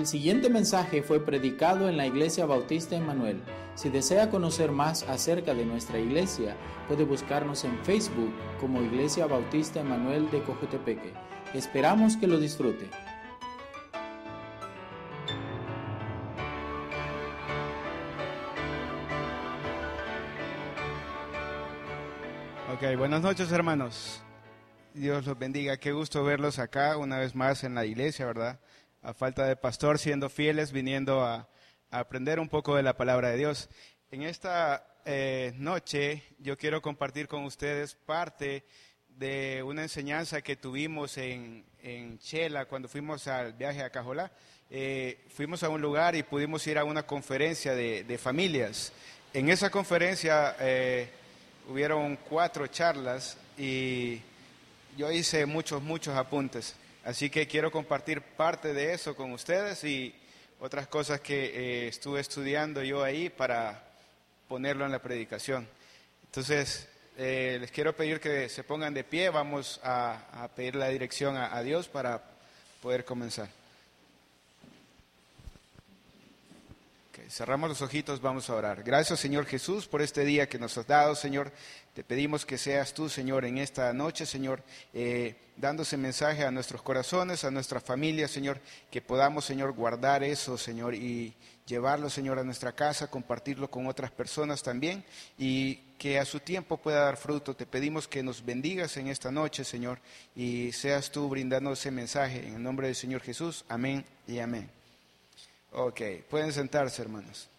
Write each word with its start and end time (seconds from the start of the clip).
El 0.00 0.06
siguiente 0.06 0.48
mensaje 0.48 1.02
fue 1.02 1.22
predicado 1.22 1.86
en 1.86 1.98
la 1.98 2.06
Iglesia 2.06 2.46
Bautista 2.46 2.96
Emanuel. 2.96 3.42
Si 3.74 3.90
desea 3.90 4.30
conocer 4.30 4.72
más 4.72 5.02
acerca 5.02 5.52
de 5.52 5.66
nuestra 5.66 5.98
iglesia, 5.98 6.56
puede 6.88 7.04
buscarnos 7.04 7.64
en 7.64 7.78
Facebook 7.84 8.32
como 8.58 8.80
Iglesia 8.80 9.26
Bautista 9.26 9.80
Emanuel 9.80 10.30
de 10.30 10.42
Cojutepeque. 10.42 11.12
Esperamos 11.52 12.16
que 12.16 12.26
lo 12.26 12.38
disfrute. 12.38 12.88
Ok, 22.72 22.96
buenas 22.96 23.20
noches 23.20 23.52
hermanos. 23.52 24.22
Dios 24.94 25.26
los 25.26 25.38
bendiga. 25.38 25.76
Qué 25.76 25.92
gusto 25.92 26.24
verlos 26.24 26.58
acá 26.58 26.96
una 26.96 27.18
vez 27.18 27.34
más 27.34 27.64
en 27.64 27.74
la 27.74 27.84
iglesia, 27.84 28.24
¿verdad? 28.24 28.60
A 29.02 29.14
falta 29.14 29.46
de 29.46 29.56
pastor, 29.56 29.98
siendo 29.98 30.28
fieles, 30.28 30.72
viniendo 30.72 31.22
a, 31.22 31.48
aprender 31.90 32.38
un 32.38 32.50
poco 32.50 32.76
de 32.76 32.82
la 32.82 32.98
palabra 32.98 33.30
de 33.30 33.38
Dios. 33.38 33.70
En 34.10 34.22
esta 34.22 34.86
eh, 35.06 35.54
noche 35.56 36.22
yo 36.38 36.58
quiero 36.58 36.82
compartir 36.82 37.26
con 37.26 37.44
ustedes 37.44 37.94
parte 37.94 38.64
de 39.08 39.62
una 39.62 39.82
enseñanza 39.82 40.42
que 40.42 40.54
tuvimos 40.54 41.16
en, 41.16 41.64
Chela 42.18 42.66
cuando 42.66 42.88
fuimos 42.88 43.26
al 43.26 43.54
viaje 43.54 43.82
a 43.82 43.88
Cajolá. 43.88 44.30
Eh, 44.68 45.24
fuimos 45.30 45.62
a 45.62 45.70
un 45.70 45.80
lugar 45.80 46.14
y 46.14 46.22
pudimos 46.22 46.66
ir 46.66 46.76
a 46.76 46.84
una 46.84 47.04
conferencia 47.04 47.74
de, 47.74 48.18
familias. 48.18 48.92
En 49.32 49.48
esa 49.48 49.70
conferencia 49.70 50.56
eh, 50.60 51.08
hubieron 51.70 52.16
cuatro 52.16 52.66
charlas 52.66 53.38
y 53.56 54.20
yo 54.98 55.10
hice 55.10 55.46
muchos, 55.46 55.82
muchos 55.82 56.14
apuntes. 56.14 56.76
Así 57.10 57.28
que 57.28 57.48
quiero 57.48 57.72
compartir 57.72 58.22
parte 58.22 58.72
de 58.72 58.92
eso 58.92 59.16
con 59.16 59.32
ustedes 59.32 59.82
y 59.82 60.14
otras 60.60 60.86
cosas 60.86 61.20
que 61.20 61.46
eh, 61.46 61.88
estuve 61.88 62.20
estudiando 62.20 62.84
yo 62.84 63.02
ahí 63.02 63.28
para 63.28 63.82
ponerlo 64.46 64.86
en 64.86 64.92
la 64.92 65.00
predicación. 65.00 65.66
Entonces, 66.26 66.86
eh, 67.16 67.58
les 67.60 67.72
quiero 67.72 67.96
pedir 67.96 68.20
que 68.20 68.48
se 68.48 68.62
pongan 68.62 68.94
de 68.94 69.02
pie, 69.02 69.28
vamos 69.28 69.80
a, 69.82 70.48
pedir 70.54 70.76
la 70.76 70.86
dirección 70.86 71.36
a 71.36 71.60
Dios 71.62 71.88
para 71.88 72.22
poder 72.80 73.04
comenzar. 73.04 73.48
cerramos 77.30 77.68
los 77.68 77.82
ojitos, 77.82 78.20
vamos 78.20 78.50
a 78.50 78.54
orar. 78.54 78.82
Gracias, 78.82 79.20
Señor 79.20 79.46
Jesús, 79.46 79.86
por 79.86 80.02
este 80.02 80.24
día 80.24 80.48
que 80.48 80.58
nos 80.58 80.76
has 80.76 80.86
dado, 80.86 81.14
Señor. 81.14 81.52
Te 82.00 82.04
pedimos 82.04 82.46
que 82.46 82.56
seas 82.56 82.94
tú, 82.94 83.10
Señor, 83.10 83.44
en 83.44 83.58
esta 83.58 83.92
noche, 83.92 84.24
Señor, 84.24 84.62
eh, 84.94 85.34
dándose 85.54 85.98
mensaje 85.98 86.46
a 86.46 86.50
nuestros 86.50 86.80
corazones, 86.80 87.44
a 87.44 87.50
nuestras 87.50 87.82
familias, 87.82 88.30
Señor, 88.30 88.58
que 88.90 89.02
podamos, 89.02 89.44
Señor, 89.44 89.74
guardar 89.74 90.24
eso, 90.24 90.56
Señor, 90.56 90.94
y 90.94 91.34
llevarlo, 91.66 92.08
Señor, 92.08 92.38
a 92.38 92.42
nuestra 92.42 92.72
casa, 92.72 93.10
compartirlo 93.10 93.70
con 93.70 93.86
otras 93.86 94.10
personas 94.10 94.62
también, 94.62 95.04
y 95.36 95.74
que 95.98 96.18
a 96.18 96.24
su 96.24 96.40
tiempo 96.40 96.78
pueda 96.78 97.04
dar 97.04 97.18
fruto. 97.18 97.54
Te 97.54 97.66
pedimos 97.66 98.08
que 98.08 98.22
nos 98.22 98.42
bendigas 98.42 98.96
en 98.96 99.08
esta 99.08 99.30
noche, 99.30 99.62
Señor, 99.62 99.98
y 100.34 100.72
seas 100.72 101.10
tú 101.10 101.28
brindando 101.28 101.70
ese 101.74 101.90
mensaje. 101.90 102.46
En 102.46 102.54
el 102.54 102.62
nombre 102.62 102.86
del 102.86 102.96
Señor 102.96 103.20
Jesús, 103.20 103.62
amén 103.68 104.06
y 104.26 104.38
amén. 104.38 104.70
Ok, 105.72 106.00
pueden 106.30 106.50
sentarse, 106.54 107.02
hermanos. 107.02 107.49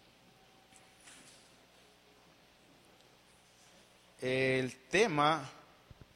El 4.22 4.76
tema 4.88 5.50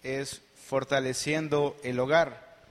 es 0.01 0.41
fortaleciendo 0.55 1.77
el 1.83 1.99
hogar. 1.99 2.63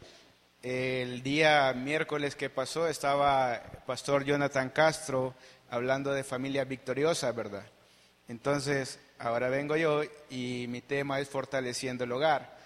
El 0.64 1.23
día 1.23 1.73
miércoles 1.73 2.38
que 2.38 2.50
pasó 2.50 2.88
estaba 2.88 3.61
Pastor 3.86 4.23
Jonathan 4.23 4.69
Castro 4.69 5.36
hablando 5.69 6.14
de 6.14 6.23
familia 6.23 6.64
victoriosa, 6.64 7.33
¿verdad? 7.33 7.66
Entonces, 8.30 8.97
ahora 9.20 9.49
vengo 9.49 9.76
yo 9.76 10.04
y 10.30 10.67
mi 10.70 10.80
tema 10.80 11.20
es 11.20 11.27
fortaleciendo 11.27 12.05
el 12.05 12.14
hogar. 12.14 12.58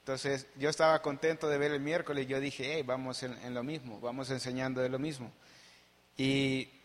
Entonces, 0.00 0.48
yo 0.56 0.70
estaba 0.70 1.00
contento 1.00 1.48
de 1.48 1.58
ver 1.58 1.70
el 1.70 1.80
miércoles 1.80 2.26
yo 2.26 2.40
dije, 2.40 2.72
hey, 2.74 2.82
vamos 2.84 3.22
en 3.22 3.54
lo 3.54 3.62
mismo, 3.62 4.00
vamos 4.00 4.30
enseñando 4.30 4.80
de 4.80 4.88
lo 4.88 4.98
mismo. 4.98 5.30
Y 6.16 6.77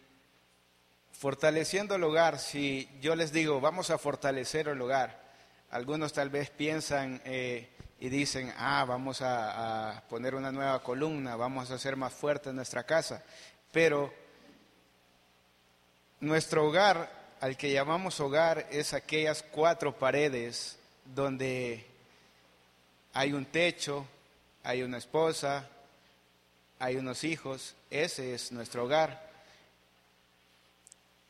fortaleciendo 1.23 1.95
el 1.95 2.03
hogar, 2.03 2.37
si 2.37 2.89
yo 2.99 3.15
les 3.15 3.31
digo, 3.31 3.61
vamos 3.61 3.89
a 3.91 3.97
fortalecer 3.97 4.67
el 4.67 4.81
hogar, 4.81 5.23
algunos 5.71 6.11
tal 6.11 6.29
vez 6.29 6.49
piensan 6.49 7.21
eh, 7.23 7.69
y 8.01 8.09
dicen, 8.09 8.53
ah, 8.57 8.83
vamos 8.83 9.21
a, 9.21 10.03
poner 10.09 10.35
una 10.35 10.51
nueva 10.51 10.83
columna, 10.83 11.37
vamos 11.37 11.71
a 11.71 11.75
hacer 11.75 11.95
más 11.95 12.11
fuerte 12.11 12.51
nuestra 12.51 12.83
casa, 12.83 13.23
pero 13.71 14.13
nuestro 16.19 16.65
hogar, 16.67 17.09
al 17.39 17.55
que 17.55 17.71
llamamos 17.71 18.19
hogar, 18.19 18.67
es 18.69 18.93
aquellas 18.93 19.43
cuatro 19.43 19.97
paredes 19.97 20.77
donde 21.05 21.87
hay 23.13 23.31
un 23.31 23.45
techo, 23.45 24.05
hay 24.61 24.83
una 24.83 24.97
esposa, 24.97 25.69
hay 26.79 26.97
unos 26.97 27.23
hijos, 27.23 27.75
ese 27.89 28.33
es 28.33 28.51
nuestro 28.51 28.83
hogar. 28.83 29.32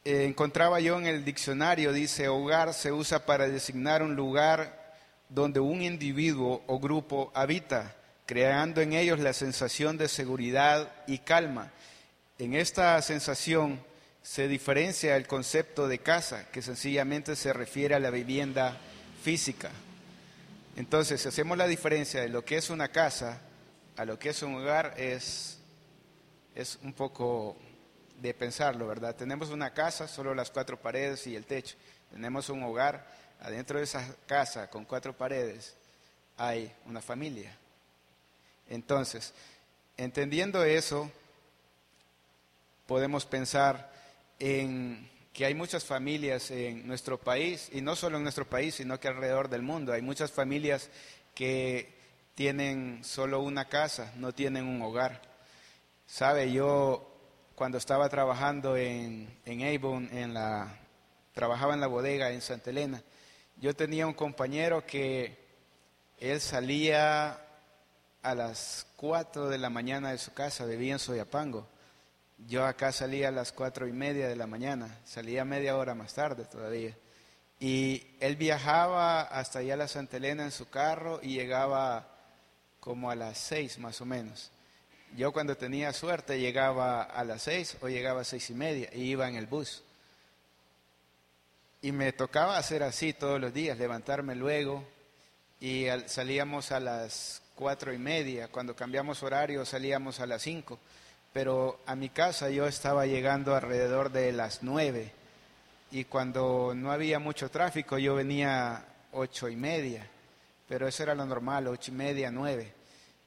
Eh, 0.05 0.25
encontraba 0.25 0.81
yo 0.81 0.97
en 0.99 1.07
el 1.07 1.23
diccionario, 1.23 1.93
dice, 1.93 2.27
hogar 2.27 2.73
se 2.73 2.91
usa 2.91 3.25
para 3.25 3.47
designar 3.47 4.03
un 4.03 4.15
lugar 4.15 4.95
donde 5.29 5.61
un 5.61 5.81
individuo 5.81 6.61
o 6.67 6.79
grupo 6.79 7.31
habita, 7.33 7.95
creando 8.25 8.81
en 8.81 8.93
ellos 8.93 9.19
la 9.19 9.31
sensación 9.31 9.97
de 9.97 10.09
seguridad 10.09 10.91
y 11.07 11.19
calma. 11.19 11.71
En 12.37 12.53
esta 12.53 13.01
sensación 13.01 13.81
se 14.21 14.49
diferencia 14.49 15.15
el 15.15 15.25
concepto 15.25 15.87
de 15.87 15.99
casa, 15.99 16.49
que 16.51 16.61
sencillamente 16.61 17.37
se 17.37 17.53
refiere 17.53 17.95
a 17.95 17.99
la 17.99 18.09
vivienda 18.09 18.77
física. 19.23 19.69
Entonces, 20.75 21.21
si 21.21 21.29
hacemos 21.29 21.57
la 21.57 21.67
diferencia 21.67 22.21
de 22.21 22.29
lo 22.29 22.43
que 22.43 22.57
es 22.57 22.69
una 22.69 22.89
casa, 22.89 23.39
a 23.95 24.03
lo 24.03 24.19
que 24.19 24.29
es 24.29 24.41
un 24.43 24.55
hogar 24.55 24.95
es, 24.97 25.59
es 26.55 26.79
un 26.83 26.93
poco 26.93 27.57
de 28.19 28.33
pensarlo, 28.33 28.87
¿verdad? 28.87 29.15
Tenemos 29.15 29.49
una 29.49 29.73
casa, 29.73 30.07
solo 30.07 30.33
las 30.33 30.51
cuatro 30.51 30.79
paredes 30.79 31.27
y 31.27 31.35
el 31.35 31.45
techo. 31.45 31.75
Tenemos 32.11 32.49
un 32.49 32.63
hogar, 32.63 33.05
adentro 33.41 33.77
de 33.77 33.85
esa 33.85 34.15
casa 34.25 34.69
con 34.69 34.85
cuatro 34.85 35.15
paredes 35.15 35.75
hay 36.37 36.73
una 36.85 37.01
familia. 37.01 37.55
Entonces, 38.69 39.33
entendiendo 39.97 40.63
eso, 40.63 41.11
podemos 42.87 43.25
pensar 43.25 43.91
en 44.39 45.09
que 45.33 45.45
hay 45.45 45.55
muchas 45.55 45.83
familias 45.83 46.51
en 46.51 46.87
nuestro 46.87 47.19
país, 47.19 47.69
y 47.71 47.81
no 47.81 47.95
solo 47.95 48.17
en 48.17 48.23
nuestro 48.23 48.47
país, 48.47 48.75
sino 48.75 48.99
que 48.99 49.07
alrededor 49.07 49.49
del 49.49 49.63
mundo. 49.63 49.91
Hay 49.91 50.01
muchas 50.01 50.31
familias 50.31 50.89
que 51.33 51.93
tienen 52.35 53.03
solo 53.03 53.41
una 53.41 53.65
casa, 53.65 54.13
no 54.17 54.31
tienen 54.31 54.65
un 54.65 54.81
hogar. 54.81 55.21
Sabe, 56.05 56.51
yo 56.51 57.12
cuando 57.55 57.77
estaba 57.77 58.09
trabajando 58.09 58.75
en, 58.77 59.39
en 59.45 59.75
Avon, 59.75 60.09
en 60.11 60.33
la, 60.33 60.79
trabajaba 61.33 61.73
en 61.73 61.81
la 61.81 61.87
bodega 61.87 62.31
en 62.31 62.41
Santa 62.41 62.69
Elena, 62.69 63.01
yo 63.57 63.75
tenía 63.75 64.07
un 64.07 64.13
compañero 64.13 64.85
que 64.85 65.37
él 66.19 66.41
salía 66.41 67.39
a 68.21 68.35
las 68.35 68.87
4 68.95 69.49
de 69.49 69.57
la 69.57 69.69
mañana 69.69 70.11
de 70.11 70.17
su 70.17 70.33
casa, 70.33 70.65
vivía 70.65 70.93
en 70.93 70.99
Soyapango. 70.99 71.67
Yo 72.47 72.65
acá 72.65 72.91
salía 72.91 73.29
a 73.29 73.31
las 73.31 73.51
cuatro 73.51 73.87
y 73.87 73.93
media 73.93 74.27
de 74.27 74.35
la 74.35 74.47
mañana, 74.47 74.99
salía 75.05 75.45
media 75.45 75.77
hora 75.77 75.95
más 75.95 76.13
tarde 76.13 76.45
todavía. 76.45 76.97
Y 77.59 78.15
él 78.19 78.35
viajaba 78.35 79.21
hasta 79.21 79.59
allá 79.59 79.75
a 79.75 79.77
la 79.77 79.87
Santa 79.87 80.17
Elena 80.17 80.43
en 80.43 80.51
su 80.51 80.69
carro 80.69 81.19
y 81.21 81.35
llegaba 81.35 82.07
como 82.79 83.09
a 83.09 83.15
las 83.15 83.37
seis 83.37 83.77
más 83.79 84.01
o 84.01 84.05
menos. 84.05 84.51
Yo 85.15 85.31
cuando 85.31 85.55
tenía 85.55 85.93
suerte 85.93 86.39
llegaba 86.39 87.03
a 87.03 87.23
las 87.23 87.43
seis 87.43 87.77
o 87.81 87.87
llegaba 87.87 88.21
a 88.21 88.23
seis 88.23 88.49
y 88.49 88.53
media 88.53 88.89
y 88.93 89.03
iba 89.03 89.27
en 89.27 89.35
el 89.35 89.47
bus. 89.47 89.83
Y 91.81 91.91
me 91.91 92.13
tocaba 92.13 92.57
hacer 92.57 92.83
así 92.83 93.13
todos 93.13 93.39
los 93.39 93.53
días, 93.53 93.77
levantarme 93.77 94.35
luego 94.35 94.83
y 95.59 95.87
salíamos 96.07 96.71
a 96.71 96.79
las 96.79 97.41
cuatro 97.55 97.93
y 97.93 97.97
media. 97.97 98.47
Cuando 98.47 98.75
cambiamos 98.75 99.21
horario 99.23 99.65
salíamos 99.65 100.19
a 100.19 100.25
las 100.25 100.41
cinco. 100.41 100.79
Pero 101.31 101.79
a 101.85 101.95
mi 101.95 102.09
casa 102.09 102.49
yo 102.49 102.67
estaba 102.67 103.05
llegando 103.05 103.55
alrededor 103.55 104.11
de 104.11 104.31
las 104.31 104.61
nueve 104.61 105.11
y 105.91 106.05
cuando 106.05 106.73
no 106.75 106.91
había 106.91 107.19
mucho 107.19 107.49
tráfico 107.49 107.97
yo 107.97 108.15
venía 108.15 108.85
ocho 109.11 109.49
y 109.49 109.55
media 109.55 110.07
pero 110.67 110.87
eso 110.87 111.03
era 111.03 111.13
lo 111.13 111.25
normal, 111.25 111.67
ocho 111.67 111.91
y 111.91 111.93
media, 111.93 112.31
nueve. 112.31 112.73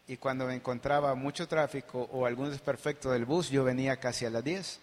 Y 0.09 0.17
cuando 0.19 0.47
me 0.47 0.55
encontraba 0.55 1.15
mucho 1.15 1.49
tráfico 1.49 2.09
o 2.13 2.27
algún 2.27 2.51
desperfecto 2.51 3.11
del 3.11 3.25
bus, 3.25 3.51
yo 3.51 3.65
venía 3.65 3.97
casi 3.97 4.25
a 4.25 4.31
las 4.31 4.45
diez. 4.45 4.79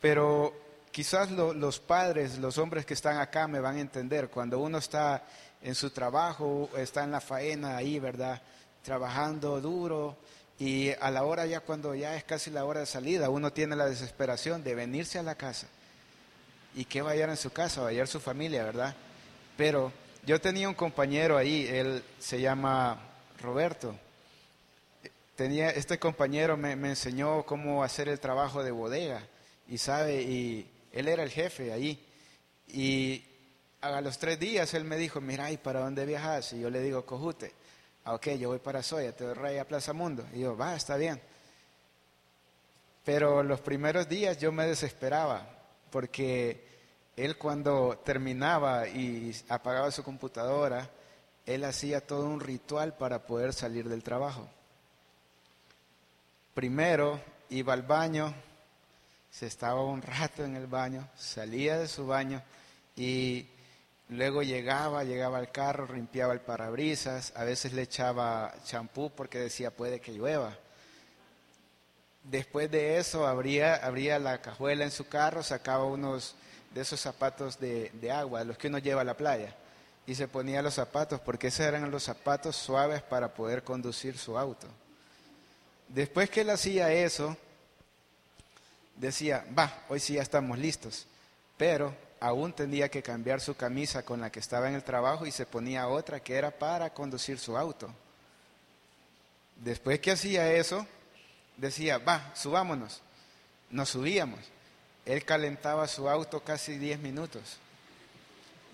Pero 0.00 0.54
quizás 0.92 1.30
los 1.30 1.80
padres, 1.80 2.38
los 2.38 2.58
hombres 2.58 2.86
que 2.86 2.94
están 2.94 3.18
acá 3.18 3.48
me 3.48 3.60
van 3.60 3.76
a 3.76 3.80
entender, 3.80 4.28
cuando 4.28 4.60
uno 4.60 4.78
está 4.78 5.24
en 5.62 5.74
su 5.74 5.90
trabajo, 5.90 6.70
está 6.76 7.02
en 7.02 7.10
la 7.10 7.20
faena 7.20 7.76
ahí, 7.76 7.98
¿verdad? 7.98 8.40
Trabajando 8.84 9.60
duro 9.60 10.16
Y 10.58 10.90
a 11.00 11.10
la 11.10 11.24
hora 11.24 11.44
ya 11.44 11.60
cuando 11.60 11.94
ya 11.94 12.16
es 12.16 12.24
casi 12.24 12.50
la 12.50 12.64
hora 12.64 12.80
de 12.80 12.86
salida, 12.86 13.28
uno 13.28 13.52
tiene 13.52 13.76
la 13.76 13.86
desesperación 13.86 14.62
de 14.62 14.74
venirse 14.74 15.18
a 15.18 15.22
la 15.22 15.34
casa 15.34 15.66
y 16.74 16.84
que 16.84 17.02
va 17.02 17.10
a 17.10 17.12
hallar 17.14 17.30
en 17.30 17.36
su 17.36 17.50
casa, 17.50 17.80
va 17.80 17.88
a 17.88 17.90
hallar 17.90 18.06
su 18.06 18.20
familia, 18.20 18.64
¿verdad? 18.64 18.94
Pero 19.56 19.92
yo 20.24 20.40
tenía 20.40 20.68
un 20.68 20.74
compañero 20.74 21.36
ahí, 21.36 21.66
él 21.66 22.02
se 22.18 22.40
llama 22.40 22.98
Roberto. 23.40 23.94
Tenía, 25.34 25.70
este 25.70 25.98
compañero 25.98 26.56
me, 26.56 26.72
enseñó 26.72 27.44
cómo 27.44 27.84
hacer 27.84 28.08
el 28.08 28.20
trabajo 28.20 28.62
de 28.62 28.70
bodega 28.70 29.22
y 29.68 29.78
sabe, 29.78 30.22
y 30.22 30.70
él 30.92 31.08
era 31.08 31.22
el 31.22 31.30
jefe 31.30 31.72
ahí. 31.72 32.02
Y 32.68 33.24
a 33.80 34.00
los 34.00 34.18
tres 34.18 34.38
días 34.38 34.72
él 34.74 34.84
me 34.84 34.96
dijo, 34.96 35.20
mira, 35.20 35.50
¿y 35.50 35.58
para 35.58 35.80
dónde 35.80 36.06
viajas? 36.06 36.52
Y 36.52 36.60
yo 36.60 36.70
le 36.70 36.80
digo, 36.80 37.04
Cojute. 37.04 37.52
Ah, 38.04 38.14
ok, 38.14 38.28
yo 38.38 38.48
voy 38.50 38.60
para 38.60 38.82
Soya, 38.82 39.14
te 39.14 39.24
doy 39.24 39.58
a 39.58 39.66
Plaza 39.66 39.92
Mundo. 39.92 40.24
Y 40.32 40.40
yo, 40.40 40.56
va, 40.56 40.74
está 40.76 40.96
bien. 40.96 41.20
Pero 43.04 43.42
los 43.42 43.60
primeros 43.60 44.08
días 44.08 44.38
yo 44.38 44.52
me 44.52 44.66
desesperaba, 44.66 45.48
porque 45.90 46.64
él 47.16 47.36
cuando 47.36 48.00
terminaba 48.04 48.88
y 48.88 49.34
apagaba 49.48 49.90
su 49.90 50.02
computadora, 50.02 50.88
él 51.46 51.64
hacía 51.64 52.04
todo 52.04 52.26
un 52.26 52.40
ritual 52.40 52.96
para 52.96 53.26
poder 53.26 53.52
salir 53.52 53.88
del 53.88 54.02
trabajo. 54.02 54.48
Primero 56.54 57.20
iba 57.50 57.72
al 57.72 57.82
baño, 57.82 58.34
se 59.30 59.46
estaba 59.46 59.84
un 59.84 60.02
rato 60.02 60.44
en 60.44 60.56
el 60.56 60.66
baño, 60.66 61.08
salía 61.16 61.78
de 61.78 61.86
su 61.86 62.06
baño 62.06 62.42
y 62.96 63.46
luego 64.08 64.42
llegaba, 64.42 65.04
llegaba 65.04 65.38
al 65.38 65.52
carro, 65.52 65.92
limpiaba 65.94 66.32
el 66.32 66.40
parabrisas, 66.40 67.32
a 67.36 67.44
veces 67.44 67.72
le 67.72 67.82
echaba 67.82 68.52
champú 68.64 69.10
porque 69.10 69.38
decía 69.38 69.70
puede 69.70 70.00
que 70.00 70.12
llueva. 70.12 70.56
Después 72.24 72.68
de 72.72 72.98
eso 72.98 73.24
abría, 73.24 74.18
la 74.18 74.42
cajuela 74.42 74.82
en 74.82 74.90
su 74.90 75.06
carro, 75.06 75.44
sacaba 75.44 75.84
unos 75.84 76.34
de 76.74 76.80
esos 76.80 77.00
zapatos 77.00 77.60
de, 77.60 77.90
de 77.90 78.10
agua, 78.10 78.42
los 78.42 78.58
que 78.58 78.66
uno 78.66 78.78
lleva 78.78 79.02
a 79.02 79.04
la 79.04 79.16
playa, 79.16 79.54
y 80.06 80.14
se 80.14 80.28
ponía 80.28 80.62
los 80.62 80.74
zapatos 80.74 81.20
porque 81.20 81.48
esos 81.48 81.60
eran 81.60 81.90
los 81.90 82.04
zapatos 82.04 82.56
suaves 82.56 83.02
para 83.02 83.34
poder 83.34 83.64
conducir 83.64 84.16
su 84.16 84.38
auto. 84.38 84.66
Después 85.88 86.30
que 86.30 86.42
él 86.42 86.50
hacía 86.50 86.92
eso, 86.92 87.36
decía, 88.96 89.44
va, 89.56 89.84
hoy 89.88 90.00
sí 90.00 90.14
ya 90.14 90.22
estamos 90.22 90.58
listos, 90.58 91.06
pero 91.56 91.94
aún 92.20 92.52
tenía 92.52 92.88
que 92.88 93.02
cambiar 93.02 93.40
su 93.40 93.56
camisa 93.56 94.04
con 94.04 94.20
la 94.20 94.30
que 94.30 94.40
estaba 94.40 94.68
en 94.68 94.74
el 94.74 94.84
trabajo 94.84 95.26
y 95.26 95.32
se 95.32 95.46
ponía 95.46 95.88
otra 95.88 96.20
que 96.20 96.34
era 96.34 96.50
para 96.50 96.92
conducir 96.92 97.38
su 97.38 97.56
auto. 97.56 97.88
Después 99.56 100.00
que 100.00 100.12
hacía 100.12 100.52
eso, 100.52 100.86
decía, 101.56 101.98
va, 101.98 102.32
subámonos. 102.34 103.02
Nos 103.70 103.90
subíamos. 103.90 104.40
Él 105.04 105.24
calentaba 105.24 105.88
su 105.88 106.08
auto 106.08 106.40
casi 106.40 106.78
10 106.78 107.00
minutos. 107.00 107.58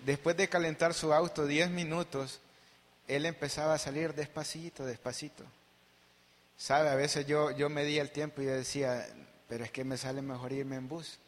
Después 0.05 0.37
de 0.37 0.49
calentar 0.49 0.95
su 0.95 1.13
auto 1.13 1.47
10 1.47 1.71
minutos, 1.71 2.41
él 3.07 3.25
empezaba 3.25 3.75
a 3.75 3.79
salir 3.79 4.15
despacito, 4.15 4.85
despacito. 4.85 5.45
Sabe, 6.57 6.89
a 6.89 6.97
veces 6.97 7.27
yo, 7.27 7.53
yo 7.53 7.69
medía 7.69 8.03
el 8.03 8.11
tiempo 8.11 8.43
y 8.43 8.47
decía, 8.47 9.07
pero 9.49 9.65
es 9.65 9.71
que 9.71 9.85
me 9.85 9.97
sale 9.97 10.21
mejor 10.21 10.53
irme 10.53 10.77
en 10.77 10.89
bus. 10.89 11.19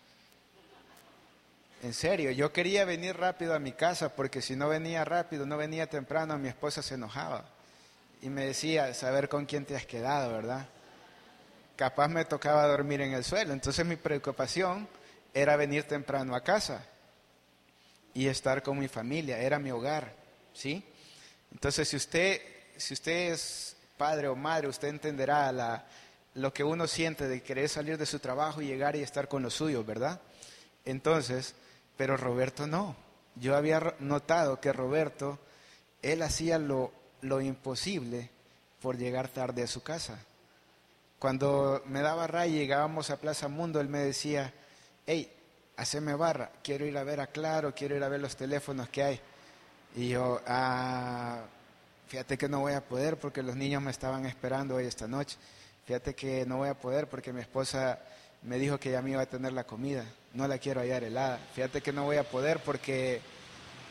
En 1.84 1.92
serio, 1.92 2.30
yo 2.32 2.52
quería 2.52 2.84
venir 2.84 3.16
rápido 3.16 3.54
a 3.54 3.58
mi 3.58 3.72
casa 3.72 4.14
porque 4.14 4.42
si 4.42 4.56
no 4.56 4.68
venía 4.68 5.04
rápido, 5.04 5.46
no 5.46 5.56
venía 5.56 5.88
temprano, 5.88 6.36
mi 6.38 6.48
esposa 6.48 6.82
se 6.82 6.94
enojaba 6.94 7.44
y 8.22 8.28
me 8.28 8.46
decía, 8.46 8.92
saber 8.94 9.28
con 9.28 9.44
quién 9.44 9.66
te 9.66 9.76
has 9.76 9.86
quedado, 9.86 10.32
¿verdad? 10.32 10.66
Capaz 11.76 12.08
me 12.08 12.24
tocaba 12.24 12.66
dormir 12.66 13.02
en 13.02 13.12
el 13.12 13.22
suelo, 13.22 13.52
entonces 13.52 13.84
mi 13.84 13.96
preocupación 13.96 14.88
era 15.34 15.56
venir 15.56 15.84
temprano 15.84 16.34
a 16.34 16.42
casa 16.42 16.86
y 18.14 18.28
estar 18.28 18.62
con 18.62 18.78
mi 18.78 18.88
familia, 18.88 19.38
era 19.38 19.58
mi 19.58 19.70
hogar, 19.70 20.14
¿sí? 20.52 20.84
Entonces, 21.52 21.88
si 21.88 21.96
usted, 21.96 22.40
si 22.76 22.94
usted 22.94 23.32
es 23.32 23.76
padre 23.96 24.28
o 24.28 24.36
madre, 24.36 24.68
usted 24.68 24.88
entenderá 24.88 25.50
la, 25.52 25.84
lo 26.34 26.52
que 26.52 26.64
uno 26.64 26.86
siente 26.86 27.28
de 27.28 27.42
querer 27.42 27.68
salir 27.68 27.98
de 27.98 28.06
su 28.06 28.18
trabajo 28.20 28.62
y 28.62 28.66
llegar 28.66 28.96
y 28.96 29.02
estar 29.02 29.28
con 29.28 29.42
los 29.42 29.54
suyos, 29.54 29.84
¿verdad? 29.84 30.20
Entonces, 30.84 31.54
pero 31.96 32.16
Roberto 32.16 32.66
no. 32.66 32.96
Yo 33.36 33.56
había 33.56 33.94
notado 33.98 34.60
que 34.60 34.72
Roberto, 34.72 35.38
él 36.02 36.22
hacía 36.22 36.58
lo, 36.58 36.92
lo 37.20 37.40
imposible 37.40 38.30
por 38.80 38.96
llegar 38.96 39.28
tarde 39.28 39.62
a 39.62 39.68
su 39.68 39.82
casa. 39.82 40.18
Cuando 41.18 41.82
me 41.86 42.02
daba 42.02 42.26
raya 42.26 42.54
y 42.54 42.58
llegábamos 42.58 43.10
a 43.10 43.16
Plaza 43.16 43.48
Mundo, 43.48 43.80
él 43.80 43.88
me 43.88 44.00
decía, 44.00 44.52
hey, 45.06 45.32
haceme 45.76 46.14
barra, 46.14 46.50
quiero 46.62 46.86
ir 46.86 46.96
a 46.96 47.04
ver 47.04 47.20
a 47.20 47.26
Claro, 47.26 47.74
quiero 47.74 47.96
ir 47.96 48.02
a 48.02 48.08
ver 48.08 48.20
los 48.20 48.36
teléfonos 48.36 48.88
que 48.88 49.02
hay. 49.02 49.20
Y 49.96 50.08
yo, 50.08 50.40
ah, 50.46 51.42
fíjate 52.08 52.36
que 52.36 52.48
no 52.48 52.60
voy 52.60 52.72
a 52.72 52.80
poder 52.80 53.16
porque 53.16 53.42
los 53.42 53.56
niños 53.56 53.82
me 53.82 53.90
estaban 53.90 54.26
esperando 54.26 54.76
hoy 54.76 54.86
esta 54.86 55.06
noche. 55.06 55.36
Fíjate 55.86 56.14
que 56.14 56.46
no 56.46 56.58
voy 56.58 56.68
a 56.68 56.74
poder 56.74 57.08
porque 57.08 57.32
mi 57.32 57.40
esposa 57.40 57.98
me 58.42 58.58
dijo 58.58 58.78
que 58.78 58.90
ya 58.90 59.02
me 59.02 59.10
iba 59.12 59.22
a 59.22 59.26
tener 59.26 59.52
la 59.52 59.64
comida. 59.64 60.04
No 60.32 60.48
la 60.48 60.58
quiero 60.58 60.80
hallar 60.80 61.04
helada. 61.04 61.38
Fíjate 61.54 61.80
que 61.80 61.92
no 61.92 62.04
voy 62.04 62.16
a 62.16 62.24
poder 62.24 62.58
porque 62.60 63.20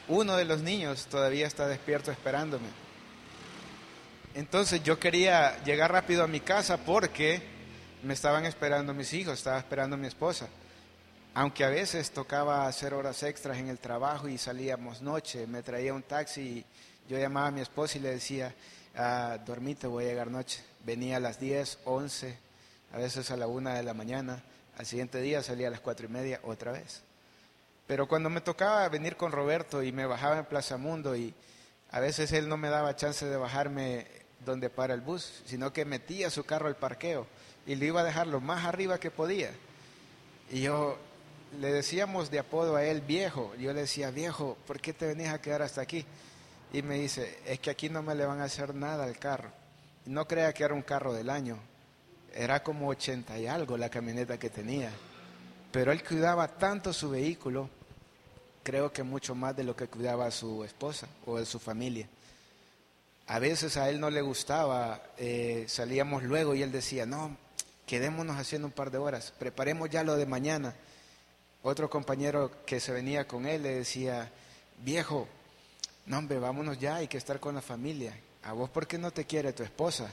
uno 0.08 0.36
de 0.36 0.46
los 0.46 0.62
niños 0.62 1.06
todavía 1.06 1.48
está 1.48 1.68
despierto 1.68 2.12
esperándome. 2.12 2.68
Entonces 4.36 4.84
yo 4.84 5.00
quería 5.00 5.64
llegar 5.64 5.92
rápido 5.92 6.24
a 6.24 6.28
mi 6.28 6.40
casa 6.40 6.78
porque 6.78 7.42
me 8.02 8.14
estaban 8.14 8.46
esperando 8.46 8.94
mis 8.94 9.14
hijos, 9.14 9.38
estaba 9.38 9.60
esperando 9.60 9.96
mi 9.96 10.08
esposa. 10.08 10.50
Aunque 11.36 11.64
a 11.64 11.70
veces 11.70 12.12
tocaba 12.12 12.68
hacer 12.68 12.94
horas 12.94 13.24
extras 13.24 13.58
en 13.58 13.68
el 13.68 13.80
trabajo 13.80 14.30
y 14.30 14.38
salíamos 14.38 15.02
noche, 15.02 15.48
me 15.48 15.64
traía 15.64 15.92
un 15.92 16.04
taxi 16.04 16.42
y 16.42 16.66
yo 17.10 17.18
llamaba 17.18 17.48
a 17.48 17.52
mi 17.52 17.62
esposa 17.62 17.98
y 17.98 18.02
le 18.02 18.10
decía, 18.10 18.54
ah, 18.96 19.40
dormite, 19.44 19.88
voy 19.88 20.06
a 20.06 20.10
llegar 20.10 20.30
noche. 20.30 20.64
Venía 20.86 21.18
a 21.18 21.20
las 21.20 21.40
10, 21.40 21.80
11, 21.86 22.38
a 22.94 22.98
veces 22.98 23.32
a 23.32 23.38
la 23.38 23.48
1 23.48 23.74
de 23.74 23.82
la 23.82 23.96
mañana. 23.96 24.44
Al 24.78 24.86
siguiente 24.86 25.22
día 25.22 25.42
salía 25.42 25.70
a 25.70 25.72
las 25.72 25.80
cuatro 25.80 26.06
y 26.06 26.10
media 26.10 26.40
otra 26.44 26.72
vez. 26.72 27.02
Pero 27.88 28.08
cuando 28.08 28.30
me 28.30 28.42
tocaba 28.42 28.88
venir 28.90 29.18
con 29.18 29.32
Roberto 29.32 29.82
y 29.82 29.92
me 29.92 30.06
bajaba 30.06 30.38
en 30.38 30.46
Plaza 30.46 30.78
Mundo 30.78 31.16
y 31.16 31.34
a 31.90 32.00
veces 32.00 32.32
él 32.32 32.48
no 32.48 32.58
me 32.58 32.70
daba 32.70 32.96
chance 32.96 33.26
de 33.26 33.38
bajarme 33.38 34.06
donde 34.46 34.70
para 34.70 34.94
el 34.94 35.02
bus, 35.02 35.42
sino 35.46 35.74
que 35.74 35.84
metía 35.84 36.30
su 36.30 36.44
carro 36.44 36.68
al 36.68 36.76
parqueo 36.76 37.26
y 37.66 37.74
le 37.74 37.88
iba 37.88 38.02
a 38.02 38.04
dejar 38.04 38.28
lo 38.28 38.40
más 38.40 38.66
arriba 38.66 39.00
que 39.00 39.10
podía. 39.10 39.50
Y 40.52 40.62
yo 40.62 40.98
le 41.60 41.72
decíamos 41.72 42.32
de 42.32 42.40
apodo 42.40 42.76
a 42.76 42.86
él 42.86 43.02
viejo. 43.02 43.54
Yo 43.56 43.74
le 43.74 43.82
decía, 43.82 44.12
viejo, 44.12 44.58
¿por 44.68 44.80
qué 44.80 44.94
te 44.94 45.08
venís 45.08 45.30
a 45.30 45.42
quedar 45.42 45.62
hasta 45.62 45.82
aquí? 45.82 46.06
Y 46.72 46.82
me 46.82 46.96
dice, 46.96 47.40
es 47.46 47.60
que 47.60 47.70
aquí 47.70 47.90
no 47.90 48.02
me 48.02 48.16
le 48.16 48.26
van 48.26 48.42
a 48.42 48.46
hacer 48.46 48.74
nada 48.74 49.04
al 49.04 49.18
carro. 49.18 49.52
No 50.06 50.28
crea 50.28 50.54
que 50.54 50.64
era 50.64 50.74
un 50.74 50.82
carro 50.82 51.14
del 51.14 51.30
año. 51.30 51.58
Era 52.34 52.64
como 52.64 52.90
80 52.90 53.38
y 53.40 53.48
algo 53.48 53.78
la 53.78 53.90
camioneta 53.90 54.40
que 54.40 54.50
tenía. 54.50 54.92
Pero 55.72 55.92
él 55.92 56.04
cuidaba 56.04 56.48
tanto 56.48 56.94
su 56.94 57.10
vehículo, 57.10 57.70
creo 58.64 58.92
que 58.92 59.04
mucho 59.04 59.36
más 59.36 59.56
de 59.56 59.64
lo 59.64 59.76
que 59.76 59.88
cuidaba 59.88 60.26
a 60.26 60.32
su 60.32 60.64
esposa 60.64 61.08
o 61.26 61.38
de 61.38 61.46
su 61.46 61.60
familia. 61.60 62.08
A 63.28 63.40
veces 63.40 63.78
a 63.78 63.90
él 63.90 64.00
no 64.00 64.10
le 64.10 64.22
gustaba, 64.22 65.02
eh, 65.18 65.66
salíamos 65.68 66.24
luego 66.24 66.56
y 66.56 66.62
él 66.62 66.72
decía, 66.72 67.06
no, 67.06 67.38
quedémonos 67.86 68.38
haciendo 68.38 68.68
un 68.68 68.74
par 68.74 68.92
de 68.92 68.98
horas, 68.98 69.34
preparemos 69.38 69.90
ya 69.90 70.04
lo 70.04 70.16
de 70.16 70.26
mañana. 70.26 70.76
Otro 71.64 71.90
compañero 71.90 72.52
que 72.66 72.80
se 72.80 72.92
venía 72.92 73.26
con 73.26 73.46
él 73.46 73.64
le 73.64 73.76
decía, 73.76 74.30
viejo, 74.80 75.28
no 76.06 76.18
hombre, 76.18 76.38
vámonos 76.38 76.78
ya, 76.78 76.98
hay 76.98 77.08
que 77.08 77.18
estar 77.18 77.40
con 77.40 77.56
la 77.56 77.62
familia. 77.62 78.14
¿A 78.44 78.52
vos 78.52 78.70
por 78.70 78.86
qué 78.86 78.98
no 78.98 79.12
te 79.12 79.26
quiere 79.26 79.54
tu 79.54 79.64
esposa? 79.64 80.12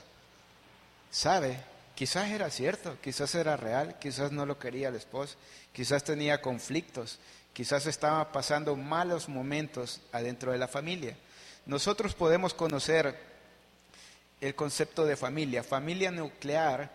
¿Sabe? 1.11 1.59
Quizás 1.97 2.31
era 2.31 2.49
cierto, 2.51 2.97
quizás 3.03 3.35
era 3.35 3.57
real, 3.57 3.99
quizás 3.99 4.31
no 4.31 4.47
lo 4.47 4.59
quería 4.59 4.93
la 4.93 4.99
esposa, 4.99 5.35
quizás 5.73 6.05
tenía 6.05 6.41
conflictos, 6.41 7.19
quizás 7.53 7.85
estaba 7.87 8.31
pasando 8.31 8.77
malos 8.77 9.29
momentos 9.29 10.01
adentro 10.13 10.53
de 10.53 10.59
la 10.59 10.69
familia. 10.69 11.17
Nosotros 11.67 12.15
podemos 12.15 12.55
conocer 12.55 13.19
el 14.41 14.55
concepto 14.55 15.05
de 15.05 15.17
familia. 15.17 15.63
Familia 15.65 16.11
nuclear, 16.11 16.91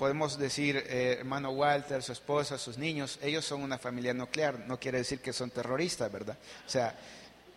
podemos 0.00 0.38
decir, 0.38 0.82
eh, 0.88 1.18
hermano 1.18 1.50
Walter, 1.50 2.02
su 2.02 2.12
esposa, 2.12 2.56
sus 2.56 2.78
niños, 2.78 3.18
ellos 3.20 3.44
son 3.44 3.62
una 3.62 3.76
familia 3.76 4.14
nuclear. 4.14 4.60
No 4.60 4.80
quiere 4.80 4.96
decir 4.96 5.20
que 5.20 5.34
son 5.34 5.50
terroristas, 5.50 6.10
¿verdad? 6.10 6.38
O 6.66 6.70
sea, 6.70 6.98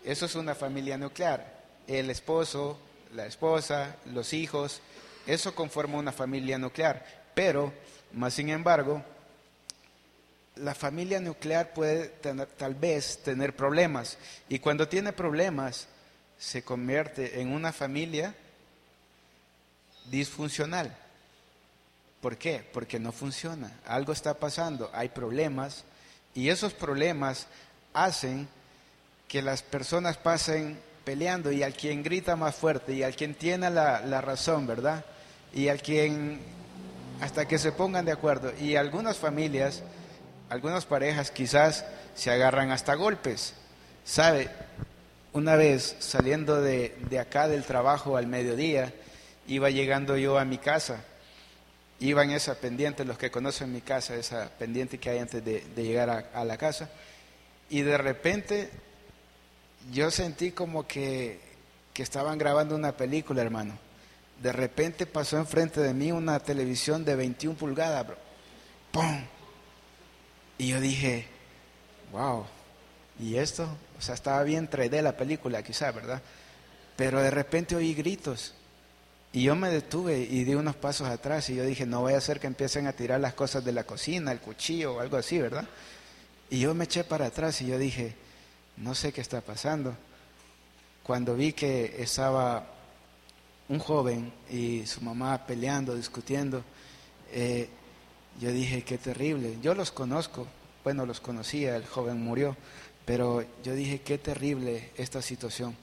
eso 0.03 0.25
es 0.25 0.35
una 0.35 0.53
familia 0.53 0.97
nuclear. 0.97 1.63
El 1.87 2.09
esposo, 2.09 2.77
la 3.13 3.25
esposa, 3.27 3.95
los 4.11 4.33
hijos, 4.33 4.81
eso 5.25 5.55
conforma 5.55 5.97
una 5.97 6.11
familia 6.11 6.57
nuclear. 6.57 7.05
Pero, 7.33 7.71
más 8.11 8.33
sin 8.33 8.49
embargo, 8.49 9.01
la 10.57 10.75
familia 10.75 11.21
nuclear 11.21 11.73
puede 11.73 12.09
tener, 12.09 12.47
tal 12.47 12.75
vez 12.75 13.23
tener 13.23 13.55
problemas. 13.55 14.17
Y 14.49 14.59
cuando 14.59 14.89
tiene 14.89 15.13
problemas, 15.13 15.87
se 16.37 16.61
convierte 16.61 17.39
en 17.39 17.53
una 17.53 17.71
familia 17.71 18.35
disfuncional. 20.11 20.97
¿Por 22.23 22.37
qué? 22.37 22.63
Porque 22.71 22.99
no 23.01 23.11
funciona. 23.11 23.69
Algo 23.85 24.13
está 24.13 24.35
pasando, 24.35 24.89
hay 24.93 25.09
problemas 25.09 25.83
y 26.33 26.47
esos 26.47 26.73
problemas 26.73 27.47
hacen 27.93 28.47
que 29.27 29.41
las 29.41 29.61
personas 29.61 30.15
pasen 30.15 30.79
peleando 31.03 31.51
y 31.51 31.63
al 31.63 31.73
quien 31.73 32.01
grita 32.01 32.37
más 32.37 32.55
fuerte 32.55 32.93
y 32.93 33.03
al 33.03 33.13
quien 33.13 33.35
tiene 33.35 33.69
la, 33.69 33.99
la 34.05 34.21
razón, 34.21 34.65
¿verdad? 34.65 35.03
Y 35.53 35.67
al 35.67 35.81
quien 35.81 36.39
hasta 37.19 37.45
que 37.45 37.57
se 37.57 37.73
pongan 37.73 38.05
de 38.05 38.13
acuerdo. 38.13 38.53
Y 38.57 38.77
algunas 38.77 39.17
familias, 39.17 39.83
algunas 40.47 40.85
parejas 40.85 41.29
quizás 41.29 41.83
se 42.15 42.31
agarran 42.31 42.71
hasta 42.71 42.93
golpes. 42.93 43.53
¿Sabe? 44.05 44.49
Una 45.33 45.57
vez 45.57 45.97
saliendo 45.99 46.61
de, 46.61 46.97
de 47.09 47.19
acá 47.19 47.49
del 47.49 47.65
trabajo 47.65 48.15
al 48.15 48.27
mediodía, 48.27 48.93
iba 49.45 49.69
llegando 49.69 50.15
yo 50.15 50.39
a 50.39 50.45
mi 50.45 50.57
casa. 50.57 51.03
Iba 52.03 52.23
en 52.23 52.31
esa 52.31 52.55
pendiente, 52.55 53.05
los 53.05 53.17
que 53.17 53.31
conocen 53.31 53.71
mi 53.71 53.79
casa, 53.79 54.15
esa 54.15 54.49
pendiente 54.49 54.97
que 54.97 55.09
hay 55.09 55.19
antes 55.19 55.43
de, 55.43 55.63
llegar 55.77 56.09
a, 56.09 56.17
a 56.33 56.43
la 56.43 56.57
casa. 56.57 56.89
Y 57.69 57.81
de 57.81 57.97
repente 57.97 58.69
yo 59.89 60.11
sentí 60.11 60.51
como 60.51 60.85
que, 60.85 61.39
que 61.93 62.03
estaban 62.03 62.37
grabando 62.37 62.75
una 62.75 62.91
película, 62.97 63.41
hermano. 63.41 63.77
De 64.41 64.51
repente 64.51 65.05
pasó 65.05 65.37
enfrente 65.37 65.79
de 65.79 65.93
mí 65.93 66.11
una 66.11 66.41
televisión 66.41 67.05
de 67.05 67.15
21 67.15 67.57
pulgadas, 67.57 68.05
bro. 68.05 68.17
¡Pum! 68.91 69.23
Y 70.57 70.67
yo 70.67 70.81
dije, 70.81 71.25
wow, 72.11 72.45
¿y 73.17 73.37
esto? 73.37 73.77
O 73.97 74.01
sea, 74.01 74.15
estaba 74.15 74.43
bien 74.43 74.69
3D 74.69 75.01
la 75.01 75.15
película, 75.15 75.63
quizá, 75.63 75.91
¿verdad? 75.91 76.21
Pero 76.97 77.21
de 77.21 77.31
repente 77.31 77.77
oí 77.77 77.93
gritos. 77.93 78.55
Y 79.35 79.41
yo 79.41 79.55
me 79.55 79.69
detuve 79.69 80.19
y 80.19 80.43
di 80.43 80.53
unos 80.53 80.75
pasos 80.75 81.07
atrás 81.07 81.49
y 81.49 81.55
yo 81.55 81.65
dije, 81.65 81.87
no 81.87 82.01
voy 82.01 82.13
a 82.13 82.17
hacer 82.17 82.39
que 82.39 82.45
empiecen 82.45 82.85
a 82.85 82.93
tirar 82.93 83.19
las 83.19 83.33
cosas 83.33 83.65
de 83.65 83.71
la 83.71 83.83
cocina, 83.83 84.31
el 84.31 84.39
cuchillo 84.39 84.93
o 84.93 84.99
algo 84.99 85.17
así, 85.17 85.39
¿verdad? 85.39 85.67
Y 86.51 86.59
yo 86.59 86.75
me 86.75 86.83
eché 86.83 87.03
para 87.03 87.25
atrás 87.25 87.59
y 87.63 87.65
yo 87.65 87.79
dije, 87.79 88.13
no 88.77 88.93
sé 88.93 89.11
qué 89.11 89.21
está 89.21 89.41
pasando. 89.41 89.95
Cuando 91.01 91.35
vi 91.35 91.51
que 91.51 91.95
estaba 91.97 92.67
un 93.69 93.79
joven 93.79 94.31
y 94.51 94.85
su 94.85 95.01
mamá 95.01 95.47
peleando, 95.47 95.95
discutiendo, 95.95 96.63
eh, 97.31 97.69
yo 98.39 98.51
dije, 98.51 98.83
qué 98.83 98.99
terrible. 98.99 99.57
Yo 99.63 99.73
los 99.73 99.91
conozco, 99.91 100.47
bueno, 100.83 101.07
los 101.07 101.19
conocía, 101.19 101.75
el 101.75 101.87
joven 101.87 102.21
murió, 102.21 102.55
pero 103.03 103.43
yo 103.63 103.73
dije, 103.73 104.01
qué 104.01 104.19
terrible 104.19 104.91
esta 104.95 105.23
situación. 105.23 105.75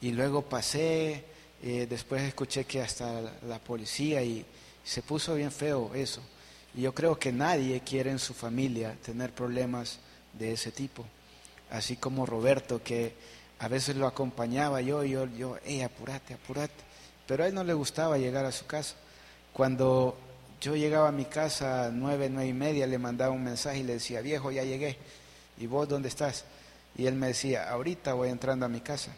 Y 0.00 0.12
luego 0.12 0.42
pasé, 0.42 1.24
eh, 1.62 1.86
después 1.88 2.22
escuché 2.22 2.64
que 2.64 2.82
hasta 2.82 3.20
la 3.46 3.58
policía 3.60 4.22
y 4.22 4.44
se 4.82 5.02
puso 5.02 5.34
bien 5.34 5.52
feo 5.52 5.94
eso. 5.94 6.20
Y 6.74 6.82
yo 6.82 6.94
creo 6.94 7.18
que 7.18 7.32
nadie 7.32 7.80
quiere 7.80 8.10
en 8.10 8.18
su 8.18 8.34
familia 8.34 8.96
tener 9.04 9.32
problemas 9.32 9.98
de 10.32 10.52
ese 10.52 10.72
tipo. 10.72 11.04
Así 11.70 11.96
como 11.96 12.26
Roberto, 12.26 12.82
que 12.82 13.14
a 13.58 13.68
veces 13.68 13.96
lo 13.96 14.06
acompañaba 14.06 14.80
yo, 14.80 15.04
yo, 15.04 15.26
yo, 15.26 15.56
hey, 15.64 15.82
apúrate, 15.82 16.34
apúrate. 16.34 16.74
Pero 17.26 17.44
a 17.44 17.46
él 17.46 17.54
no 17.54 17.62
le 17.62 17.74
gustaba 17.74 18.18
llegar 18.18 18.44
a 18.44 18.52
su 18.52 18.66
casa. 18.66 18.96
Cuando 19.52 20.18
yo 20.60 20.74
llegaba 20.74 21.08
a 21.08 21.12
mi 21.12 21.26
casa 21.26 21.86
a 21.86 21.90
nueve, 21.90 22.28
nueve 22.28 22.48
y 22.48 22.52
media, 22.52 22.86
le 22.86 22.98
mandaba 22.98 23.32
un 23.32 23.44
mensaje 23.44 23.78
y 23.78 23.82
le 23.84 23.94
decía, 23.94 24.20
viejo, 24.20 24.50
ya 24.50 24.64
llegué. 24.64 24.96
¿Y 25.58 25.66
vos 25.66 25.88
dónde 25.88 26.08
estás? 26.08 26.44
Y 26.96 27.06
él 27.06 27.14
me 27.14 27.28
decía, 27.28 27.70
ahorita 27.70 28.14
voy 28.14 28.30
entrando 28.30 28.66
a 28.66 28.68
mi 28.68 28.80
casa. 28.80 29.12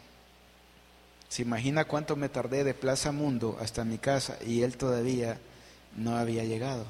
¿Se 1.29 1.41
imagina 1.41 1.85
cuánto 1.85 2.15
me 2.15 2.29
tardé 2.29 2.63
de 2.63 2.73
Plaza 2.73 3.11
Mundo 3.11 3.57
hasta 3.59 3.83
mi 3.83 3.97
casa 3.97 4.37
y 4.45 4.61
él 4.63 4.77
todavía 4.77 5.37
no 5.95 6.17
había 6.17 6.43
llegado? 6.43 6.85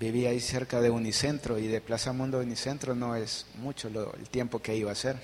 Vivía 0.00 0.30
ahí 0.30 0.40
cerca 0.40 0.80
de 0.80 0.90
Unicentro 0.90 1.58
y 1.58 1.66
de 1.66 1.80
Plaza 1.80 2.12
Mundo 2.12 2.38
a 2.38 2.42
Unicentro 2.42 2.94
no 2.94 3.16
es 3.16 3.46
mucho 3.56 3.90
lo, 3.90 4.14
el 4.14 4.28
tiempo 4.28 4.60
que 4.60 4.76
iba 4.76 4.92
a 4.92 4.96
ser. 4.96 5.16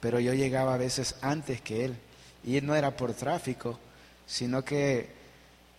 Pero 0.00 0.18
yo 0.18 0.34
llegaba 0.34 0.74
a 0.74 0.78
veces 0.78 1.14
antes 1.20 1.60
que 1.60 1.84
él. 1.84 1.96
Y 2.44 2.60
no 2.60 2.74
era 2.74 2.96
por 2.96 3.14
tráfico, 3.14 3.78
sino 4.26 4.64
que 4.64 5.10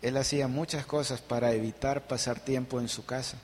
él 0.03 0.17
hacía 0.17 0.47
muchas 0.47 0.85
cosas 0.85 1.21
para 1.21 1.53
evitar 1.53 2.07
pasar 2.07 2.39
tiempo 2.39 2.79
en 2.79 2.89
su 2.89 3.05
casa. 3.05 3.37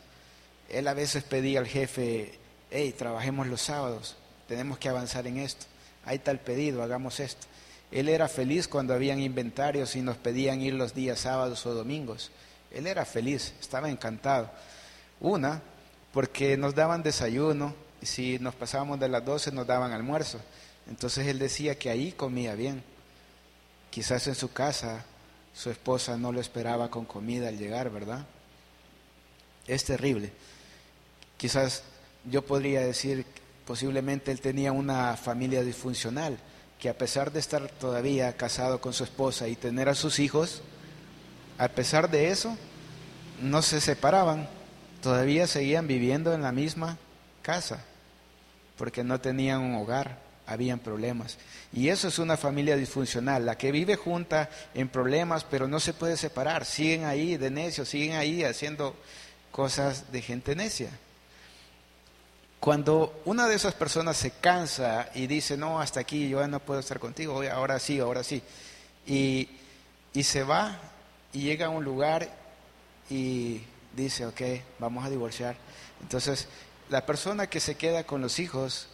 Él 0.70 0.88
a 0.88 0.94
veces 0.94 1.24
pedía 1.24 1.60
al 1.60 1.68
jefe, 1.68 2.38
hey, 2.70 2.94
trabajemos 2.98 3.48
los 3.48 3.62
sábados, 3.62 4.18
tenemos 4.48 4.78
que 4.78 4.90
avanzar 4.90 5.26
en 5.26 5.38
esto, 5.38 5.66
hay 6.06 6.20
tal 6.20 6.40
pedido, 6.40 6.84
hagamos 6.84 7.20
esto. 7.20 7.48
Él 7.92 8.10
era 8.10 8.28
feliz 8.28 8.68
cuando 8.68 8.94
habían 8.94 9.20
inventarios 9.20 9.96
y 9.96 10.02
nos 10.02 10.18
pedían 10.18 10.62
ir 10.62 10.74
los 10.74 10.94
días 10.94 11.20
sábados 11.20 11.66
o 11.66 11.74
domingos. 11.74 12.32
Él 12.72 12.86
era 12.86 13.06
feliz, 13.06 13.54
estaba 13.60 13.90
encantado. 13.90 14.52
Una, 15.20 15.62
porque 16.14 16.56
nos 16.56 16.76
daban 16.76 17.04
desayuno, 17.04 17.74
y 18.02 18.06
si 18.06 18.40
nos 18.40 18.56
pasábamos 18.56 19.00
de 19.00 19.10
las 19.10 19.26
12 19.26 19.52
nos 19.52 19.68
daban 19.68 19.92
almuerzo. 19.92 20.40
Entonces 20.88 21.28
él 21.28 21.40
decía 21.40 21.78
que 21.78 21.90
ahí 21.90 22.12
comía 22.12 22.56
bien. 22.56 22.84
Quizás 23.90 24.28
en 24.28 24.36
su 24.36 24.52
casa 24.52 25.06
su 25.54 25.70
esposa 25.70 26.18
no 26.18 26.32
lo 26.32 26.40
esperaba 26.40 26.90
con 26.90 27.06
comida 27.06 27.50
al 27.50 27.58
llegar, 27.58 27.90
¿verdad? 27.90 28.26
Es 29.68 29.84
terrible. 29.84 30.32
Quizás 31.38 31.84
yo 32.26 32.46
podría 32.46 32.82
decir, 32.82 33.26
posiblemente 33.66 34.32
él 34.32 34.42
tenía 34.42 34.72
una 34.72 35.18
familia 35.18 35.62
disfuncional, 35.64 36.40
que 36.80 36.90
a 36.90 36.98
pesar 36.98 37.32
de 37.32 37.40
estar 37.40 37.68
todavía 37.68 38.36
casado 38.38 38.80
con 38.80 38.94
su 38.94 39.04
esposa 39.04 39.48
y 39.48 39.56
tener 39.56 39.90
a 39.90 39.96
sus 39.96 40.20
hijos, 40.20 40.62
a 41.58 41.68
pesar 41.68 42.10
de 42.10 42.30
eso, 42.30 42.58
no 43.42 43.62
se 43.62 43.82
separaban, 43.82 44.48
todavía 45.02 45.46
seguían 45.46 45.88
viviendo 45.88 46.34
en 46.34 46.42
la 46.42 46.54
misma 46.54 46.98
casa, 47.42 47.84
porque 48.78 49.04
no 49.04 49.20
tenían 49.20 49.60
un 49.60 49.76
hogar, 49.76 50.20
habían 50.48 50.80
problemas. 50.80 51.38
Y 51.74 51.90
eso 51.90 52.08
es 52.08 52.18
una 52.18 52.38
familia 52.38 52.78
disfuncional, 52.78 53.46
la 53.46 53.58
que 53.58 53.74
vive 53.74 53.98
junta 53.98 54.50
en 54.74 54.88
problemas, 54.88 55.44
pero 55.44 55.68
no 55.68 55.82
se 55.82 55.94
puede 55.94 56.16
separar, 56.16 56.64
siguen 56.64 57.04
ahí 57.04 57.36
de 57.36 57.52
necios, 57.52 57.90
siguen 57.90 58.16
ahí 58.16 58.44
haciendo 58.46 58.96
cosas 59.52 60.14
de 60.14 60.22
gente 60.22 60.56
necia. 60.56 60.90
Cuando 62.60 63.22
una 63.24 63.48
de 63.48 63.56
esas 63.56 63.74
personas 63.74 64.18
se 64.18 64.32
cansa 64.32 65.10
y 65.16 65.28
dice, 65.28 65.56
no, 65.56 65.80
hasta 65.80 66.02
aquí, 66.02 66.28
yo 66.28 66.42
ya 66.42 66.48
no 66.48 66.60
puedo 66.60 66.82
estar 66.82 67.00
contigo, 67.00 67.42
ahora 67.54 67.80
sí, 67.80 68.00
ahora 68.00 68.22
sí, 68.22 68.44
y, 69.08 69.48
y 70.14 70.24
se 70.24 70.44
va 70.44 70.78
y 71.32 71.44
llega 71.44 71.68
a 71.68 71.70
un 71.70 71.86
lugar 71.86 72.30
y 73.10 73.62
dice, 73.96 74.26
ok, 74.26 74.42
vamos 74.78 75.06
a 75.06 75.10
divorciar. 75.10 75.56
Entonces, 76.02 76.50
la 76.90 77.06
persona 77.06 77.48
que 77.48 77.62
se 77.62 77.76
queda 77.76 78.04
con 78.04 78.20
los 78.20 78.40
hijos, 78.40 78.88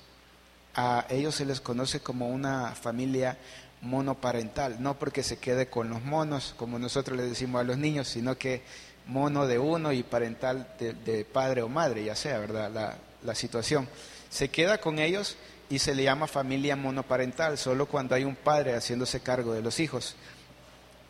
a 0.75 1.07
ellos 1.10 1.34
se 1.34 1.45
les 1.45 1.60
conoce 1.60 2.01
como 2.01 2.29
una 2.29 2.75
familia 2.75 3.38
monoparental, 3.81 4.81
no 4.81 5.00
porque 5.00 5.24
se 5.24 5.38
quede 5.38 5.69
con 5.69 5.89
los 5.89 6.03
monos, 6.03 6.53
como 6.55 6.77
nosotros 6.77 7.17
le 7.17 7.24
decimos 7.24 7.62
a 7.62 7.63
los 7.63 7.77
niños, 7.79 8.10
sino 8.10 8.38
que 8.38 8.62
mono 9.07 9.48
de 9.48 9.57
uno 9.57 9.91
y 9.91 10.03
parental 10.03 10.67
de, 10.79 10.93
de 10.93 11.25
padre 11.25 11.63
o 11.63 11.67
madre, 11.67 12.03
ya 12.03 12.15
sea, 12.15 12.38
¿verdad? 12.38 12.72
La, 12.72 12.98
la 13.25 13.36
situación. 13.36 13.88
Se 14.29 14.50
queda 14.50 14.79
con 14.79 15.00
ellos 15.00 15.38
y 15.70 15.79
se 15.79 15.96
le 15.96 16.03
llama 16.03 16.27
familia 16.27 16.75
monoparental, 16.75 17.58
solo 17.58 17.88
cuando 17.88 18.15
hay 18.15 18.24
un 18.24 18.36
padre 18.36 18.75
haciéndose 18.75 19.22
cargo 19.22 19.53
de 19.53 19.62
los 19.62 19.79
hijos. 19.79 20.15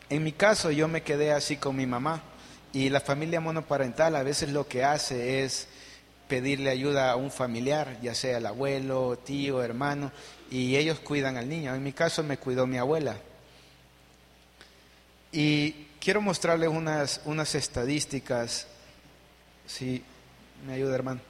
En 0.08 0.24
mi 0.24 0.32
caso 0.32 0.70
yo 0.70 0.88
me 0.88 1.02
quedé 1.02 1.32
así 1.32 1.56
con 1.56 1.76
mi 1.76 1.86
mamá 1.86 2.22
y 2.72 2.90
la 2.90 3.00
familia 3.00 3.40
monoparental 3.40 4.16
a 4.16 4.22
veces 4.22 4.50
lo 4.50 4.68
que 4.68 4.84
hace 4.84 5.42
es 5.44 5.68
pedirle 6.28 6.70
ayuda 6.70 7.10
a 7.10 7.16
un 7.16 7.30
familiar, 7.30 7.98
ya 8.02 8.14
sea 8.14 8.38
el 8.38 8.46
abuelo, 8.46 9.18
tío, 9.24 9.62
hermano, 9.62 10.12
y 10.50 10.76
ellos 10.76 10.98
cuidan 11.00 11.36
al 11.36 11.48
niño. 11.48 11.74
En 11.74 11.82
mi 11.82 11.92
caso 11.92 12.22
me 12.22 12.38
cuidó 12.38 12.66
mi 12.66 12.78
abuela. 12.78 13.16
Y 15.32 15.86
quiero 16.00 16.20
mostrarles 16.20 16.68
unas, 16.68 17.20
unas 17.24 17.54
estadísticas, 17.54 18.66
si 19.66 20.02
me 20.66 20.74
ayuda 20.74 20.94
hermano. 20.94 21.20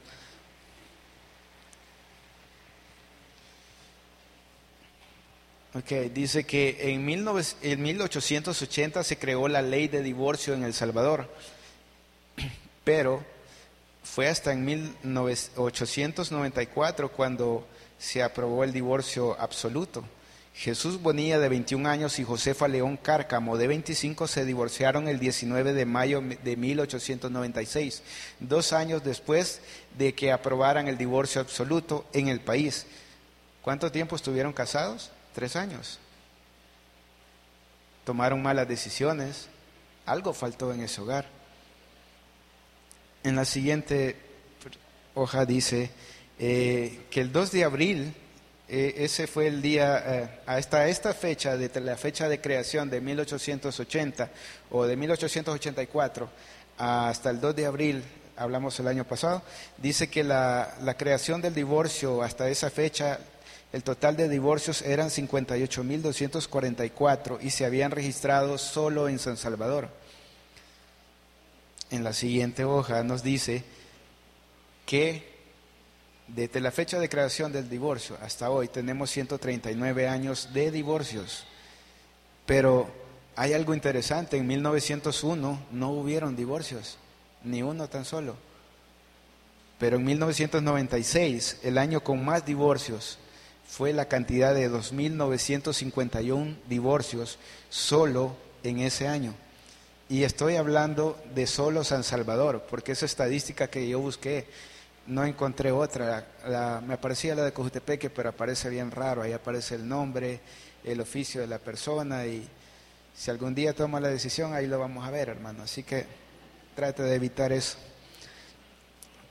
Ok, 5.77 5.93
dice 6.15 6.45
que 6.45 6.95
en, 6.95 7.07
19, 7.07 7.43
en 7.61 7.83
1880 7.83 9.05
se 9.05 9.19
creó 9.19 9.47
la 9.47 9.61
ley 9.61 9.89
de 9.89 10.03
divorcio 10.03 10.55
en 10.55 10.65
El 10.65 10.73
Salvador, 10.73 11.31
pero 12.85 13.23
fue 14.03 14.29
hasta 14.29 14.55
en 14.55 14.65
1894 14.65 17.13
cuando 17.13 17.67
se 17.99 18.23
aprobó 18.23 18.65
el 18.65 18.73
divorcio 18.73 19.39
absoluto. 19.39 20.03
Jesús 20.55 21.03
Bonilla, 21.03 21.39
de 21.39 21.51
21 21.51 21.87
años, 21.87 22.19
y 22.19 22.25
Josefa 22.25 22.69
León 22.69 22.97
Cárcamo, 22.97 23.59
de 23.59 23.67
25, 23.67 24.29
se 24.29 24.47
divorciaron 24.47 25.09
el 25.09 25.19
19 25.19 25.75
de 25.75 25.85
mayo 25.85 26.23
de 26.43 26.57
1896, 26.57 28.03
dos 28.41 28.73
años 28.73 29.05
después 29.05 29.61
de 29.99 30.15
que 30.15 30.33
aprobaran 30.33 30.89
el 30.89 30.97
divorcio 30.97 31.43
absoluto 31.43 32.07
en 32.15 32.29
el 32.29 32.41
país. 32.41 32.87
¿Cuánto 33.61 33.93
tiempo 33.93 34.17
estuvieron 34.17 34.55
casados? 34.55 35.11
Tres 35.37 35.55
años. 35.55 35.99
Tomaron 38.07 38.41
malas 38.41 38.67
decisiones, 38.67 39.49
Algo 40.07 40.33
faltó 40.33 40.73
en 40.73 40.81
ese 40.81 41.03
hogar. 41.03 41.27
En 43.23 43.37
la 43.37 43.45
siguiente 43.45 44.17
hoja 45.13 45.45
dice 45.45 45.91
eh, 46.39 47.05
que 47.11 47.21
el 47.21 47.33
2 47.33 47.53
de 47.53 47.65
abril, 47.65 48.15
eh, 48.67 48.95
ese 48.97 49.27
fue 49.27 49.49
el 49.49 49.61
día, 49.61 50.03
eh, 50.07 50.41
hasta 50.47 50.89
esta 50.89 51.13
fecha, 51.13 51.59
de 51.59 51.81
la 51.83 51.99
fecha 51.99 52.31
de 52.31 52.41
creación 52.41 52.89
de 52.89 53.03
1880 53.03 54.31
o 54.71 54.87
de 54.87 54.97
1884, 54.97 56.31
hasta 56.79 57.29
el 57.29 57.41
2 57.43 57.57
de 57.57 57.67
abril, 57.67 58.03
hablamos 58.39 58.81
el 58.81 58.89
año 58.89 59.05
pasado, 59.05 59.43
dice 59.77 60.09
que 60.09 60.25
la, 60.25 60.79
la 60.81 60.97
creación 60.97 61.43
del 61.43 61.55
divorcio 61.55 62.23
hasta 62.23 62.49
esa 62.49 62.71
fecha 62.71 63.19
el 63.77 63.83
total 63.83 64.17
de 64.17 64.31
divorcios 64.31 64.81
eran 64.81 65.11
58.244 65.11 67.39
y 67.43 67.51
se 67.51 67.67
habían 67.67 67.91
registrado 67.91 68.57
solo 68.57 69.07
en 69.07 69.19
San 69.19 69.37
Salvador. 69.37 69.91
En 71.91 72.03
la 72.03 72.15
siguiente 72.15 72.65
hoja 72.65 73.03
nos 73.03 73.23
dice 73.23 73.65
que 74.87 75.37
desde 76.27 76.61
la 76.61 76.71
fecha 76.71 76.99
de 76.99 77.11
creación 77.11 77.53
del 77.53 77.69
divorcio 77.69 78.17
hasta 78.23 78.49
hoy 78.49 78.69
tenemos 78.69 79.11
139 79.11 80.09
años 80.09 80.55
de 80.55 80.71
divorcios. 80.71 81.45
Pero 82.47 82.89
hay 83.37 83.53
algo 83.53 83.75
interesante, 83.75 84.39
en 84.39 84.47
1901 84.47 85.67
no 85.73 85.91
hubieron 85.91 86.35
divorcios, 86.35 86.97
ni 87.45 87.63
uno 87.63 87.91
tan 87.91 88.07
solo. 88.07 88.37
Pero 89.79 89.99
en 89.99 90.05
1996, 90.07 91.59
el 91.63 91.77
año 91.77 92.03
con 92.03 92.25
más 92.25 92.47
divorcios, 92.47 93.19
fue 93.69 93.93
la 93.93 94.07
cantidad 94.07 94.55
de 94.55 94.71
2.951 94.71 96.57
divorcios 96.69 97.39
solo 97.69 98.37
en 98.63 98.81
ese 98.81 99.09
año. 99.09 99.35
Y 100.09 100.23
estoy 100.23 100.57
hablando 100.57 101.21
de 101.35 101.47
solo 101.47 101.83
San 101.83 102.05
Salvador, 102.05 102.65
porque 102.71 102.93
esa 102.93 103.07
estadística 103.07 103.69
que 103.69 103.89
yo 103.89 104.01
busqué, 104.01 104.47
no 105.07 105.25
encontré 105.25 105.73
otra. 105.73 106.27
me 106.87 106.95
aparecía 106.95 107.35
la 107.35 107.45
de 107.45 107.53
Cojutepeque, 107.53 108.11
pero 108.11 108.31
aparece 108.31 108.69
bien 108.71 108.91
raro. 108.91 109.23
Ahí 109.23 109.33
aparece 109.33 109.75
el 109.75 109.89
nombre, 109.89 110.41
el 110.85 111.01
oficio 111.01 111.41
de 111.41 111.47
la 111.47 111.59
persona 111.59 112.27
y 112.27 112.49
si 113.17 113.31
algún 113.31 113.55
día 113.55 113.73
toma 113.75 113.99
la 113.99 114.09
decisión, 114.09 114.53
ahí 114.55 114.67
lo 114.67 114.79
vamos 114.79 115.07
a 115.07 115.11
ver, 115.11 115.29
hermano. 115.29 115.63
Así 115.63 115.83
que 115.83 116.07
trate 116.75 117.03
de 117.03 117.15
evitar 117.15 117.53
eso. 117.53 117.79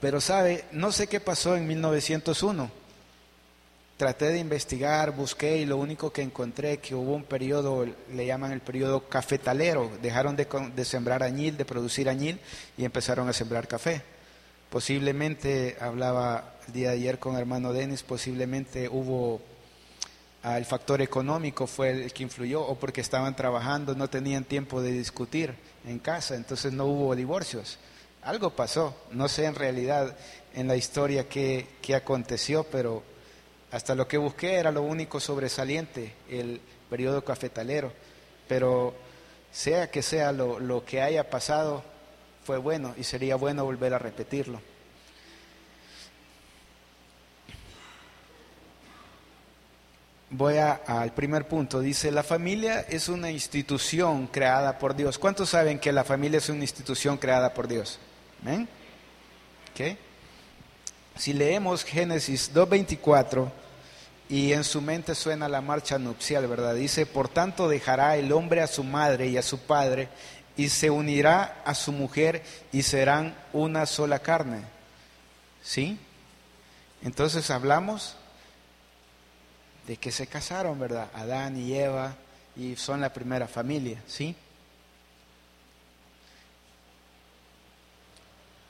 Pero 0.01 0.19
sabe, 0.19 0.65
no 0.71 0.91
sé 0.91 1.07
qué 1.07 1.19
pasó 1.19 1.55
en 1.55 1.67
1901 1.67 2.84
Traté 3.97 4.25
de 4.25 4.39
investigar, 4.39 5.15
busqué 5.15 5.59
y 5.59 5.65
lo 5.65 5.77
único 5.77 6.11
que 6.11 6.21
encontré 6.21 6.79
que 6.79 6.93
hubo 6.93 7.15
un 7.15 7.23
periodo, 7.23 7.85
le 8.11 8.25
llaman 8.25 8.51
el 8.51 8.59
periodo 8.59 9.07
cafetalero, 9.07 9.89
dejaron 10.01 10.35
de, 10.35 10.83
sembrar 10.83 11.23
añil, 11.23 11.55
de 11.55 11.63
producir 11.63 12.09
añil 12.09 12.37
y 12.77 12.83
empezaron 12.83 13.29
a 13.29 13.33
sembrar 13.33 13.69
café. 13.69 14.01
Posiblemente, 14.69 15.77
hablaba 15.79 16.55
el 16.67 16.73
día 16.73 16.89
de 16.89 16.95
ayer 16.95 17.19
con 17.19 17.37
hermano 17.37 17.71
Denis, 17.71 18.03
posiblemente 18.03 18.89
hubo, 18.89 19.39
ah, 20.43 20.57
el 20.57 20.65
factor 20.65 21.01
económico 21.01 21.65
fue 21.65 21.91
el 21.91 22.11
que 22.11 22.23
influyó 22.23 22.63
o 22.63 22.75
porque 22.75 22.99
estaban 22.99 23.33
trabajando, 23.33 23.95
no 23.95 24.09
tenían 24.09 24.43
tiempo 24.43 24.81
de 24.81 24.91
discutir 24.91 25.55
en 25.87 25.99
casa, 25.99 26.35
entonces 26.35 26.73
no 26.73 26.83
hubo 26.83 27.15
divorcios. 27.15 27.79
Algo 28.23 28.49
pasó, 28.49 28.93
no 29.11 29.29
sé 29.29 29.45
en 29.45 29.55
realidad 29.55 30.17
en 30.53 30.67
la 30.67 30.75
historia 30.75 31.29
qué, 31.29 31.65
qué 31.81 31.95
aconteció, 31.95 32.65
pero 32.65 33.14
hasta 33.75 33.93
lo 33.93 34.07
que 34.07 34.17
busqué 34.17 34.53
era 34.53 34.71
lo 34.71 34.83
único 34.83 35.19
sobresaliente, 35.19 36.13
el 36.29 36.61
periodo 36.89 37.25
cafetalero. 37.25 37.91
Pero 38.47 38.95
sea 39.51 39.91
que 39.91 40.01
sea 40.01 40.31
lo, 40.31 40.85
que 40.85 41.01
haya 41.01 41.29
pasado, 41.29 41.83
fue 42.45 42.57
bueno 42.57 42.93
y 42.97 43.03
sería 43.03 43.35
bueno 43.35 43.65
volver 43.65 43.93
a 43.93 43.99
repetirlo. 43.99 44.61
Voy 50.29 50.55
al 50.55 51.13
primer 51.13 51.45
punto. 51.45 51.81
Dice, 51.81 52.11
la 52.11 52.23
familia 52.23 52.79
es 52.79 53.09
una 53.09 53.29
institución 53.29 54.27
creada 54.27 54.79
por 54.79 54.95
Dios. 54.95 55.19
¿Cuántos 55.19 55.49
saben 55.49 55.79
que 55.79 55.91
la 55.91 56.05
familia 56.05 56.37
es 56.37 56.47
una 56.47 56.61
institución 56.61 57.17
creada 57.17 57.53
por 57.53 57.67
Dios? 57.67 57.99
¿Ven? 58.41 58.69
Si 61.17 61.33
leemos 61.33 61.83
Génesis 61.83 62.53
2.24, 62.53 63.51
y 64.29 64.53
en 64.53 64.63
su 64.63 64.81
mente 64.81 65.13
suena 65.13 65.47
la 65.47 65.61
marcha 65.61 65.99
nupcial, 65.99 66.47
¿verdad? 66.47 66.75
Dice, 66.75 67.05
por 67.05 67.29
tanto 67.29 67.67
dejará 67.67 68.17
el 68.17 68.31
hombre 68.31 68.61
a 68.61 68.67
su 68.67 68.83
madre 68.83 69.27
y 69.27 69.37
a 69.37 69.43
su 69.43 69.59
padre 69.59 70.09
y 70.57 70.69
se 70.69 70.89
unirá 70.89 71.61
a 71.65 71.75
su 71.75 71.91
mujer 71.91 72.43
y 72.71 72.81
serán 72.81 73.35
una 73.53 73.85
sola 73.85 74.19
carne. 74.19 74.63
¿Sí? 75.63 75.99
Entonces 77.03 77.49
hablamos 77.51 78.15
de 79.87 79.97
que 79.97 80.11
se 80.11 80.27
casaron, 80.27 80.79
¿verdad? 80.79 81.09
Adán 81.13 81.57
y 81.57 81.73
Eva 81.75 82.15
y 82.55 82.75
son 82.75 83.01
la 83.01 83.13
primera 83.13 83.47
familia, 83.47 84.01
¿sí? 84.07 84.35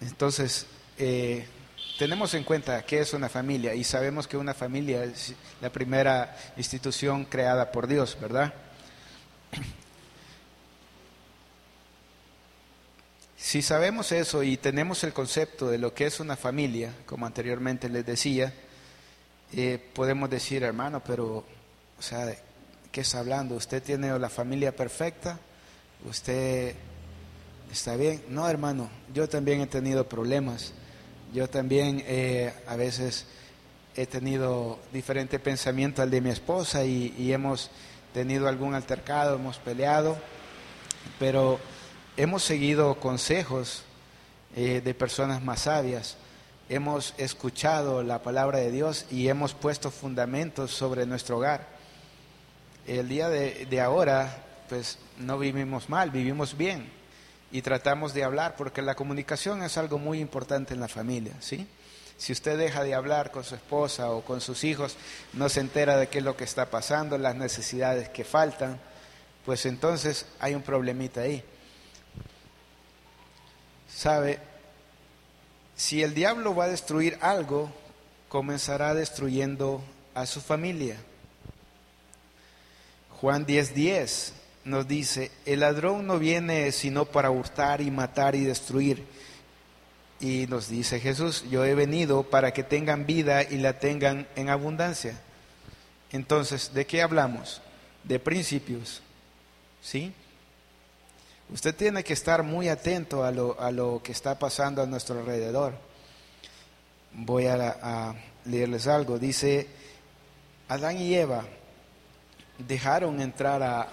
Entonces, 0.01 0.65
eh, 0.97 1.47
tenemos 1.97 2.33
en 2.33 2.43
cuenta 2.43 2.83
que 2.83 2.99
es 2.99 3.13
una 3.13 3.29
familia 3.29 3.73
y 3.73 3.83
sabemos 3.83 4.27
que 4.27 4.37
una 4.37 4.53
familia 4.53 5.03
es 5.03 5.33
la 5.61 5.69
primera 5.71 6.35
institución 6.57 7.25
creada 7.25 7.71
por 7.71 7.87
Dios, 7.87 8.17
¿verdad? 8.19 8.53
Si 13.37 13.61
sabemos 13.61 14.11
eso 14.11 14.41
y 14.41 14.57
tenemos 14.57 15.03
el 15.03 15.13
concepto 15.13 15.69
de 15.69 15.77
lo 15.77 15.93
que 15.93 16.07
es 16.07 16.19
una 16.19 16.35
familia, 16.35 16.91
como 17.05 17.27
anteriormente 17.27 17.89
les 17.89 18.03
decía, 18.03 18.51
eh, 19.53 19.77
podemos 19.93 20.31
decir, 20.31 20.63
hermano, 20.63 21.03
pero, 21.05 21.45
o 21.99 22.01
sea, 22.01 22.35
¿qué 22.91 23.01
está 23.01 23.19
hablando? 23.19 23.53
¿Usted 23.53 23.83
tiene 23.83 24.17
la 24.17 24.29
familia 24.29 24.75
perfecta? 24.75 25.37
¿Usted 26.09 26.73
está 27.71 27.95
bien? 27.95 28.23
No, 28.29 28.49
hermano, 28.49 28.89
yo 29.13 29.29
también 29.29 29.61
he 29.61 29.67
tenido 29.67 30.09
problemas 30.09 30.73
yo 31.33 31.49
también 31.49 32.03
eh, 32.05 32.53
a 32.67 32.75
veces 32.75 33.25
he 33.95 34.05
tenido 34.05 34.79
diferente 34.91 35.39
pensamiento 35.39 36.01
al 36.01 36.11
de 36.11 36.21
mi 36.21 36.29
esposa 36.29 36.83
y, 36.85 37.31
hemos 37.31 37.71
tenido 38.13 38.47
algún 38.47 38.75
altercado, 38.75 39.35
hemos 39.35 39.57
peleado, 39.57 40.17
pero 41.19 41.59
hemos 42.17 42.43
seguido 42.43 42.99
consejos 42.99 43.83
eh, 44.55 44.81
de 44.83 44.93
personas 44.93 45.43
más 45.43 45.61
sabias, 45.61 46.17
hemos 46.69 47.13
escuchado 47.17 48.03
la 48.03 48.21
palabra 48.21 48.59
de 48.59 48.71
Dios 48.71 49.05
y 49.11 49.27
hemos 49.27 49.53
puesto 49.53 49.91
fundamentos 49.91 50.71
sobre 50.71 51.05
nuestro 51.05 51.37
hogar. 51.37 51.67
El 52.87 53.09
día 53.09 53.29
de, 53.29 53.65
de 53.65 53.81
ahora, 53.81 54.43
pues 54.69 54.97
no 55.17 55.37
vivimos 55.37 55.89
mal, 55.89 56.11
vivimos 56.11 56.57
bien 56.57 57.04
y 57.51 57.61
tratamos 57.61 58.13
de 58.13 58.23
hablar, 58.23 58.55
porque 58.55 58.81
la 58.81 58.95
comunicación 58.95 59.63
es 59.63 59.77
algo 59.77 59.97
muy 59.97 60.19
importante 60.19 60.73
en 60.73 60.79
la 60.79 60.87
familia, 60.87 61.33
¿sí? 61.39 61.67
Si 62.17 62.31
usted 62.31 62.57
deja 62.57 62.83
de 62.83 62.95
hablar 62.95 63.31
con 63.31 63.43
su 63.43 63.55
esposa 63.55 64.11
o 64.11 64.21
con 64.21 64.39
sus 64.39 64.63
hijos, 64.63 64.95
no 65.33 65.49
se 65.49 65.59
entera 65.59 65.97
de 65.97 66.07
qué 66.07 66.19
es 66.19 66.23
lo 66.23 66.37
que 66.37 66.45
está 66.45 66.69
pasando, 66.69 67.17
las 67.17 67.35
necesidades 67.35 68.09
que 68.09 68.23
faltan, 68.23 68.79
pues 69.45 69.65
entonces 69.65 70.25
hay 70.39 70.55
un 70.55 70.61
problemita 70.61 71.21
ahí. 71.21 71.43
¿Sabe? 73.93 74.39
Si 75.75 76.03
el 76.03 76.13
diablo 76.13 76.55
va 76.55 76.65
a 76.65 76.69
destruir 76.69 77.17
algo, 77.21 77.69
comenzará 78.29 78.93
destruyendo 78.93 79.83
a 80.13 80.25
su 80.25 80.41
familia. 80.41 80.97
Juan 83.21 83.45
10:10 83.45 83.73
10, 83.73 84.33
nos 84.65 84.87
dice, 84.87 85.31
el 85.45 85.61
ladrón 85.61 86.07
no 86.07 86.19
viene 86.19 86.71
sino 86.71 87.05
para 87.05 87.29
hurtar 87.29 87.81
y 87.81 87.91
matar 87.91 88.35
y 88.35 88.43
destruir. 88.43 89.05
Y 90.19 90.47
nos 90.47 90.69
dice 90.69 90.99
Jesús, 90.99 91.45
yo 91.49 91.63
he 91.65 91.75
venido 91.75 92.23
para 92.23 92.51
que 92.51 92.63
tengan 92.63 93.05
vida 93.05 93.43
y 93.43 93.57
la 93.57 93.79
tengan 93.79 94.27
en 94.35 94.49
abundancia. 94.49 95.21
Entonces, 96.11 96.73
¿de 96.73 96.85
qué 96.85 97.01
hablamos? 97.01 97.61
De 98.03 98.19
principios. 98.19 99.01
¿Sí? 99.81 100.13
Usted 101.49 101.75
tiene 101.75 102.03
que 102.03 102.13
estar 102.13 102.41
muy 102.41 102.69
atento 102.69 103.23
a 103.23 103.31
lo, 103.31 103.59
a 103.59 103.69
lo 103.71 104.01
que 104.03 104.11
está 104.13 104.39
pasando 104.39 104.81
a 104.81 104.87
nuestro 104.87 105.19
alrededor. 105.19 105.73
Voy 107.13 107.45
a, 107.45 108.15
leerles 108.45 108.87
algo. 108.87 109.19
Dice, 109.19 109.67
Adán 110.69 110.97
y 110.97 111.13
Eva 111.13 111.45
dejaron 112.57 113.21
entrar 113.21 113.61
a, 113.61 113.87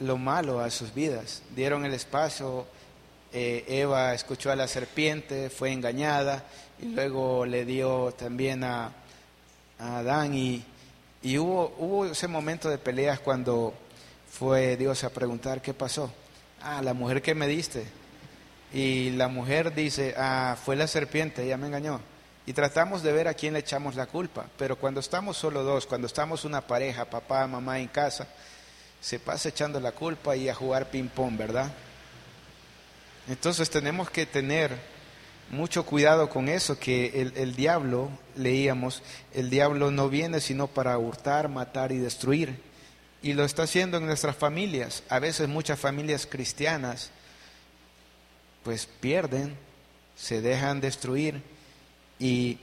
lo 0.00 0.16
malo 0.18 0.60
a 0.60 0.70
sus 0.70 0.94
vidas. 0.94 1.42
Dieron 1.54 1.84
el 1.84 1.94
espacio, 1.94 2.66
eh, 3.32 3.64
Eva 3.68 4.14
escuchó 4.14 4.50
a 4.50 4.56
la 4.56 4.68
serpiente, 4.68 5.50
fue 5.50 5.72
engañada 5.72 6.44
y 6.80 6.86
luego 6.86 7.46
le 7.46 7.64
dio 7.64 8.12
también 8.12 8.64
a, 8.64 8.92
Adán 9.78 10.34
y, 10.34 10.64
y, 11.20 11.36
hubo, 11.38 11.74
hubo 11.78 12.06
ese 12.06 12.28
momento 12.28 12.70
de 12.70 12.78
peleas 12.78 13.18
cuando 13.18 13.74
fue 14.30 14.76
Dios 14.76 15.02
a 15.04 15.10
preguntar 15.10 15.60
qué 15.60 15.74
pasó. 15.74 16.12
ah, 16.62 16.80
la 16.82 16.94
mujer 16.94 17.22
que 17.22 17.34
me 17.34 17.46
diste. 17.46 17.84
Y 18.72 19.10
la 19.10 19.28
mujer 19.28 19.74
dice, 19.74 20.14
ah, 20.16 20.56
fue 20.64 20.74
la 20.74 20.88
serpiente, 20.88 21.44
ella 21.44 21.56
me 21.56 21.68
engañó. 21.68 22.00
Y 22.46 22.52
tratamos 22.52 23.02
de 23.02 23.12
ver 23.12 23.28
a 23.28 23.34
quién 23.34 23.54
le 23.54 23.60
echamos 23.60 23.94
la 23.94 24.06
culpa. 24.06 24.46
Pero 24.58 24.76
cuando 24.76 25.00
estamos 25.00 25.36
solo 25.36 25.62
dos, 25.62 25.86
cuando 25.86 26.08
estamos 26.08 26.44
una 26.44 26.60
pareja, 26.60 27.04
papá, 27.04 27.46
mamá 27.46 27.78
en 27.78 27.88
casa, 27.88 28.26
se 29.04 29.18
pasa 29.18 29.50
echando 29.50 29.78
la 29.80 29.92
culpa 29.92 30.34
y 30.34 30.48
a 30.48 30.54
jugar 30.54 30.88
ping-pong, 30.88 31.36
¿verdad? 31.36 31.70
Entonces 33.28 33.68
tenemos 33.68 34.08
que 34.08 34.24
tener 34.24 34.74
mucho 35.50 35.84
cuidado 35.84 36.30
con 36.30 36.48
eso, 36.48 36.78
que 36.78 37.30
el, 37.36 37.54
diablo, 37.54 38.08
leíamos, 38.34 39.02
el 39.34 39.50
diablo 39.50 39.90
no 39.90 40.08
viene 40.08 40.40
sino 40.40 40.68
para 40.68 40.96
hurtar, 40.96 41.50
matar 41.50 41.92
y 41.92 41.98
destruir. 41.98 42.58
Y 43.22 43.34
lo 43.34 43.44
está 43.44 43.64
haciendo 43.64 43.98
en 43.98 44.06
nuestras 44.06 44.36
familias. 44.36 45.02
A 45.10 45.18
veces 45.18 45.48
muchas 45.48 45.78
familias 45.78 46.26
cristianas 46.26 47.10
pues 48.62 48.86
pierden, 48.86 49.54
se 50.16 50.40
dejan 50.40 50.80
destruir 50.80 51.42
y 52.18 52.58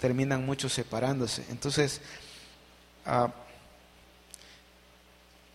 terminan 0.00 0.46
muchos 0.46 0.72
separándose. 0.72 1.44
Entonces, 1.50 2.00
uh, 3.06 3.28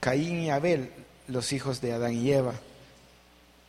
Caín 0.03 0.41
y 0.41 0.49
Abel, 0.49 0.91
los 1.29 1.53
hijos 1.53 1.79
de 1.79 1.93
Adán 1.93 2.11
y 2.11 2.29
Eva, 2.29 2.55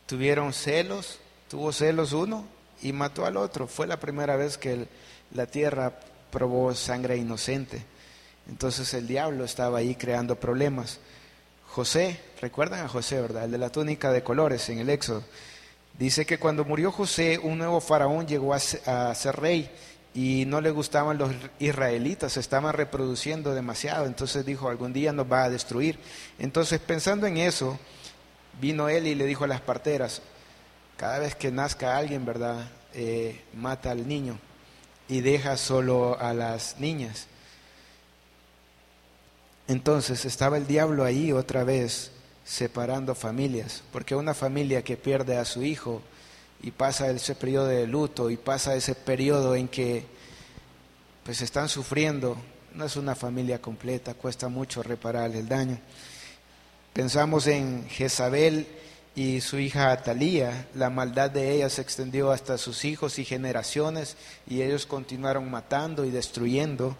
tuvieron 0.05 0.51
celos, 0.51 1.19
tuvo 1.49 1.71
celos 1.71 2.11
uno 2.11 2.45
y 2.81 2.91
mató 2.91 3.25
al 3.25 3.37
otro. 3.37 3.67
Fue 3.67 3.87
la 3.87 4.01
primera 4.01 4.35
vez 4.35 4.57
que 4.57 4.89
la 5.33 5.45
tierra 5.45 5.97
probó 6.31 6.75
sangre 6.75 7.15
inocente. 7.15 7.85
Entonces 8.49 8.93
el 8.93 9.07
diablo 9.07 9.45
estaba 9.45 9.77
ahí 9.77 9.95
creando 9.95 10.35
problemas. 10.37 10.99
José, 11.69 12.19
recuerdan 12.41 12.83
a 12.83 12.89
José, 12.89 13.21
¿verdad? 13.21 13.45
El 13.45 13.51
de 13.51 13.57
la 13.57 13.69
túnica 13.69 14.11
de 14.11 14.21
colores 14.21 14.67
en 14.67 14.79
el 14.79 14.89
Éxodo. 14.89 15.23
Dice 15.97 16.25
que 16.25 16.37
cuando 16.37 16.65
murió 16.65 16.91
José, 16.91 17.39
un 17.41 17.59
nuevo 17.59 17.79
faraón 17.79 18.27
llegó 18.27 18.53
a 18.53 18.59
ser 18.59 19.37
rey 19.37 19.71
y 20.15 20.45
no 20.45 20.61
le 20.61 20.71
gustaban 20.71 21.17
los 21.17 21.29
israelitas, 21.59 22.33
se 22.33 22.39
estaban 22.39 22.73
reproduciendo 22.73 23.53
demasiado, 23.53 24.05
entonces 24.05 24.45
dijo, 24.45 24.69
algún 24.69 24.93
día 24.93 25.11
nos 25.11 25.29
va 25.29 25.43
a 25.43 25.49
destruir. 25.49 25.99
Entonces 26.39 26.79
pensando 26.79 27.27
en 27.27 27.35
eso, 27.35 27.77
vino 28.61 28.87
él 28.87 29.07
y 29.07 29.15
le 29.15 29.25
dijo 29.25 29.43
a 29.43 29.47
las 29.47 29.59
parteras, 29.59 30.21
cada 30.95 31.19
vez 31.19 31.35
que 31.35 31.51
nazca 31.51 31.97
alguien, 31.97 32.25
¿verdad? 32.25 32.69
Eh, 32.93 33.41
mata 33.53 33.91
al 33.91 34.07
niño 34.07 34.39
y 35.09 35.19
deja 35.19 35.57
solo 35.57 36.17
a 36.17 36.33
las 36.33 36.79
niñas. 36.79 37.27
Entonces 39.67 40.23
estaba 40.23 40.55
el 40.55 40.65
diablo 40.65 41.03
ahí 41.03 41.33
otra 41.33 41.65
vez 41.65 42.11
separando 42.45 43.15
familias, 43.15 43.83
porque 43.91 44.15
una 44.15 44.33
familia 44.33 44.81
que 44.81 44.95
pierde 44.95 45.37
a 45.37 45.43
su 45.43 45.63
hijo 45.63 46.01
y 46.65 46.71
pasa 46.71 47.11
ese 47.11 47.35
periodo 47.35 47.67
de 47.67 47.85
luto 47.85 48.31
y 48.31 48.37
pasa 48.37 48.75
ese 48.75 48.95
periodo 48.95 49.53
en 49.55 49.67
que 49.67 50.03
pues 51.23 51.41
están 51.41 51.69
sufriendo, 51.69 52.37
no 52.73 52.85
es 52.85 52.95
una 52.95 53.13
familia 53.13 53.61
completa, 53.61 54.15
cuesta 54.15 54.47
mucho 54.49 54.81
reparar 54.81 55.29
el 55.35 55.47
daño. 55.47 55.77
Pensamos 56.91 57.45
en 57.45 57.87
Jezabel 57.87 58.67
y 59.15 59.41
su 59.41 59.59
hija 59.59 59.91
Atalía, 59.91 60.67
la 60.73 60.89
maldad 60.89 61.29
de 61.29 61.51
ella 61.51 61.69
se 61.69 61.83
extendió 61.83 62.31
hasta 62.31 62.57
sus 62.57 62.83
hijos 62.83 63.19
y 63.19 63.25
generaciones 63.25 64.17
y 64.47 64.63
ellos 64.63 64.87
continuaron 64.87 65.51
matando 65.51 66.03
y 66.03 66.09
destruyendo. 66.09 66.97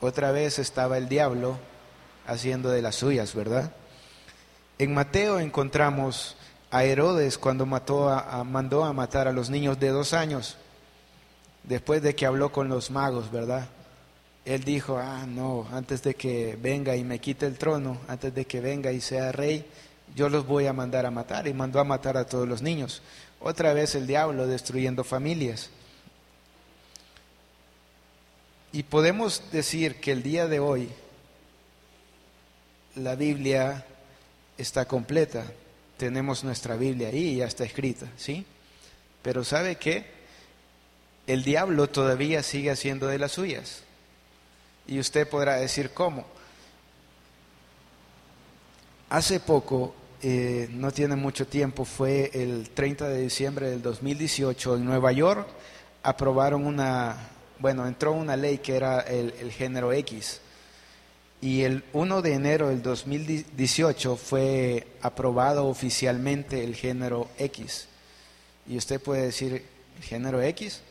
Otra 0.00 0.30
vez 0.30 0.60
estaba 0.60 0.98
el 0.98 1.08
diablo 1.08 1.58
haciendo 2.28 2.70
de 2.70 2.80
las 2.80 2.94
suyas, 2.94 3.34
¿verdad? 3.34 3.72
En 4.78 4.94
Mateo 4.94 5.40
encontramos 5.40 6.36
a 6.70 6.84
Herodes 6.84 7.38
cuando 7.38 7.66
mató 7.66 8.08
a, 8.08 8.44
mandó 8.44 8.84
a 8.84 8.92
matar 8.92 9.26
a 9.28 9.32
los 9.32 9.50
niños 9.50 9.78
de 9.80 9.88
dos 9.88 10.12
años, 10.12 10.56
después 11.64 12.02
de 12.02 12.14
que 12.14 12.26
habló 12.26 12.52
con 12.52 12.68
los 12.68 12.90
magos, 12.90 13.30
¿verdad? 13.30 13.68
Él 14.44 14.64
dijo, 14.64 14.96
ah, 14.98 15.26
no, 15.26 15.66
antes 15.72 16.02
de 16.02 16.14
que 16.14 16.56
venga 16.60 16.96
y 16.96 17.04
me 17.04 17.18
quite 17.18 17.46
el 17.46 17.58
trono, 17.58 17.98
antes 18.08 18.34
de 18.34 18.46
que 18.46 18.60
venga 18.60 18.90
y 18.92 19.00
sea 19.00 19.32
rey, 19.32 19.66
yo 20.14 20.28
los 20.28 20.46
voy 20.46 20.66
a 20.66 20.72
mandar 20.72 21.06
a 21.06 21.10
matar. 21.10 21.46
Y 21.46 21.54
mandó 21.54 21.78
a 21.80 21.84
matar 21.84 22.16
a 22.16 22.26
todos 22.26 22.48
los 22.48 22.62
niños. 22.62 23.02
Otra 23.40 23.72
vez 23.72 23.94
el 23.94 24.06
diablo 24.06 24.46
destruyendo 24.46 25.04
familias. 25.04 25.70
Y 28.72 28.84
podemos 28.84 29.42
decir 29.52 29.96
que 30.00 30.12
el 30.12 30.22
día 30.22 30.46
de 30.46 30.60
hoy 30.60 30.88
la 32.94 33.14
Biblia 33.14 33.84
está 34.56 34.86
completa. 34.86 35.44
Tenemos 36.00 36.44
nuestra 36.44 36.76
Biblia 36.76 37.08
ahí 37.08 37.32
y 37.32 37.36
ya 37.36 37.44
está 37.44 37.62
escrita, 37.62 38.06
¿sí? 38.16 38.46
Pero 39.20 39.44
¿sabe 39.44 39.76
qué? 39.76 40.06
El 41.26 41.44
diablo 41.44 41.90
todavía 41.90 42.42
sigue 42.42 42.70
haciendo 42.70 43.06
de 43.06 43.18
las 43.18 43.32
suyas. 43.32 43.82
Y 44.86 44.98
usted 44.98 45.28
podrá 45.28 45.56
decir 45.56 45.90
cómo. 45.90 46.24
Hace 49.10 49.40
poco, 49.40 49.94
eh, 50.22 50.70
no 50.72 50.90
tiene 50.90 51.16
mucho 51.16 51.46
tiempo, 51.46 51.84
fue 51.84 52.30
el 52.32 52.70
30 52.70 53.06
de 53.06 53.20
diciembre 53.20 53.68
del 53.68 53.82
2018, 53.82 54.76
en 54.76 54.86
Nueva 54.86 55.12
York 55.12 55.46
aprobaron 56.02 56.64
una, 56.64 57.28
bueno, 57.58 57.86
entró 57.86 58.12
una 58.12 58.38
ley 58.38 58.56
que 58.56 58.74
era 58.74 59.00
el, 59.00 59.34
el 59.38 59.52
género 59.52 59.92
X 59.92 60.40
y 61.42 61.62
el 61.62 61.84
1 61.92 62.22
de 62.22 62.34
enero 62.34 62.68
del 62.68 62.82
2018 62.82 64.16
fue 64.16 64.86
aprobado 65.00 65.66
oficialmente 65.66 66.62
el 66.64 66.74
género 66.74 67.28
X. 67.38 67.86
Y 68.66 68.76
usted 68.76 69.00
puede 69.00 69.22
decir, 69.22 69.64
género 70.02 70.42
X? 70.42 70.82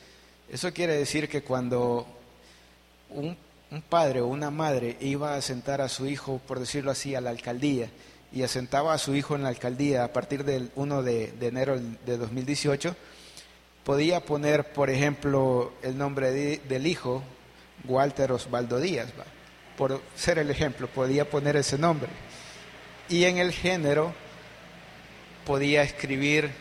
Eso 0.52 0.74
quiere 0.74 0.98
decir 0.98 1.30
que 1.30 1.44
cuando 1.44 2.08
un, 3.10 3.38
padre 3.88 4.22
o 4.22 4.28
una 4.28 4.50
madre 4.50 4.98
iba 5.00 5.36
a 5.36 5.42
sentar 5.42 5.82
a 5.82 5.90
su 5.90 6.08
hijo, 6.08 6.42
por 6.48 6.60
decirlo 6.60 6.90
así, 6.90 7.14
a 7.14 7.22
la 7.22 7.30
alcaldía, 7.30 7.90
y 8.32 8.42
asentaba 8.42 8.94
a 8.94 8.98
su 8.98 9.16
hijo 9.16 9.36
en 9.36 9.44
la 9.44 9.50
alcaldía 9.50 10.04
a 10.04 10.14
partir 10.14 10.44
del 10.44 10.72
1 10.76 11.04
de, 11.04 11.34
enero 11.42 11.80
de 12.06 12.18
2018, 12.18 12.96
podía 13.84 14.26
poner, 14.26 14.74
por 14.74 14.90
ejemplo, 14.90 15.74
el 15.84 15.96
nombre 15.96 16.32
del 16.32 16.88
hijo, 16.88 17.22
Walter 17.86 18.32
Osvaldo 18.32 18.80
Díaz. 18.80 19.10
Por 19.80 20.02
ser 20.14 20.40
el 20.40 20.52
ejemplo, 20.52 20.90
podía 20.90 21.30
poner 21.30 21.56
ese 21.56 21.78
nombre. 21.78 22.10
Y 23.08 23.24
en 23.24 23.38
el 23.38 23.54
género 23.54 24.14
podía 25.46 25.84
escribir, 25.84 26.52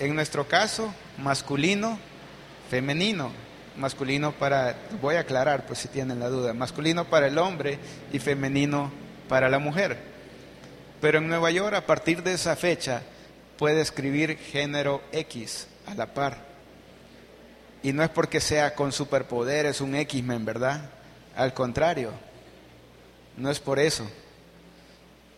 en 0.00 0.12
nuestro 0.12 0.48
caso, 0.48 0.92
masculino, 1.18 2.00
femenino, 2.68 3.30
masculino 3.76 4.32
para, 4.32 4.76
voy 5.00 5.14
a 5.14 5.20
aclarar 5.20 5.66
pues 5.66 5.78
si 5.78 5.86
tienen 5.86 6.18
la 6.18 6.28
duda, 6.28 6.52
masculino 6.52 7.04
para 7.04 7.28
el 7.28 7.38
hombre 7.38 7.78
y 8.12 8.18
femenino 8.18 8.90
para 9.28 9.48
la 9.48 9.60
mujer. 9.60 9.96
Pero 11.00 11.18
en 11.18 11.28
Nueva 11.28 11.52
York, 11.52 11.76
a 11.76 11.86
partir 11.86 12.24
de 12.24 12.34
esa 12.34 12.56
fecha, 12.56 13.02
puede 13.56 13.82
escribir 13.82 14.36
género 14.36 15.00
X 15.12 15.68
a 15.86 15.94
la 15.94 16.12
par. 16.12 16.38
Y 17.84 17.92
no 17.92 18.02
es 18.02 18.10
porque 18.10 18.40
sea 18.40 18.74
con 18.74 18.90
superpoderes 18.90 19.80
un 19.80 19.94
X-Men, 19.94 20.44
¿verdad? 20.44 20.95
Al 21.36 21.52
contrario, 21.52 22.12
no 23.36 23.50
es 23.50 23.60
por 23.60 23.78
eso, 23.78 24.08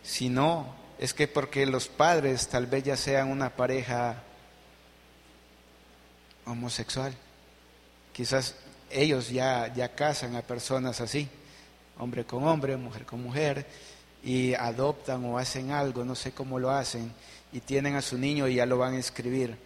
sino 0.04 0.72
es 1.00 1.12
que 1.12 1.26
porque 1.26 1.66
los 1.66 1.88
padres 1.88 2.46
tal 2.46 2.66
vez 2.66 2.84
ya 2.84 2.96
sean 2.96 3.32
una 3.32 3.50
pareja 3.50 4.22
homosexual. 6.46 7.12
Quizás 8.12 8.54
ellos 8.90 9.30
ya, 9.30 9.74
ya 9.74 9.96
casan 9.96 10.37
a 10.37 10.42
personas 10.42 11.00
así, 11.00 11.28
hombre 11.98 12.24
con 12.24 12.46
hombre, 12.46 12.76
mujer 12.76 13.04
con 13.04 13.20
mujer, 13.20 13.66
y 14.22 14.54
adoptan 14.54 15.24
o 15.24 15.37
hacen 15.37 15.72
algo, 15.72 16.04
no 16.04 16.14
sé 16.14 16.30
cómo 16.30 16.61
lo 16.61 16.70
hacen, 16.70 17.12
y 17.52 17.58
tienen 17.58 17.96
a 17.96 18.02
su 18.02 18.18
niño 18.18 18.46
y 18.46 18.54
ya 18.54 18.66
lo 18.66 18.78
van 18.78 18.94
a 18.94 18.98
escribir 18.98 19.56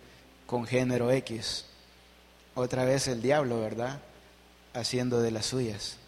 con 0.47 0.67
género 0.67 1.11
X. 1.13 1.67
Otra 2.55 2.87
vez 2.87 3.07
el 3.07 3.21
diablo, 3.21 3.61
¿verdad? 3.61 4.01
Haciendo 4.73 5.21
de 5.21 5.31
las 5.31 5.45
suyas 5.45 5.99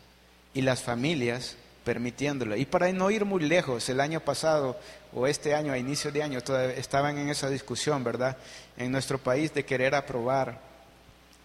y 0.55 0.63
las 0.63 0.83
familias 0.83 1.57
permitiéndolo. 1.85 2.57
Y 2.57 2.65
para 2.65 2.91
no 2.93 3.11
ir 3.11 3.25
muy 3.25 3.43
lejos, 3.43 3.89
el 3.89 4.01
año 4.01 4.21
pasado 4.21 4.79
o 5.13 5.27
este 5.27 5.55
año, 5.55 5.73
a 5.73 5.79
inicio 5.79 6.11
de 6.11 6.23
año, 6.23 6.41
todavía 6.41 6.77
estaban 6.77 7.19
en 7.19 7.29
esa 7.29 7.51
discusión, 7.51 8.03
¿verdad? 8.03 8.37
En 8.77 8.91
nuestro 8.91 9.19
país 9.19 9.53
de 9.53 9.65
querer 9.65 9.95
aprobar 9.95 10.59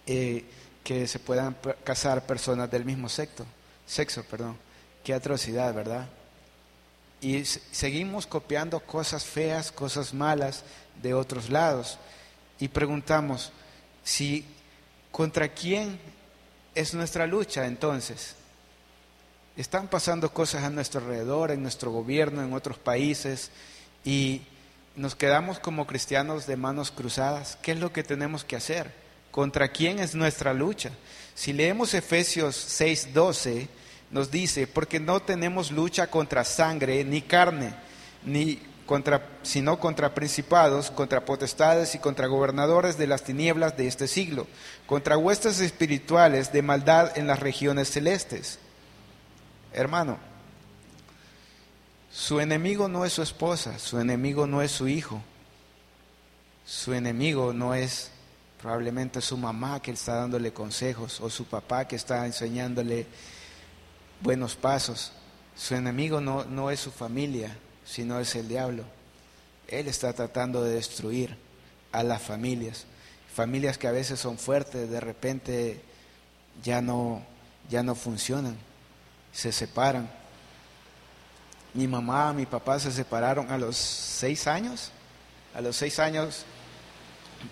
eh, 0.08 0.46
que 0.84 1.08
se 1.08 1.20
puedan 1.20 1.56
casar 1.84 2.26
personas 2.26 2.72
del 2.72 2.86
mismo 2.86 3.10
sexo, 3.10 3.46
sexo, 3.86 4.24
perdón. 4.24 4.58
Qué 5.04 5.14
atrocidad, 5.14 5.74
¿verdad? 5.74 6.08
Y 7.22 7.44
seguimos 7.44 8.26
copiando 8.26 8.80
cosas 8.80 9.26
feas, 9.26 9.72
cosas 9.72 10.14
malas 10.14 10.64
de 11.02 11.14
otros 11.14 11.50
lados. 11.50 11.98
Y 12.60 12.70
preguntamos, 12.70 13.52
si 14.04 14.46
contra 15.12 15.50
quién 15.50 16.00
es 16.74 16.94
nuestra 16.94 17.28
lucha 17.28 17.66
entonces? 17.66 18.36
Están 19.60 19.90
pasando 19.90 20.32
cosas 20.32 20.64
a 20.64 20.70
nuestro 20.70 21.02
alrededor, 21.02 21.52
en 21.52 21.62
nuestro 21.62 21.92
gobierno, 21.92 22.42
en 22.42 22.54
otros 22.54 22.78
países, 22.78 23.52
y 24.06 24.44
nos 24.96 25.16
quedamos 25.16 25.60
como 25.60 25.86
cristianos 25.86 26.48
de 26.48 26.56
manos 26.56 26.92
cruzadas. 26.92 27.58
¿Qué 27.62 27.74
es 27.74 27.80
lo 27.82 27.92
que 27.92 28.06
tenemos 28.06 28.46
que 28.46 28.56
hacer? 28.56 28.90
¿Contra 29.32 29.68
quién 29.68 30.00
es 30.00 30.16
nuestra 30.16 30.54
lucha? 30.54 30.92
Si 31.36 31.52
leemos 31.52 31.94
Efesios 31.94 32.56
6:12, 32.56 33.68
nos 34.12 34.32
dice, 34.32 34.66
porque 34.66 35.02
no 35.02 35.20
tenemos 35.20 35.72
lucha 35.72 36.08
contra 36.08 36.46
sangre 36.46 37.04
ni 37.04 37.22
carne, 37.22 37.74
ni 38.24 38.62
contra, 38.86 39.28
sino 39.44 39.78
contra 39.78 40.16
principados, 40.16 40.90
contra 40.90 41.26
potestades 41.26 41.96
y 41.96 42.00
contra 42.00 42.28
gobernadores 42.28 42.98
de 42.98 43.08
las 43.08 43.24
tinieblas 43.24 43.76
de 43.76 43.88
este 43.88 44.08
siglo, 44.08 44.48
contra 44.86 45.18
huestes 45.18 45.60
espirituales 45.60 46.54
de 46.54 46.62
maldad 46.62 47.18
en 47.18 47.28
las 47.28 47.42
regiones 47.42 47.92
celestes. 47.92 48.58
Hermano, 49.74 50.18
su 52.12 52.40
enemigo 52.40 52.88
no 52.88 53.06
es 53.06 53.14
su 53.14 53.22
esposa, 53.22 53.78
su 53.78 54.00
enemigo 54.00 54.48
no 54.48 54.62
es 54.62 54.72
su 54.72 54.88
hijo, 54.88 55.22
su 56.66 56.94
enemigo 56.94 57.54
no 57.54 57.74
es 57.76 58.12
probablemente 58.62 59.22
su 59.22 59.38
mamá 59.38 59.82
que 59.82 59.92
está 59.92 60.16
dándole 60.16 60.52
consejos 60.52 61.22
o 61.22 61.30
su 61.30 61.46
papá 61.46 61.88
que 61.88 61.96
está 61.96 62.26
enseñándole 62.26 63.08
buenos 64.22 64.56
pasos. 64.56 65.12
Su 65.56 65.76
enemigo 65.76 66.20
no, 66.20 66.46
no 66.46 66.72
es 66.72 66.80
su 66.80 66.92
familia, 66.92 67.56
sino 67.86 68.20
es 68.20 68.36
el 68.36 68.48
diablo. 68.48 68.84
Él 69.68 69.88
está 69.88 70.14
tratando 70.14 70.64
de 70.64 70.74
destruir 70.74 71.38
a 71.92 72.04
las 72.04 72.22
familias. 72.22 72.86
Familias 73.34 73.78
que 73.78 73.88
a 73.88 73.92
veces 73.92 74.20
son 74.20 74.38
fuertes, 74.38 74.90
de 74.90 75.00
repente 75.00 75.82
ya 76.64 76.82
no, 76.82 77.22
ya 77.70 77.84
no 77.84 77.96
funcionan, 77.96 78.58
se 79.32 79.52
separan. 79.52 80.10
Mi 81.74 81.88
mamá, 81.88 82.34
mi 82.34 82.46
papá 82.46 82.80
se 82.80 82.92
separaron 82.92 83.52
a 83.52 83.58
los 83.58 83.78
seis 83.78 84.48
años. 84.48 84.92
A 85.54 85.62
los 85.62 85.76
seis 85.76 86.00
años 86.00 86.46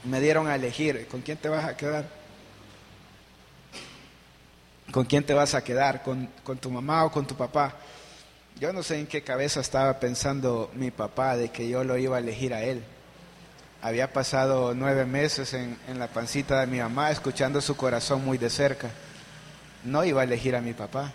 me 0.04 0.20
dieron 0.20 0.48
a 0.48 0.56
elegir, 0.56 1.08
¿con 1.08 1.22
quién 1.22 1.38
te 1.38 1.50
vas 1.50 1.66
a 1.66 1.78
quedar? 1.78 2.06
¿Con 4.92 5.06
quién 5.06 5.24
te 5.24 5.34
vas 5.34 5.54
a 5.54 5.64
quedar? 5.64 6.04
¿Con, 6.04 6.30
con 6.44 6.58
tu 6.58 6.70
mamá 6.70 7.06
o 7.06 7.12
con 7.12 7.26
tu 7.26 7.36
papá? 7.36 7.74
Yo 8.60 8.74
no 8.74 8.82
sé 8.84 9.00
en 9.00 9.08
qué 9.08 9.22
cabeza 9.22 9.60
estaba 9.60 10.00
pensando 10.00 10.72
mi 10.74 10.92
papá 10.92 11.38
de 11.38 11.50
que 11.50 11.70
yo 11.70 11.84
lo 11.84 11.98
iba 11.98 12.18
a 12.18 12.20
elegir 12.20 12.54
a 12.54 12.64
él. 12.64 12.84
Había 13.82 14.12
pasado 14.12 14.74
nueve 14.74 15.06
meses 15.06 15.54
en, 15.54 15.78
en, 15.88 16.00
la 16.00 16.08
pancita 16.08 16.62
de 16.62 16.68
mi 16.68 16.80
mamá 16.80 17.12
escuchando 17.12 17.62
su 17.62 17.76
corazón 17.78 18.26
muy 18.26 18.38
de 18.38 18.50
cerca. 18.50 18.90
No 19.84 20.04
iba 20.04 20.22
a 20.22 20.24
elegir 20.24 20.56
a 20.56 20.62
mi 20.62 20.74
papá, 20.74 21.14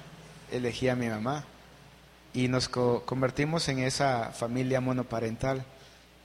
elegí 0.52 0.88
a 0.88 0.96
mi 0.96 1.08
mamá. 1.08 1.44
Y 2.34 2.48
nos 2.48 2.68
co 2.68 3.04
convertimos 3.04 3.68
en 3.68 3.80
esa 3.80 4.30
familia 4.32 4.80
monoparental. 4.80 5.64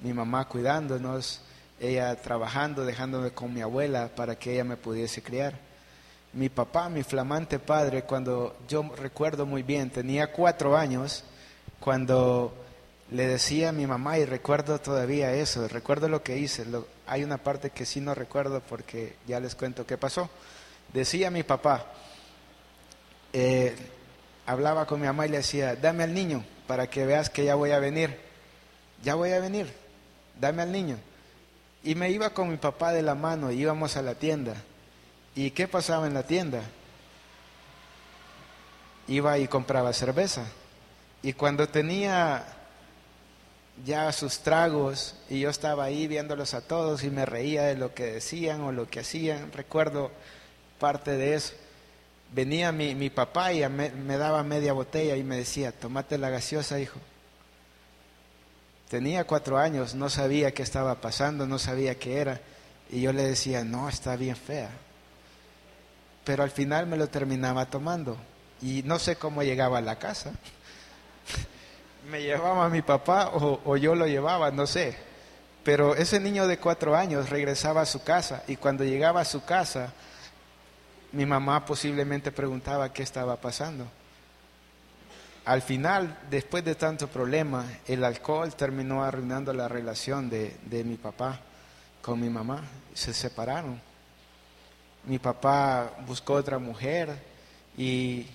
Mi 0.02 0.13
mamá 0.13 0.48
cuidándonos, 0.48 1.42
ella 1.80 2.16
trabajando, 2.22 2.86
dejándome 2.86 3.32
con 3.32 3.54
mi 3.54 3.62
abuela 3.62 4.10
para 4.16 4.38
que 4.38 4.54
ella 4.54 4.63
me 4.63 4.78
pudiese 4.78 5.22
criar 5.24 5.68
mi 6.34 6.50
papá, 6.50 6.90
mi 6.90 7.04
flamante 7.04 7.58
padre, 7.58 8.04
cuando 8.04 8.58
yo 8.68 8.84
recuerdo 8.96 9.46
muy 9.46 9.63
bien, 9.63 9.90
tenía 9.90 10.32
cuatro 10.32 10.78
años, 10.78 11.24
cuando 11.80 12.54
le 13.12 13.28
decía 13.28 13.70
a 13.70 13.72
mi 13.72 13.88
mamá, 13.88 14.20
y 14.20 14.26
recuerdo 14.26 14.80
todavía 14.80 15.34
eso, 15.34 15.68
recuerdo 15.68 16.10
lo 16.10 16.22
que 16.22 16.38
hice, 16.38 16.66
hay 17.08 17.24
una 17.24 17.38
parte 17.38 17.72
que 17.72 17.86
sí 17.86 18.02
no 18.02 18.13
recuerdo 18.13 18.62
porque 18.62 19.16
ya 19.26 19.40
les 19.40 19.56
cuento 19.56 19.86
qué 19.88 19.98
pasó. 19.98 20.30
Decía 20.94 21.32
mi 21.32 21.44
papá, 21.44 21.86
eh, 23.34 23.76
hablaba 24.48 24.88
con 24.88 25.00
mi 25.00 25.06
mamá 25.06 25.28
y 25.28 25.30
le 25.30 25.38
decía, 25.38 25.76
dame 25.76 26.04
al 26.04 26.16
niño 26.16 26.44
para 26.66 26.90
que 26.90 27.06
veas 27.06 27.30
que 27.30 27.46
ya 27.46 27.54
voy 27.54 27.70
a 27.70 27.80
venir, 27.80 28.20
ya 29.04 29.14
voy 29.14 29.32
a 29.34 29.40
venir, 29.40 29.72
dame 30.40 30.64
al 30.64 30.72
niño. 30.72 30.98
Y 31.84 31.94
me 31.94 32.10
iba 32.10 32.32
con 32.32 32.50
mi 32.50 32.58
papá 32.58 32.92
de 32.92 33.04
la 33.04 33.14
mano, 33.14 33.52
íbamos 33.52 33.96
a 33.96 34.02
la 34.02 34.16
tienda 34.16 34.56
¿Y 35.38 35.52
qué 35.52 35.68
pasaba 35.68 36.08
en 36.08 36.16
la 36.16 36.24
tienda? 36.24 36.64
Iba 39.08 39.38
y 39.38 39.48
compraba 39.48 39.94
cerveza. 39.94 40.48
Y 41.22 41.34
cuando 41.34 41.70
tenía 41.70 42.44
ya 43.86 44.12
sus 44.14 44.40
tragos 44.40 45.14
y 45.30 45.42
yo 45.42 45.52
estaba 45.52 45.84
ahí 45.84 46.08
viéndolos 46.08 46.56
a 46.56 46.62
todos 46.62 47.04
y 47.04 47.12
me 47.12 47.28
reía 47.28 47.66
de 47.66 47.76
lo 47.76 47.94
que 47.94 48.14
decían 48.14 48.62
o 48.62 48.72
lo 48.72 48.90
que 48.90 49.02
hacían, 49.02 49.52
recuerdo 49.52 50.10
parte 50.80 51.12
de 51.12 51.36
eso. 51.36 51.54
Venía 52.34 52.72
mi, 52.72 52.96
mi 52.96 53.10
papá 53.10 53.54
y 53.54 53.68
me, 53.70 53.90
me 53.90 54.18
daba 54.18 54.44
media 54.44 54.74
botella 54.74 55.16
y 55.16 55.24
me 55.24 55.38
decía, 55.38 55.72
tomate 55.72 56.18
la 56.18 56.30
gaseosa, 56.30 56.80
hijo. 56.80 57.00
Tenía 58.90 59.26
cuatro 59.26 59.58
años, 59.58 59.96
no 59.96 60.10
sabía 60.10 60.54
qué 60.54 60.63
estaba 60.63 61.02
pasando, 61.02 61.46
no 61.46 61.60
sabía 61.60 61.96
qué 61.96 62.18
era. 62.20 62.42
Y 62.90 63.02
yo 63.02 63.13
le 63.13 63.24
decía, 63.24 63.63
no, 63.63 63.90
está 63.90 64.16
bien 64.16 64.36
fea 64.36 64.70
pero 66.28 66.44
al 66.44 66.52
final 66.52 66.88
me 66.88 66.98
lo 66.98 67.08
terminaba 67.08 67.68
tomando 67.68 68.18
y 68.62 68.84
no 68.84 69.00
sé 69.00 69.16
cómo 69.16 69.44
llegaba 69.44 69.78
a 69.78 69.82
la 69.82 69.98
casa. 69.98 70.34
me 72.12 72.22
llevaba 72.22 72.68
mi 72.68 72.82
papá 72.82 73.32
o, 73.34 73.78
yo 73.78 73.96
lo 73.96 74.08
llevaba, 74.08 74.52
no 74.52 74.68
sé. 74.68 74.98
Pero 75.63 75.96
ese 75.96 76.20
niño 76.20 76.46
de 76.46 76.58
cuatro 76.58 76.98
años 76.98 77.30
regresaba 77.30 77.80
a 77.80 77.86
su 77.86 78.04
casa 78.04 78.44
y 78.46 78.58
cuando 78.58 78.84
llegaba 78.84 79.22
a 79.22 79.26
su 79.26 79.46
casa, 79.46 79.94
mi 81.12 81.26
mamá 81.26 81.65
posiblemente 81.65 82.32
preguntaba 82.32 82.91
qué 82.93 83.04
estaba 83.04 83.36
pasando. 83.38 83.88
Al 85.46 85.62
final, 85.62 86.20
después 86.30 86.65
de 86.65 86.76
tanto 86.76 87.08
problema, 87.08 87.65
el 87.88 88.04
alcohol 88.04 88.54
terminó 88.56 89.04
arruinando 89.04 89.54
la 89.54 89.67
relación 89.67 90.30
de, 90.30 90.58
de 90.65 90.84
mi 90.84 90.96
papá 90.96 91.39
con 92.02 92.20
mi 92.20 92.30
mamá. 92.30 92.63
Se 92.93 93.13
separaron 93.13 93.80
mi 95.08 95.20
papá 95.20 95.93
buscó 96.06 96.34
otra 96.34 96.60
mujer 96.60 97.17
y 97.78 98.28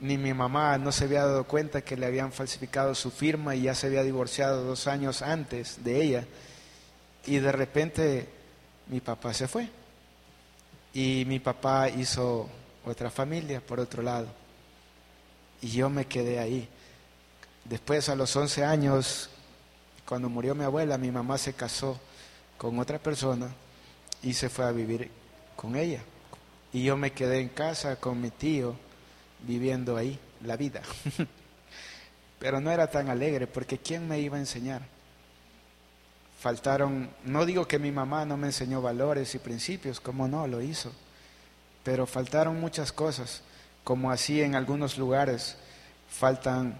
ni 0.00 0.18
mi 0.18 0.34
mamá 0.34 0.76
no 0.76 0.92
se 0.92 1.04
había 1.04 1.24
dado 1.24 1.44
cuenta 1.44 1.80
que 1.80 1.96
le 1.96 2.04
habían 2.04 2.30
falsificado 2.30 2.94
su 2.94 3.10
firma 3.10 3.54
y 3.54 3.62
ya 3.62 3.74
se 3.74 3.86
había 3.86 4.02
divorciado 4.02 4.62
dos 4.64 4.86
años 4.86 5.22
antes 5.22 5.82
de 5.82 6.02
ella. 6.02 6.26
Y 7.24 7.38
de 7.38 7.52
repente 7.52 8.28
mi 8.88 9.00
papá 9.00 9.32
se 9.32 9.48
fue. 9.48 9.70
Y 10.96 11.26
mi 11.26 11.40
papá 11.40 11.90
hizo 11.90 12.48
otra 12.82 13.10
familia 13.10 13.60
por 13.60 13.78
otro 13.78 14.02
lado. 14.02 14.28
Y 15.60 15.68
yo 15.68 15.90
me 15.90 16.06
quedé 16.06 16.38
ahí. 16.38 16.66
Después, 17.66 18.08
a 18.08 18.16
los 18.16 18.34
11 18.34 18.64
años, 18.64 19.28
cuando 20.06 20.30
murió 20.30 20.54
mi 20.54 20.64
abuela, 20.64 20.96
mi 20.96 21.10
mamá 21.10 21.36
se 21.36 21.52
casó 21.52 22.00
con 22.56 22.78
otra 22.78 22.98
persona 22.98 23.50
y 24.22 24.32
se 24.32 24.48
fue 24.48 24.64
a 24.64 24.72
vivir 24.72 25.10
con 25.54 25.76
ella. 25.76 26.00
Y 26.72 26.84
yo 26.84 26.96
me 26.96 27.12
quedé 27.12 27.40
en 27.40 27.50
casa 27.50 27.96
con 27.96 28.18
mi 28.18 28.30
tío 28.30 28.74
viviendo 29.46 29.98
ahí 29.98 30.18
la 30.44 30.56
vida. 30.56 30.80
Pero 32.38 32.58
no 32.58 32.70
era 32.70 32.90
tan 32.90 33.10
alegre 33.10 33.46
porque 33.46 33.76
¿quién 33.76 34.08
me 34.08 34.18
iba 34.18 34.38
a 34.38 34.40
enseñar? 34.40 34.95
Faltaron, 36.46 37.10
no 37.24 37.44
digo 37.44 37.66
que 37.66 37.80
mi 37.80 37.90
mamá 37.90 38.24
no 38.24 38.36
me 38.36 38.46
enseñó 38.46 38.80
valores 38.80 39.34
y 39.34 39.40
principios, 39.40 39.98
como 39.98 40.28
no, 40.28 40.46
lo 40.46 40.62
hizo, 40.62 40.92
pero 41.82 42.06
faltaron 42.06 42.60
muchas 42.60 42.92
cosas, 42.92 43.42
como 43.82 44.12
así 44.12 44.40
en 44.40 44.54
algunos 44.54 44.96
lugares 44.96 45.56
faltan 46.08 46.78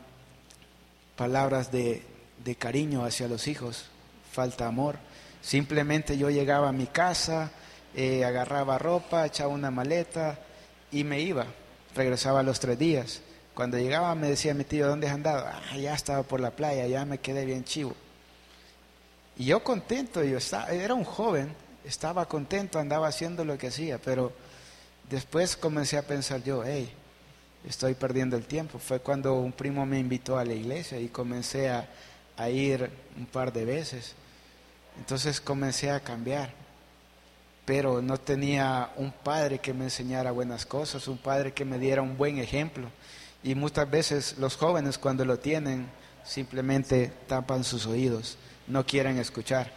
palabras 1.16 1.72
de, 1.72 2.04
de 2.44 2.54
cariño 2.54 3.04
hacia 3.04 3.26
los 3.26 3.48
hijos, 3.48 3.86
falta 4.30 4.68
amor. 4.68 4.98
Simplemente 5.42 6.16
yo 6.16 6.30
llegaba 6.30 6.68
a 6.68 6.72
mi 6.72 6.86
casa, 6.86 7.50
eh, 7.96 8.24
agarraba 8.24 8.78
ropa, 8.78 9.26
echaba 9.26 9.52
una 9.52 9.72
maleta 9.72 10.38
y 10.92 11.02
me 11.02 11.18
iba. 11.18 11.44
Regresaba 11.96 12.38
a 12.38 12.44
los 12.44 12.60
tres 12.60 12.78
días. 12.78 13.20
Cuando 13.52 13.78
llegaba 13.78 14.14
me 14.14 14.28
decía 14.28 14.54
mi 14.54 14.62
tío, 14.62 14.86
¿dónde 14.86 15.08
has 15.08 15.14
andado? 15.14 15.44
Ah, 15.44 15.76
ya 15.76 15.92
estaba 15.92 16.22
por 16.22 16.38
la 16.38 16.52
playa, 16.52 16.86
ya 16.86 17.04
me 17.04 17.18
quedé 17.18 17.44
bien 17.44 17.64
chivo. 17.64 17.96
Y 19.36 19.46
yo 19.46 19.62
contento, 19.62 20.22
yo 20.24 20.38
estaba, 20.38 20.70
era 20.70 20.94
un 20.94 21.04
joven, 21.04 21.54
estaba 21.84 22.26
contento, 22.26 22.78
andaba 22.78 23.08
haciendo 23.08 23.44
lo 23.44 23.58
que 23.58 23.68
hacía, 23.68 23.98
pero 23.98 24.32
después 25.10 25.56
comencé 25.56 25.98
a 25.98 26.06
pensar 26.06 26.42
yo, 26.42 26.64
hey, 26.64 26.90
estoy 27.68 27.94
perdiendo 27.94 28.36
el 28.36 28.46
tiempo. 28.46 28.78
Fue 28.78 29.00
cuando 29.00 29.34
un 29.34 29.52
primo 29.52 29.84
me 29.86 29.98
invitó 29.98 30.38
a 30.38 30.44
la 30.44 30.54
iglesia 30.54 30.98
y 30.98 31.08
comencé 31.08 31.68
a, 31.68 31.88
a 32.36 32.48
ir 32.48 32.90
un 33.16 33.26
par 33.26 33.52
de 33.52 33.64
veces. 33.64 34.14
Entonces 34.98 35.40
comencé 35.40 35.90
a 35.90 36.00
cambiar 36.00 36.66
pero 37.66 38.00
no 38.00 38.16
tenía 38.16 38.92
un 38.96 39.10
padre 39.10 39.58
que 39.58 39.74
me 39.74 39.84
enseñara 39.84 40.30
buenas 40.30 40.64
cosas, 40.64 41.08
un 41.08 41.18
padre 41.18 41.52
que 41.52 41.64
me 41.64 41.80
diera 41.80 42.00
un 42.00 42.16
buen 42.16 42.38
ejemplo. 42.38 42.88
Y 43.42 43.56
muchas 43.56 43.90
veces 43.90 44.36
los 44.38 44.56
jóvenes 44.56 44.96
cuando 44.98 45.24
lo 45.24 45.40
tienen 45.40 45.88
simplemente 46.24 47.12
tapan 47.26 47.64
sus 47.64 47.86
oídos, 47.86 48.38
no 48.66 48.86
quieren 48.86 49.18
escuchar. 49.18 49.72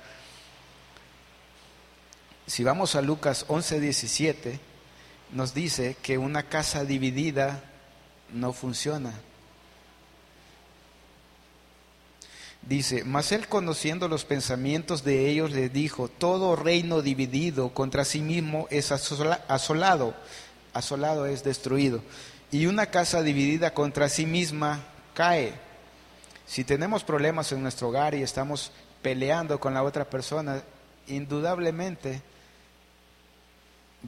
Si 2.48 2.64
vamos 2.64 2.96
a 2.96 3.02
Lucas 3.02 3.46
11:17, 3.48 4.60
nos 5.32 5.54
dice 5.54 5.96
que 6.02 6.18
una 6.18 6.44
casa 6.44 6.84
dividida 6.84 7.64
no 8.34 8.54
funciona. 8.54 9.14
Dice, 12.62 13.04
mas 13.04 13.32
él 13.32 13.48
conociendo 13.48 14.08
los 14.08 14.26
pensamientos 14.26 15.04
de 15.04 15.30
ellos 15.30 15.52
le 15.52 15.70
dijo, 15.70 16.08
todo 16.08 16.56
reino 16.56 17.02
dividido 17.02 17.74
contra 17.74 18.04
sí 18.06 18.20
mismo 18.20 18.68
es 18.70 18.92
asolado, 18.92 20.14
asolado 20.74 21.26
es 21.26 21.44
destruido, 21.44 22.04
y 22.52 22.66
una 22.66 22.88
casa 22.88 23.24
dividida 23.24 23.74
contra 23.74 24.10
sí 24.10 24.26
misma 24.26 24.84
cae. 25.14 25.54
Si 26.50 26.64
tenemos 26.64 27.04
problemas 27.04 27.52
en 27.52 27.62
nuestro 27.62 27.90
hogar 27.90 28.16
y 28.16 28.24
estamos 28.24 28.72
peleando 29.04 29.60
con 29.60 29.76
la 29.76 29.84
otra 29.84 30.06
persona, 30.06 30.64
indudablemente 31.06 32.24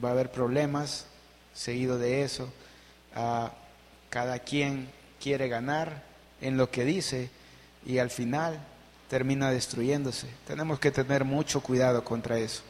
va 0.02 0.08
a 0.08 0.12
haber 0.12 0.32
problemas 0.32 1.06
seguido 1.54 1.98
de 1.98 2.24
eso. 2.24 2.52
Ah, 3.14 3.52
cada 4.10 4.40
quien 4.40 4.90
quiere 5.20 5.46
ganar 5.46 6.02
en 6.40 6.56
lo 6.56 6.68
que 6.68 6.84
dice 6.84 7.30
y 7.86 7.98
al 7.98 8.10
final 8.10 8.58
termina 9.08 9.52
destruyéndose. 9.52 10.26
Tenemos 10.44 10.80
que 10.80 10.90
tener 10.90 11.24
mucho 11.24 11.60
cuidado 11.60 12.02
contra 12.02 12.40
eso. 12.40 12.64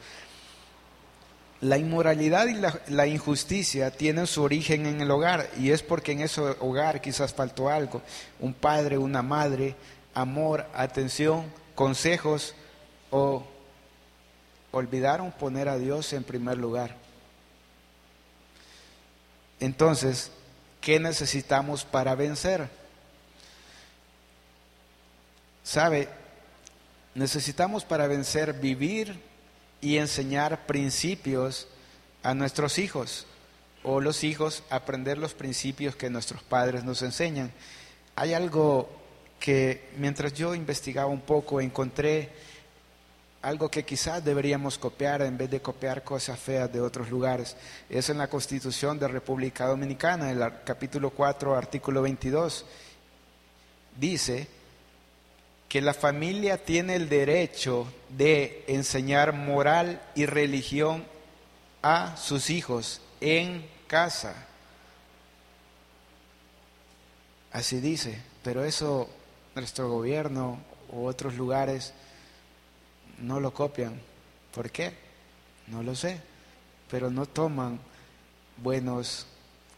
La 1.63 1.79
inmoralidad 1.79 2.49
y 2.49 2.91
la, 2.91 3.07
injusticia 3.07 3.93
tienen 3.93 4.27
su 4.27 4.43
origen 4.43 4.85
en 4.85 5.01
el 5.01 5.09
hogar 5.13 5.49
y 5.57 5.71
es 5.71 5.81
porque 5.81 6.11
en 6.11 6.21
ese 6.21 6.41
hogar 6.59 7.01
quizás 7.01 7.33
faltó 7.33 7.69
algo. 7.69 8.03
Un 8.41 8.53
padre, 8.53 8.99
una 8.99 9.23
madre, 9.23 9.77
amor, 10.13 10.67
atención, 10.75 11.45
consejos 11.77 12.57
o 13.13 13.45
olvidaron 14.73 15.31
poner 15.31 15.69
a 15.69 15.79
Dios 15.79 16.13
en 16.15 16.25
primer 16.25 16.59
lugar. 16.59 16.97
Entonces, 19.61 20.33
¿qué 20.81 20.99
necesitamos 20.99 21.85
para 21.85 22.17
vencer? 22.17 22.69
¿Sabe? 25.63 26.09
Necesitamos 27.15 27.85
para 27.85 28.09
vencer 28.09 28.53
vivir 28.53 29.31
y 29.83 29.99
enseñar 29.99 30.65
principios 30.65 31.69
a 32.23 32.33
nuestros 32.33 32.79
hijos 32.79 33.27
o 33.83 34.01
los 34.01 34.25
hijos 34.25 34.63
aprender 34.71 35.19
los 35.19 35.35
principios 35.35 35.97
que 35.97 36.09
nuestros 36.09 36.43
padres 36.43 36.85
nos 36.85 37.03
enseñan. 37.03 37.53
Hay 38.15 38.33
algo 38.33 38.89
que 39.41 39.91
mientras 39.99 40.33
yo 40.33 40.55
investigaba 40.55 41.09
un 41.09 41.21
poco 41.21 41.61
encontré 41.61 42.31
algo 43.43 43.69
que 43.69 43.85
quizás 43.85 44.25
deberíamos 44.25 44.79
copiar 44.79 45.21
en 45.23 45.37
vez 45.37 45.51
de 45.51 45.61
copiar 45.61 46.05
cosas 46.05 46.39
feas 46.39 46.73
de 46.73 46.81
otros 46.81 47.11
lugares. 47.11 47.57
Es 47.91 48.09
en 48.09 48.19
la 48.19 48.29
Constitución 48.29 49.01
de 49.01 49.09
República 49.09 49.67
Dominicana, 49.67 50.31
el 50.31 50.41
capítulo 50.65 51.11
4, 51.11 51.57
artículo 51.57 52.03
22. 52.03 52.65
Dice 53.99 54.47
que 55.73 55.81
la 55.81 55.95
familia 55.95 56.63
tiene 56.63 56.97
el 56.97 57.09
derecho 57.09 57.91
de 58.11 58.63
enseñar 58.67 59.33
moral 59.33 60.03
y 60.15 60.27
religión 60.27 61.03
a 61.81 62.15
sus 62.19 62.51
hijos 62.51 63.01
en 63.23 63.67
casa. 63.87 64.35
Así 67.53 67.81
dice, 67.81 68.21
pero 68.45 68.67
eso 68.67 69.09
nuestro 69.55 69.89
gobierno 69.89 70.61
u 70.91 71.07
otros 71.07 71.37
lugares 71.37 71.95
no 73.21 73.41
lo 73.41 73.55
copian. 73.55 73.99
¿Por 74.55 74.71
qué? 74.71 74.93
No 75.69 75.83
lo 75.83 75.97
sé, 75.97 76.21
pero 76.91 77.11
no 77.11 77.25
toman 77.25 77.81
buenas 78.59 79.27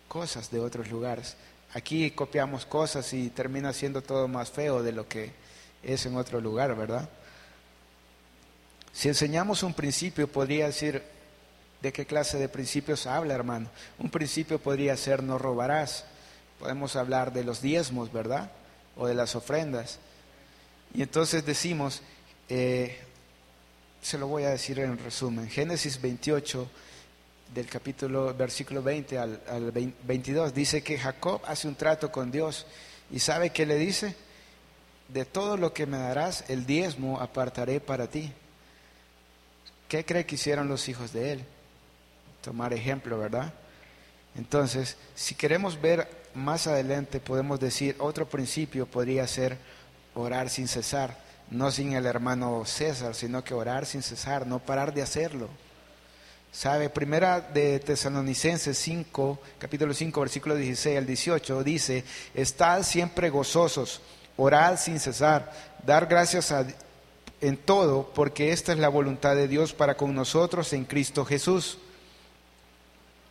cosas 0.09 0.51
de 0.51 0.59
otros 0.59 0.91
lugares. 0.91 1.37
Aquí 1.73 2.11
copiamos 2.11 2.67
cosas 2.67 3.13
y 3.13 3.31
termina 3.31 3.73
siendo 3.73 4.03
todo 4.03 4.27
más 4.27 4.51
feo 4.51 4.83
de 4.83 4.91
lo 4.91 5.07
que 5.07 5.44
es 5.85 6.07
en 6.07 6.17
otro 6.17 6.41
lugar, 6.41 6.75
¿verdad? 6.77 7.09
Si 8.93 9.09
enseñamos 9.09 9.63
un 9.63 9.75
principio, 9.75 10.29
podría 10.29 10.67
decir, 10.67 11.03
¿de 11.83 11.93
qué 11.93 12.07
clase 12.07 12.39
de 12.39 12.49
principios 12.49 13.07
habla, 13.07 13.35
hermano? 13.35 13.69
Un 13.99 14.11
principio 14.11 14.59
podría 14.59 14.97
ser 14.97 15.23
no 15.23 15.39
robarás. 15.39 16.05
Podemos 16.59 16.97
hablar 16.97 17.33
de 17.33 17.45
los 17.45 17.61
diezmos, 17.61 18.13
¿verdad? 18.13 18.51
O 18.97 19.07
de 19.07 19.15
las 19.15 19.35
ofrendas. 19.35 19.99
Y 20.95 21.03
entonces 21.03 21.45
decimos, 21.45 22.03
eh, 22.49 22.99
se 24.01 24.17
lo 24.17 24.29
voy 24.29 24.45
a 24.45 24.51
decir 24.51 24.79
en 24.79 24.97
resumen. 24.99 25.49
Génesis 25.49 26.01
28, 26.01 26.69
del 27.55 27.67
capítulo, 27.67 28.35
versículo 28.35 28.83
20 28.83 29.19
al, 29.19 29.73
22, 30.05 30.55
dice 30.55 30.83
que 30.83 30.99
Jacob 30.99 31.41
hace 31.47 31.69
un 31.69 31.75
trato 31.75 32.11
con 32.11 32.31
Dios 32.31 32.67
y 33.11 33.19
¿sabe 33.21 33.51
qué 33.51 33.65
le 33.65 33.77
dice? 33.77 34.17
De 35.15 35.25
todo 35.25 35.57
lo 35.57 35.73
que 35.73 35.87
me 35.87 35.97
darás, 35.97 36.45
el 36.49 36.67
diezmo 36.67 37.21
apartaré 37.21 37.81
para 37.81 38.09
ti. 38.09 38.31
¿Qué 39.89 40.05
cree 40.05 40.27
que 40.27 40.35
hicieron 40.35 40.69
los 40.69 40.89
hijos 40.91 41.15
de 41.15 41.33
él? 41.33 41.45
Tomar 42.43 42.75
ejemplo, 42.75 43.19
¿verdad? 43.19 43.55
Entonces, 44.37 44.99
si 45.15 45.35
queremos 45.35 45.81
ver 45.81 46.07
más 46.35 46.67
adelante, 46.67 47.21
podemos 47.21 47.59
decir, 47.59 47.97
otro 47.99 48.29
principio 48.29 48.85
podría 48.85 49.27
ser 49.27 49.57
orar 50.15 50.51
sin 50.51 50.69
cesar 50.69 51.25
no 51.51 51.71
sin 51.71 51.93
el 51.93 52.07
hermano 52.07 52.65
César, 52.65 53.15
sino 53.15 53.45
que 53.45 53.55
orar 53.55 53.87
sin 53.87 54.03
cesar, 54.03 54.47
no 54.47 54.59
parar 54.59 54.93
de 54.93 55.03
hacerlo. 55.03 55.49
¿Sabe? 56.53 56.89
Primera 56.89 57.41
de 57.41 57.81
Tesalonicenses 57.81 58.79
5, 58.79 59.41
capítulo 59.59 59.93
5, 59.93 60.21
versículo 60.21 60.55
16 60.55 60.99
al 60.99 61.07
18, 61.07 61.65
dice, 61.65 62.05
estad 62.33 62.83
siempre 62.85 63.29
gozosos, 63.29 64.01
orad 64.37 64.79
sin 64.79 64.99
cesar, 65.01 65.53
dar 65.85 66.07
gracias 66.07 66.53
a, 66.53 66.67
en 67.41 67.57
todo, 67.57 68.11
porque 68.15 68.53
esta 68.53 68.73
es 68.73 68.79
la 68.79 68.89
voluntad 68.89 69.37
de 69.37 69.49
Dios 69.49 69.73
para 69.73 69.97
con 69.97 70.15
nosotros 70.15 70.73
en 70.73 70.85
Cristo 70.85 71.25
Jesús. 71.25 71.79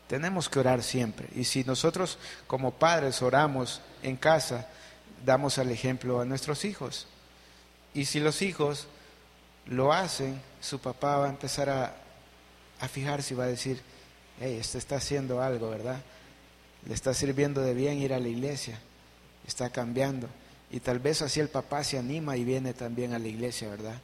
Tenemos 0.08 0.50
que 0.50 0.60
orar 0.60 0.84
siempre. 0.84 1.28
Y 1.36 1.46
si 1.46 1.64
nosotros 1.64 2.20
como 2.46 2.72
padres 2.72 3.22
oramos 3.22 3.82
en 4.04 4.16
casa, 4.18 4.68
damos 5.26 5.58
el 5.58 5.72
ejemplo 5.72 6.22
a 6.22 6.26
nuestros 6.26 6.66
hijos. 6.66 7.08
Y 7.94 8.06
si 8.06 8.20
los 8.20 8.42
hijos 8.42 8.88
lo 9.66 9.94
hacen, 9.94 10.40
su 10.62 10.80
papá 10.80 11.18
va 11.18 11.26
a 11.28 11.30
empezar 11.30 11.70
a, 11.70 11.96
a 12.80 12.88
fijarse 12.88 13.34
y 13.34 13.38
va 13.38 13.46
a 13.46 13.48
decir, 13.48 13.82
hey, 14.40 14.58
este 14.60 14.78
está 14.78 14.98
haciendo 14.98 15.42
algo, 15.42 15.70
¿verdad? 15.70 16.02
Le 16.86 16.94
está 16.94 17.14
sirviendo 17.14 17.62
de 17.62 17.74
bien 17.74 17.98
ir 18.00 18.14
a 18.14 18.20
la 18.20 18.28
iglesia, 18.28 18.78
está 19.48 19.70
cambiando. 19.70 20.28
Y 20.74 20.82
tal 20.82 21.00
vez 21.00 21.22
así 21.22 21.40
el 21.40 21.48
papá 21.48 21.86
se 21.86 21.98
anima 21.98 22.36
y 22.36 22.44
viene 22.44 22.74
también 22.74 23.14
a 23.14 23.20
la 23.20 23.28
iglesia, 23.30 23.70
¿verdad? 23.70 23.96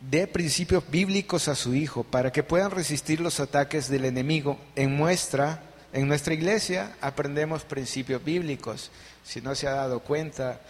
De 0.00 0.26
principios 0.26 0.84
bíblicos 0.90 1.48
a 1.48 1.54
su 1.54 1.74
hijo 1.74 2.04
para 2.04 2.30
que 2.30 2.42
puedan 2.42 2.70
resistir 2.70 3.20
los 3.20 3.40
ataques 3.40 3.88
del 3.88 4.04
enemigo 4.04 4.58
en 4.74 4.94
muestra 4.94 5.62
en 5.92 6.08
nuestra 6.08 6.34
iglesia 6.34 6.94
aprendemos 7.00 7.62
principios 7.62 8.22
bíblicos. 8.22 8.90
Si 9.24 9.40
no 9.40 9.54
se 9.54 9.66
ha 9.66 9.72
dado 9.72 10.00
cuenta, 10.00 10.60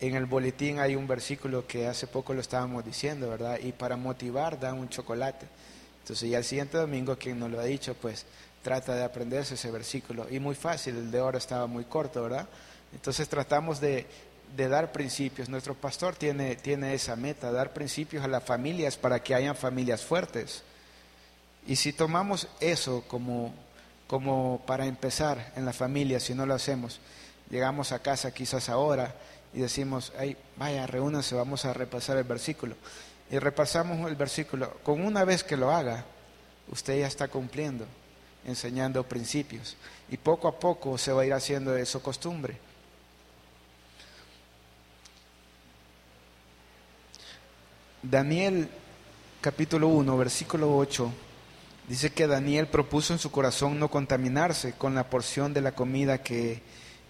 en 0.00 0.16
el 0.16 0.26
boletín 0.26 0.80
hay 0.80 0.96
un 0.96 1.06
versículo 1.06 1.66
que 1.66 1.86
hace 1.86 2.06
poco 2.06 2.34
lo 2.34 2.42
estábamos 2.42 2.84
diciendo, 2.84 3.30
¿verdad? 3.30 3.58
Y 3.62 3.72
para 3.72 3.96
motivar 3.96 4.60
dan 4.60 4.78
un 4.78 4.90
chocolate. 4.90 5.46
Entonces 6.02 6.28
ya 6.28 6.36
el 6.36 6.44
siguiente 6.44 6.76
domingo, 6.76 7.16
quien 7.16 7.38
nos 7.38 7.50
lo 7.50 7.58
ha 7.60 7.64
dicho, 7.64 7.94
pues 7.94 8.26
trata 8.62 8.94
de 8.94 9.04
aprenderse 9.04 9.54
ese 9.54 9.70
versículo. 9.70 10.26
Y 10.30 10.38
muy 10.38 10.54
fácil, 10.54 10.96
el 10.96 11.10
de 11.10 11.18
ahora 11.18 11.38
estaba 11.38 11.66
muy 11.66 11.84
corto, 11.84 12.22
¿verdad? 12.22 12.46
Entonces 12.92 13.28
tratamos 13.28 13.80
de, 13.80 14.06
de 14.56 14.68
dar 14.68 14.92
principios. 14.92 15.48
Nuestro 15.48 15.74
pastor 15.74 16.16
tiene, 16.16 16.56
tiene 16.56 16.94
esa 16.94 17.16
meta, 17.16 17.52
dar 17.52 17.72
principios 17.72 18.24
a 18.24 18.28
las 18.28 18.44
familias 18.44 18.96
para 18.96 19.22
que 19.22 19.34
hayan 19.34 19.56
familias 19.56 20.02
fuertes. 20.02 20.62
Y 21.66 21.76
si 21.76 21.92
tomamos 21.92 22.48
eso 22.60 23.04
como, 23.06 23.52
como 24.06 24.62
para 24.66 24.86
empezar 24.86 25.52
en 25.56 25.64
la 25.64 25.72
familia, 25.72 26.20
si 26.20 26.34
no 26.34 26.46
lo 26.46 26.54
hacemos. 26.54 27.00
Llegamos 27.50 27.92
a 27.92 28.00
casa 28.00 28.32
quizás 28.32 28.68
ahora 28.68 29.14
y 29.52 29.60
decimos, 29.60 30.12
ay, 30.18 30.36
vaya, 30.56 30.86
reúnanse, 30.86 31.34
vamos 31.34 31.64
a 31.64 31.72
repasar 31.72 32.16
el 32.16 32.24
versículo. 32.24 32.76
Y 33.30 33.38
repasamos 33.38 34.08
el 34.08 34.16
versículo. 34.16 34.78
Con 34.82 35.04
una 35.04 35.24
vez 35.24 35.44
que 35.44 35.56
lo 35.56 35.70
haga, 35.70 36.04
usted 36.70 37.00
ya 37.00 37.06
está 37.06 37.28
cumpliendo, 37.28 37.86
enseñando 38.44 39.02
principios. 39.04 39.76
Y 40.10 40.16
poco 40.16 40.48
a 40.48 40.58
poco 40.58 40.98
se 40.98 41.12
va 41.12 41.22
a 41.22 41.26
ir 41.26 41.32
haciendo 41.32 41.76
eso 41.76 42.02
costumbre. 42.02 42.58
Daniel 48.02 48.68
capítulo 49.40 49.88
1, 49.88 50.16
versículo 50.16 50.76
8 50.76 51.12
Dice 51.90 52.10
que 52.10 52.28
Daniel 52.28 52.68
propuso 52.68 53.12
en 53.12 53.18
su 53.18 53.32
corazón 53.32 53.80
no 53.80 53.90
contaminarse 53.90 54.74
con 54.74 54.94
la 54.94 55.10
porción 55.10 55.52
de 55.52 55.60
la 55.60 55.72
comida 55.72 56.22
que 56.22 56.62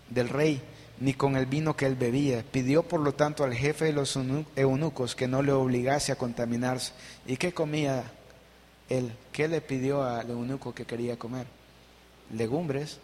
del 0.08 0.30
rey, 0.30 0.62
ni 1.00 1.12
con 1.12 1.36
el 1.36 1.44
vino 1.44 1.76
que 1.76 1.84
él 1.84 1.96
bebía. 1.96 2.42
Pidió 2.50 2.82
por 2.82 3.00
lo 3.00 3.12
tanto 3.12 3.44
al 3.44 3.52
jefe 3.52 3.84
de 3.84 3.92
los 3.92 4.18
eunucos 4.56 5.14
que 5.14 5.28
no 5.28 5.42
le 5.42 5.52
obligase 5.52 6.12
a 6.12 6.16
contaminarse. 6.16 6.94
¿Y 7.26 7.36
qué 7.36 7.52
comía 7.52 8.10
él? 8.90 9.12
¿Qué 9.32 9.48
le 9.48 9.62
pidió 9.62 10.02
al 10.02 10.28
eunuco 10.28 10.74
que 10.74 10.84
quería 10.84 11.18
comer? 11.18 11.46
Legumbres. 12.34 12.98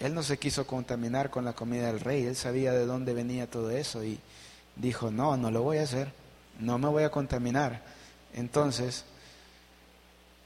Él 0.00 0.14
no 0.14 0.22
se 0.22 0.38
quiso 0.38 0.66
contaminar 0.66 1.28
con 1.28 1.44
la 1.44 1.52
comida 1.52 1.86
del 1.86 2.00
rey, 2.00 2.24
él 2.24 2.36
sabía 2.36 2.72
de 2.72 2.86
dónde 2.86 3.14
venía 3.14 3.50
todo 3.50 3.70
eso 3.70 4.02
y 4.02 4.18
dijo, 4.76 5.10
no, 5.10 5.36
no 5.36 5.50
lo 5.50 5.62
voy 5.62 5.78
a 5.78 5.82
hacer, 5.82 6.12
no 6.58 6.78
me 6.78 6.88
voy 6.88 7.04
a 7.04 7.10
contaminar. 7.10 7.82
Entonces, 8.34 9.04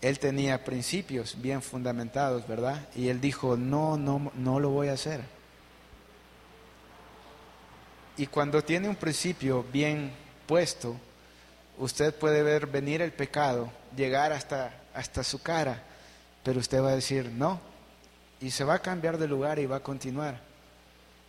él 0.01 0.19
tenía 0.19 0.65
principios 0.65 1.41
bien 1.41 1.63
fundamentados, 1.63 2.47
¿verdad? 2.47 2.89
Y 2.95 3.09
él 3.09 3.21
dijo, 3.21 3.57
no, 3.57 3.97
no, 3.97 4.31
no 4.35 4.61
lo 4.61 4.71
voy 4.71 4.89
a 4.89 4.93
hacer. 4.93 5.23
Y 8.17 8.27
cuando 8.27 8.63
tiene 8.63 8.89
un 8.89 8.97
principio 8.97 9.65
bien 9.73 10.13
puesto, 10.47 10.97
usted 11.79 12.15
puede 12.15 12.43
ver 12.43 12.67
venir 12.67 13.03
el 13.03 13.13
pecado, 13.13 13.71
llegar 13.97 14.33
hasta, 14.33 14.73
hasta 14.95 15.25
su 15.25 15.41
cara, 15.43 15.83
pero 16.43 16.61
usted 16.61 16.83
va 16.83 16.91
a 16.91 16.95
decir, 16.95 17.31
no, 17.31 17.61
y 18.41 18.51
se 18.51 18.65
va 18.65 18.75
a 18.75 18.79
cambiar 18.83 19.19
de 19.19 19.29
lugar 19.29 19.59
y 19.59 19.67
va 19.67 19.77
a 19.77 19.81
continuar. 19.81 20.41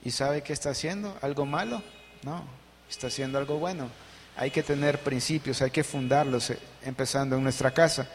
¿Y 0.04 0.12
sabe 0.12 0.44
qué 0.44 0.54
está 0.54 0.70
haciendo? 0.70 1.18
¿Algo 1.22 1.46
malo? 1.46 1.82
No, 2.24 2.44
está 2.90 3.08
haciendo 3.08 3.38
algo 3.38 3.60
bueno. 3.60 3.90
Hay 4.38 4.52
que 4.52 4.64
tener 4.64 5.00
principios, 5.00 5.62
hay 5.62 5.72
que 5.72 5.84
fundarlos, 5.84 6.50
eh, 6.52 6.60
empezando 6.84 7.36
en 7.36 7.44
nuestra 7.44 7.72
casa. 7.72 8.08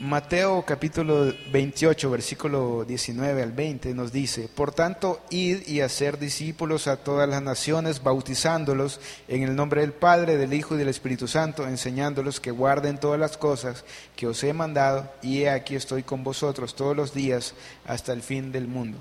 Mateo 0.00 0.64
capítulo 0.64 1.30
28, 1.52 2.10
versículo 2.10 2.86
19 2.86 3.42
al 3.42 3.52
20 3.52 3.92
nos 3.92 4.10
dice, 4.10 4.48
Por 4.48 4.72
tanto, 4.72 5.20
id 5.28 5.68
y 5.68 5.82
hacer 5.82 6.18
discípulos 6.18 6.86
a 6.86 6.96
todas 6.96 7.28
las 7.28 7.42
naciones, 7.42 8.02
bautizándolos 8.02 8.98
en 9.28 9.42
el 9.42 9.54
nombre 9.54 9.82
del 9.82 9.92
Padre, 9.92 10.38
del 10.38 10.54
Hijo 10.54 10.74
y 10.74 10.78
del 10.78 10.88
Espíritu 10.88 11.28
Santo, 11.28 11.68
enseñándolos 11.68 12.40
que 12.40 12.50
guarden 12.50 12.96
todas 12.98 13.20
las 13.20 13.36
cosas 13.36 13.84
que 14.16 14.26
os 14.26 14.42
he 14.42 14.54
mandado, 14.54 15.12
y 15.20 15.42
he 15.42 15.50
aquí 15.50 15.74
estoy 15.74 16.02
con 16.02 16.24
vosotros 16.24 16.74
todos 16.74 16.96
los 16.96 17.12
días 17.12 17.52
hasta 17.84 18.14
el 18.14 18.22
fin 18.22 18.52
del 18.52 18.68
mundo. 18.68 18.96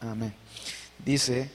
Amén. 0.00 0.34
Dice, 0.98 1.48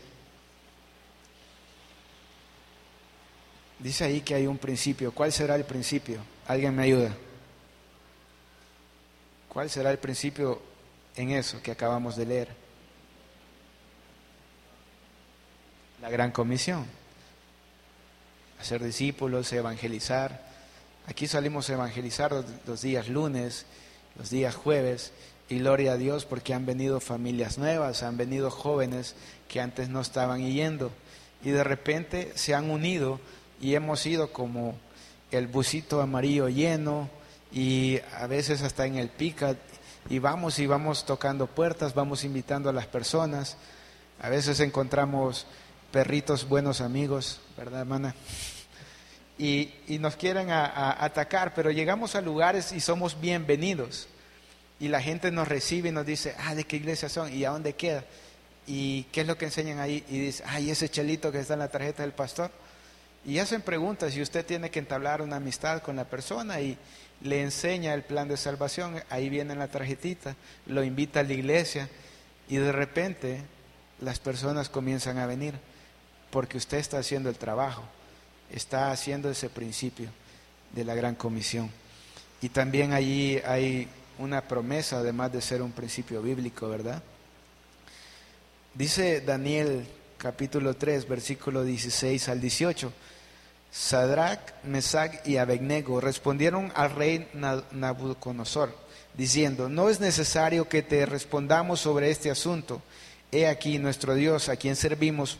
dice 3.77 4.05
ahí 4.05 4.21
que 4.21 4.35
hay 4.35 4.47
un 4.47 4.57
principio. 4.57 5.11
¿Cuál 5.11 5.33
será 5.33 5.55
el 5.55 5.65
principio? 5.65 6.19
¿Alguien 6.47 6.73
me 6.73 6.83
ayuda? 6.83 7.13
¿Cuál 9.57 9.71
será 9.71 9.89
el 9.89 9.97
principio 9.97 10.61
en 11.15 11.31
eso 11.31 11.59
que 11.63 11.71
acabamos 11.71 12.15
de 12.15 12.27
leer? 12.27 12.49
La 15.99 16.11
gran 16.11 16.29
comisión. 16.29 16.85
Hacer 18.59 18.83
discípulos, 18.83 19.51
evangelizar. 19.51 20.45
Aquí 21.07 21.25
salimos 21.25 21.71
a 21.71 21.73
evangelizar 21.73 22.33
los, 22.67 22.81
días 22.83 23.09
lunes, 23.09 23.65
los 24.15 24.29
días 24.29 24.53
jueves, 24.53 25.11
y 25.49 25.57
gloria 25.57 25.93
a 25.93 25.97
Dios 25.97 26.25
porque 26.25 26.53
han 26.53 26.67
venido 26.67 26.99
familias 26.99 27.57
nuevas, 27.57 28.03
han 28.03 28.15
venido 28.15 28.51
jóvenes 28.51 29.15
que 29.47 29.59
antes 29.59 29.89
no 29.89 30.01
estaban 30.01 30.45
yendo, 30.45 30.91
y 31.43 31.49
de 31.49 31.63
repente 31.63 32.31
se 32.35 32.53
han 32.53 32.69
unido 32.69 33.19
y 33.59 33.73
hemos 33.73 34.05
ido 34.05 34.31
como 34.31 34.75
el 35.31 35.47
busito 35.47 35.99
amarillo 35.99 36.47
lleno, 36.47 37.09
y 37.51 37.99
a 38.15 38.27
veces 38.27 38.61
hasta 38.61 38.85
en 38.85 38.95
el 38.95 39.09
pica 39.09 39.55
y 40.09 40.19
vamos 40.19 40.59
y 40.59 40.67
vamos 40.67 41.05
tocando 41.05 41.47
puertas, 41.47 41.93
vamos 41.93 42.23
invitando 42.23 42.69
a 42.69 42.73
las 42.73 42.87
personas. 42.87 43.57
A 44.21 44.29
veces 44.29 44.59
encontramos 44.59 45.45
perritos 45.91 46.47
buenos 46.47 46.81
amigos, 46.81 47.41
¿verdad, 47.57 47.81
hermana? 47.81 48.15
Y, 49.37 49.73
y 49.87 49.99
nos 49.99 50.15
quieren 50.15 50.49
atacar, 50.49 51.53
pero 51.53 51.71
llegamos 51.71 52.15
a 52.15 52.21
lugares 52.21 52.71
y 52.71 52.79
somos 52.79 53.19
bienvenidos. 53.19 54.07
Y 54.79 54.89
la 54.89 55.01
gente 55.01 55.31
nos 55.31 55.47
recibe 55.47 55.89
y 55.89 55.91
nos 55.91 56.05
dice, 56.05 56.35
ah, 56.39 56.55
¿de 56.55 56.63
qué 56.63 56.77
iglesia 56.77 57.09
son? 57.09 57.33
¿Y 57.33 57.45
a 57.45 57.49
dónde 57.49 57.73
queda? 57.73 58.03
¿Y 58.65 59.03
qué 59.11 59.21
es 59.21 59.27
lo 59.27 59.37
que 59.37 59.45
enseñan 59.45 59.79
ahí? 59.79 60.03
Y 60.09 60.19
dice, 60.19 60.43
ay, 60.45 60.69
ese 60.69 60.89
chelito 60.89 61.31
que 61.31 61.39
está 61.39 61.53
en 61.53 61.59
la 61.59 61.69
tarjeta 61.69 62.03
del 62.03 62.11
pastor. 62.11 62.51
Y 63.25 63.39
hacen 63.39 63.61
preguntas 63.61 64.15
y 64.15 64.21
usted 64.21 64.45
tiene 64.45 64.69
que 64.69 64.79
entablar 64.79 65.21
una 65.21 65.37
amistad 65.37 65.81
con 65.81 65.95
la 65.95 66.05
persona 66.05 66.61
y, 66.61 66.77
le 67.21 67.41
enseña 67.41 67.93
el 67.93 68.03
plan 68.03 68.27
de 68.27 68.37
salvación, 68.37 69.01
ahí 69.09 69.29
viene 69.29 69.55
la 69.55 69.67
tarjetita, 69.67 70.35
lo 70.65 70.83
invita 70.83 71.21
a 71.21 71.23
la 71.23 71.33
iglesia 71.33 71.89
y 72.47 72.57
de 72.57 72.71
repente 72.71 73.41
las 74.01 74.19
personas 74.19 74.69
comienzan 74.69 75.17
a 75.17 75.25
venir 75.25 75.55
porque 76.29 76.57
usted 76.57 76.77
está 76.77 76.99
haciendo 76.99 77.29
el 77.29 77.37
trabajo, 77.37 77.83
está 78.51 78.91
haciendo 78.91 79.29
ese 79.29 79.49
principio 79.49 80.09
de 80.73 80.83
la 80.83 80.95
gran 80.95 81.15
comisión. 81.15 81.71
Y 82.41 82.49
también 82.49 82.93
allí 82.93 83.41
hay 83.45 83.87
una 84.19 84.41
promesa, 84.41 84.97
además 84.97 85.31
de 85.31 85.41
ser 85.41 85.61
un 85.61 85.71
principio 85.71 86.21
bíblico, 86.21 86.69
¿verdad? 86.69 87.01
Dice 88.73 89.21
Daniel 89.21 89.87
capítulo 90.17 90.75
3, 90.75 91.07
versículo 91.07 91.63
16 91.63 92.29
al 92.29 92.41
18. 92.41 92.93
Sadrach, 93.77 94.39
Mesach 94.63 95.21
y 95.23 95.37
Abednego 95.37 96.01
respondieron 96.01 96.71
al 96.75 96.95
rey 96.95 97.29
Nabucodonosor, 97.71 98.75
diciendo, 99.13 99.69
no 99.69 99.89
es 99.89 99.99
necesario 99.99 100.67
que 100.67 100.81
te 100.81 101.05
respondamos 101.05 101.81
sobre 101.81 102.09
este 102.09 102.31
asunto. 102.31 102.81
He 103.31 103.45
aquí 103.45 103.77
nuestro 103.77 104.15
Dios, 104.15 104.49
a 104.49 104.55
quien 104.55 104.75
servimos, 104.75 105.37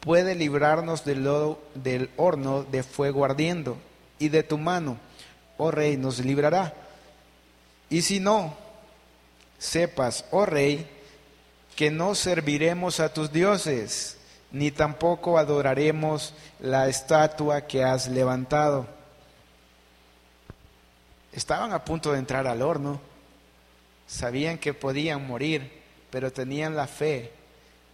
puede 0.00 0.34
librarnos 0.34 1.06
del, 1.06 1.26
del 1.74 2.10
horno 2.18 2.62
de 2.62 2.82
fuego 2.82 3.24
ardiendo, 3.24 3.78
y 4.18 4.28
de 4.28 4.42
tu 4.42 4.58
mano, 4.58 4.98
oh 5.56 5.70
rey, 5.70 5.96
nos 5.96 6.18
librará. 6.18 6.74
Y 7.88 8.02
si 8.02 8.20
no, 8.20 8.54
sepas, 9.58 10.26
oh 10.30 10.44
rey, 10.44 10.86
que 11.74 11.90
no 11.90 12.14
serviremos 12.14 13.00
a 13.00 13.14
tus 13.14 13.32
dioses 13.32 14.17
ni 14.50 14.70
tampoco 14.70 15.38
adoraremos 15.38 16.34
la 16.60 16.88
estatua 16.88 17.66
que 17.66 17.84
has 17.84 18.08
levantado. 18.08 18.86
Estaban 21.32 21.72
a 21.72 21.84
punto 21.84 22.12
de 22.12 22.18
entrar 22.18 22.46
al 22.46 22.62
horno, 22.62 23.00
sabían 24.06 24.58
que 24.58 24.74
podían 24.74 25.26
morir, 25.26 25.82
pero 26.10 26.32
tenían 26.32 26.74
la 26.74 26.86
fe 26.86 27.32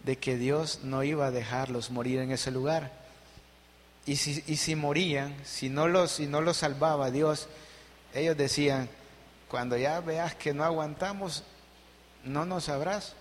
de 0.03 0.17
que 0.17 0.37
Dios 0.37 0.79
no 0.83 1.03
iba 1.03 1.27
a 1.27 1.31
dejarlos 1.31 1.91
morir 1.91 2.19
en 2.19 2.31
ese 2.31 2.51
lugar. 2.51 2.91
Y 4.05 4.17
si, 4.17 4.43
y 4.47 4.57
si 4.57 4.75
morían, 4.75 5.35
si 5.43 5.67
no, 5.67 5.87
los, 5.87 6.11
si 6.11 6.27
no 6.27 6.41
los 6.41 6.57
salvaba 6.57 7.11
Dios, 7.11 7.49
ellos 8.13 8.37
decían, 8.37 8.87
cuando 9.49 9.75
ya 9.77 9.99
veas 9.99 10.35
que 10.35 10.53
no 10.53 10.63
aguantamos, 10.63 11.43
no 12.23 12.45
nos 12.45 12.65
sabrás 12.65 13.15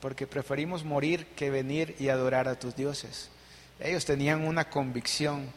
porque 0.00 0.26
preferimos 0.26 0.84
morir 0.84 1.26
que 1.34 1.50
venir 1.50 1.96
y 1.98 2.08
adorar 2.08 2.48
a 2.48 2.58
tus 2.58 2.76
dioses. 2.76 3.30
Ellos 3.80 4.04
tenían 4.04 4.46
una 4.46 4.70
convicción. 4.70 5.50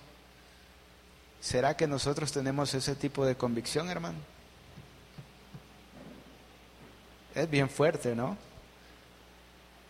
¿Será 1.40 1.76
que 1.76 1.88
nosotros 1.88 2.32
tenemos 2.32 2.74
ese 2.74 2.96
tipo 2.96 3.26
de 3.26 3.36
convicción, 3.36 3.90
hermano? 3.90 4.20
Es 7.36 7.50
bien 7.50 7.70
fuerte, 7.70 8.16
¿no? 8.16 8.38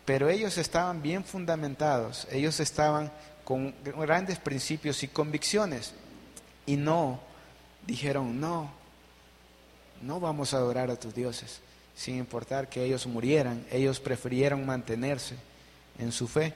Pero 0.04 0.28
ellos 0.28 0.58
estaban 0.58 1.02
bien 1.02 1.24
fundamentados, 1.24 2.26
ellos 2.30 2.58
estaban 2.60 3.10
con 3.44 3.74
grandes 3.84 4.38
principios 4.38 5.02
y 5.02 5.08
convicciones 5.08 5.94
y 6.66 6.76
no 6.76 7.20
dijeron, 7.86 8.40
no, 8.40 8.72
no 10.00 10.20
vamos 10.20 10.54
a 10.54 10.58
adorar 10.58 10.90
a 10.90 10.96
tus 10.96 11.14
dioses 11.14 11.60
sin 11.94 12.16
importar 12.16 12.68
que 12.68 12.84
ellos 12.84 13.06
murieran, 13.06 13.64
ellos 13.70 14.00
prefirieron 14.00 14.64
mantenerse 14.66 15.36
en 15.98 16.12
su 16.12 16.28
fe. 16.28 16.54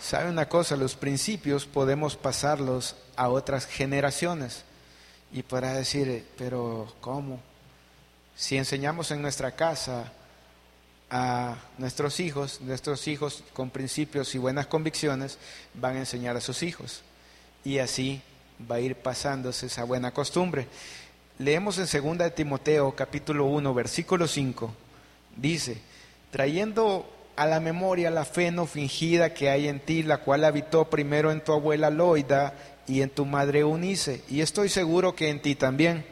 ¿Sabe 0.00 0.30
una 0.30 0.48
cosa? 0.48 0.76
Los 0.76 0.94
principios 0.94 1.66
podemos 1.66 2.16
pasarlos 2.16 2.96
a 3.16 3.28
otras 3.28 3.66
generaciones. 3.66 4.64
Y 5.32 5.42
para 5.42 5.74
decir, 5.74 6.26
pero 6.38 6.92
¿cómo? 7.00 7.40
Si 8.36 8.56
enseñamos 8.56 9.10
en 9.10 9.20
nuestra 9.20 9.52
casa 9.52 10.12
a 11.10 11.56
nuestros 11.78 12.20
hijos, 12.20 12.60
nuestros 12.60 13.08
hijos 13.08 13.42
con 13.52 13.70
principios 13.70 14.34
y 14.34 14.38
buenas 14.38 14.66
convicciones 14.66 15.38
van 15.74 15.96
a 15.96 16.00
enseñar 16.00 16.36
a 16.36 16.40
sus 16.40 16.62
hijos. 16.62 17.02
Y 17.64 17.78
así 17.78 18.22
va 18.70 18.76
a 18.76 18.80
ir 18.80 18.94
pasándose 18.96 19.66
esa 19.66 19.84
buena 19.84 20.12
costumbre. 20.12 20.68
Leemos 21.38 21.78
en 21.78 22.02
2 22.02 22.18
de 22.18 22.30
Timoteo 22.32 22.96
capítulo 22.96 23.44
1 23.44 23.72
versículo 23.72 24.26
5. 24.26 24.74
Dice, 25.36 25.78
trayendo 26.32 27.08
a 27.36 27.46
la 27.46 27.60
memoria 27.60 28.10
la 28.10 28.24
fe 28.24 28.50
no 28.50 28.66
fingida 28.66 29.34
que 29.34 29.48
hay 29.48 29.68
en 29.68 29.78
ti, 29.78 30.02
la 30.02 30.18
cual 30.18 30.44
habitó 30.44 30.90
primero 30.90 31.30
en 31.30 31.44
tu 31.44 31.52
abuela 31.52 31.90
Loida 31.90 32.54
y 32.88 33.02
en 33.02 33.10
tu 33.10 33.24
madre 33.24 33.62
Unice, 33.62 34.22
y 34.28 34.40
estoy 34.40 34.68
seguro 34.68 35.14
que 35.14 35.28
en 35.28 35.40
ti 35.40 35.54
también. 35.54 36.04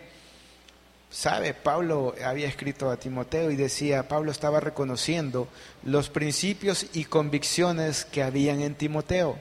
Sabe, 1.11 1.55
Pablo 1.55 2.14
había 2.24 2.47
escrito 2.47 2.89
a 2.89 2.97
Timoteo 2.97 3.51
y 3.51 3.57
decía, 3.57 4.07
Pablo 4.07 4.31
estaba 4.31 4.61
reconociendo 4.61 5.49
los 5.83 6.09
principios 6.09 6.87
y 6.93 7.05
convicciones 7.05 8.05
que 8.05 8.22
habían 8.22 8.61
en 8.61 8.77
Timoteo. 8.77 9.37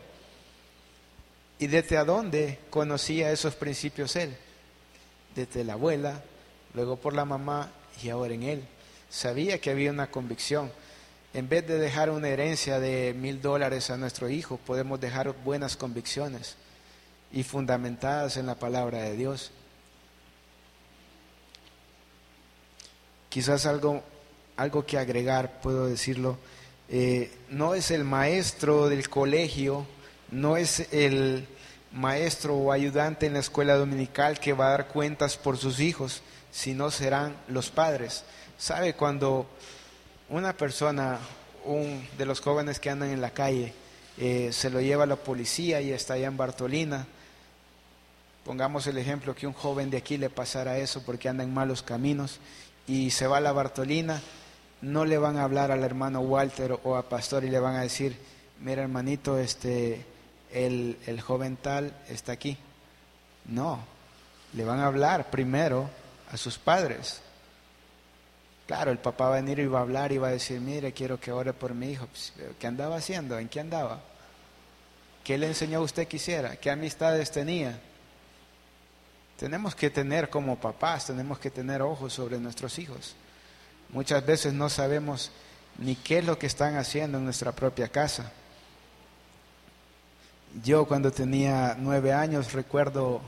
¿Y 1.60 1.68
desde 1.68 1.98
a 1.98 2.06
dónde 2.06 2.58
conocía 2.72 3.30
esos 3.32 3.54
principios 3.54 4.16
él? 4.16 4.36
Desde 5.36 5.64
la 5.64 5.74
abuela, 5.74 6.24
luego 6.74 6.96
por 6.96 7.14
la 7.14 7.26
mamá 7.26 7.70
y 8.02 8.10
ahora 8.10 8.34
en 8.34 8.44
Él. 8.44 8.64
Sabía 9.10 9.60
que 9.60 9.70
había 9.70 9.92
una 9.92 10.10
convicción. 10.10 10.72
En 11.34 11.50
vez 11.50 11.68
de 11.68 11.78
dejar 11.78 12.10
una 12.10 12.30
herencia 12.30 12.80
de 12.80 13.14
mil 13.14 13.42
dólares 13.42 13.90
a 13.90 13.98
nuestro 13.98 14.30
hijo, 14.30 14.58
podemos 14.58 15.00
dejar 15.00 15.36
buenas 15.44 15.76
convicciones 15.76 16.56
y 17.32 17.44
fundamentadas 17.44 18.38
en 18.38 18.46
la 18.46 18.56
palabra 18.56 19.02
de 19.02 19.16
Dios. 19.16 19.52
Quizás 23.30 23.66
algo, 23.66 24.02
algo 24.56 24.86
que 24.86 24.98
agregar, 24.98 25.60
puedo 25.60 25.88
decirlo, 25.88 26.38
eh, 26.88 27.32
no 27.50 27.76
es 27.76 27.92
el 27.92 28.06
maestro 28.06 28.88
del 28.88 29.10
colegio, 29.10 29.86
no 30.32 30.56
es 30.56 30.88
el 30.94 31.46
maestro 31.96 32.56
o 32.56 32.72
ayudante 32.72 33.26
en 33.26 33.34
la 33.34 33.40
escuela 33.40 33.76
dominical 33.76 34.40
que 34.40 34.54
va 34.54 34.68
a 34.68 34.72
dar 34.72 34.88
cuentas 34.88 35.38
por 35.38 35.58
sus 35.58 35.80
hijos, 35.80 36.22
sino 36.52 36.92
serán 36.92 37.36
los 37.48 37.70
padres. 37.70 38.24
¿Sabe 38.58 38.94
cuando 38.94 39.48
una 40.30 40.56
persona, 40.56 41.20
un 41.64 42.06
de 42.18 42.26
los 42.26 42.42
jóvenes 42.42 42.80
que 42.80 42.90
andan 42.90 43.10
en 43.10 43.22
la 43.22 43.32
calle, 43.32 43.74
eh, 44.18 44.50
se 44.52 44.70
lo 44.70 44.82
lleva 44.82 45.04
a 45.04 45.08
la 45.08 45.16
policía 45.16 45.82
y 45.82 45.92
está 45.92 46.16
allá 46.16 46.28
en 46.28 46.38
Bartolina? 46.38 47.08
Pongamos 48.44 48.86
el 48.88 48.98
ejemplo 48.98 49.34
que 49.34 49.48
un 49.48 49.54
joven 49.54 49.90
de 49.90 49.98
aquí 49.98 50.18
le 50.18 50.30
pasara 50.30 50.78
eso 50.78 51.02
porque 51.04 51.30
anda 51.30 51.44
en 51.44 51.54
malos 51.54 51.82
caminos 51.82 52.40
y 52.88 53.12
se 53.12 53.26
va 53.26 53.38
a 53.38 53.42
la 53.42 53.54
Bartolina, 53.54 54.22
no 54.82 55.06
le 55.06 55.18
van 55.18 55.38
a 55.38 55.44
hablar 55.44 55.72
al 55.72 55.84
hermano 55.84 56.20
Walter 56.20 56.78
o 56.84 56.96
a 56.98 57.10
Pastor 57.10 57.46
y 57.46 57.50
le 57.50 57.60
van 57.60 57.76
a 57.76 57.82
decir, 57.82 58.18
mira 58.60 58.84
hermanito, 58.84 59.40
este, 59.40 60.06
el, 60.56 60.98
el 61.06 61.22
joven 61.22 61.58
tal 61.58 61.94
está 62.08 62.32
aquí. 62.32 62.58
No, 63.46 63.84
le 64.54 64.64
van 64.64 64.80
a 64.80 64.88
hablar 64.88 65.30
primero 65.30 65.90
a 66.32 66.38
sus 66.38 66.58
padres. 66.58 67.22
Claro, 68.66 68.92
el 68.92 68.98
papá 68.98 69.30
va 69.30 69.38
a 69.38 69.42
venir 69.42 69.60
y 69.60 69.68
va 69.68 69.80
a 69.80 69.82
hablar 69.84 70.12
y 70.12 70.18
va 70.18 70.30
a 70.30 70.32
decir, 70.32 70.60
mire, 70.60 70.94
quiero 70.94 71.20
que 71.20 71.32
ore 71.32 71.54
por 71.54 71.76
mi 71.76 71.92
hijo. 71.92 72.08
Pues, 72.08 72.34
¿Qué 72.58 72.66
andaba 72.66 72.96
haciendo? 72.96 73.38
¿En 73.38 73.50
qué 73.50 73.60
andaba? 73.60 74.00
¿Qué 75.24 75.38
le 75.38 75.48
enseñó 75.48 75.82
usted 75.82 76.08
que 76.08 76.16
hiciera? 76.16 76.56
¿Qué 76.56 76.72
amistades 76.72 77.30
tenía? 77.32 77.78
Tenemos 79.38 79.76
que 79.76 79.90
tener 79.90 80.30
como 80.30 80.56
papás, 80.56 81.08
tenemos 81.08 81.38
que 81.38 81.52
tener 81.52 81.82
ojos 81.82 82.14
sobre 82.14 82.40
nuestros 82.40 82.80
hijos. 82.80 83.16
Muchas 83.90 84.26
veces 84.26 84.54
no 84.54 84.70
sabemos 84.70 85.32
ni 85.78 85.96
qué 85.96 86.20
es 86.20 86.26
lo 86.26 86.40
que 86.40 86.48
están 86.48 86.78
haciendo 86.78 87.18
en 87.18 87.26
nuestra 87.26 87.52
propia 87.52 87.90
casa. 87.90 88.32
Yo 90.64 90.86
cuando 90.86 91.12
tenía 91.12 91.76
nueve 91.78 92.14
años 92.14 92.54
recuerdo 92.54 93.22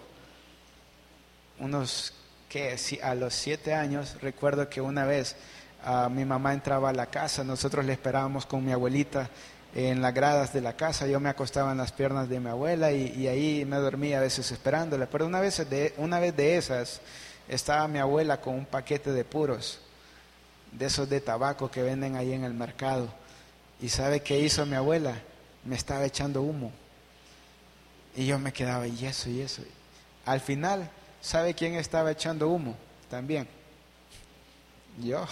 unos 1.59 2.13
que 2.49 2.77
a 3.03 3.15
los 3.15 3.33
siete 3.33 3.73
años 3.73 4.17
recuerdo 4.21 4.69
que 4.69 4.79
una 4.79 5.05
vez 5.05 5.35
ah, 5.83 6.09
mi 6.09 6.23
mamá 6.23 6.53
entraba 6.53 6.89
a 6.89 6.93
la 6.93 7.07
casa, 7.07 7.43
nosotros 7.43 7.85
le 7.85 7.93
esperábamos 7.93 8.45
con 8.45 8.63
mi 8.63 8.71
abuelita 8.71 9.29
en 9.75 10.01
las 10.01 10.13
gradas 10.13 10.53
de 10.53 10.61
la 10.61 10.73
casa, 10.73 11.07
yo 11.07 11.19
me 11.19 11.29
acostaba 11.29 11.71
en 11.71 11.77
las 11.77 11.91
piernas 11.91 12.29
de 12.29 12.39
mi 12.39 12.49
abuela 12.49 12.91
y, 12.91 13.27
ahí 13.27 13.65
me 13.65 13.75
dormía 13.77 14.17
a 14.17 14.21
veces 14.21 14.51
esperándola, 14.51 15.07
pero 15.07 15.25
una 15.25 15.39
vez, 15.39 15.69
de, 15.69 15.93
una 15.97 16.19
vez 16.19 16.35
de 16.35 16.57
esas 16.57 17.01
estaba 17.47 17.87
mi 17.87 17.99
abuela 17.99 18.41
con 18.41 18.55
un 18.55 18.65
paquete 18.65 19.11
de 19.11 19.23
puros, 19.25 19.79
de 20.71 20.85
esos 20.85 21.09
de 21.09 21.21
tabaco 21.21 21.69
que 21.69 21.83
venden 21.83 22.15
ahí 22.15 22.33
en 22.33 22.43
el 22.43 22.53
mercado, 22.53 23.09
y 23.81 23.89
¿sabe 23.89 24.21
qué 24.21 24.39
hizo 24.39 24.65
mi 24.65 24.75
abuela? 24.75 25.13
Me 25.63 25.75
estaba 25.75 26.05
echando 26.05 26.41
humo. 26.41 26.71
Y 28.17 28.25
yo 28.25 28.39
me 28.39 28.51
quedaba, 28.51 28.87
y 28.87 29.05
eso, 29.05 29.29
y 29.29 29.41
eso. 29.41 29.61
Al 30.25 30.41
final, 30.41 30.89
¿sabe 31.21 31.53
quién 31.53 31.75
estaba 31.75 32.11
echando 32.11 32.49
humo? 32.49 32.75
También. 33.11 33.47
Yo. 34.99 35.23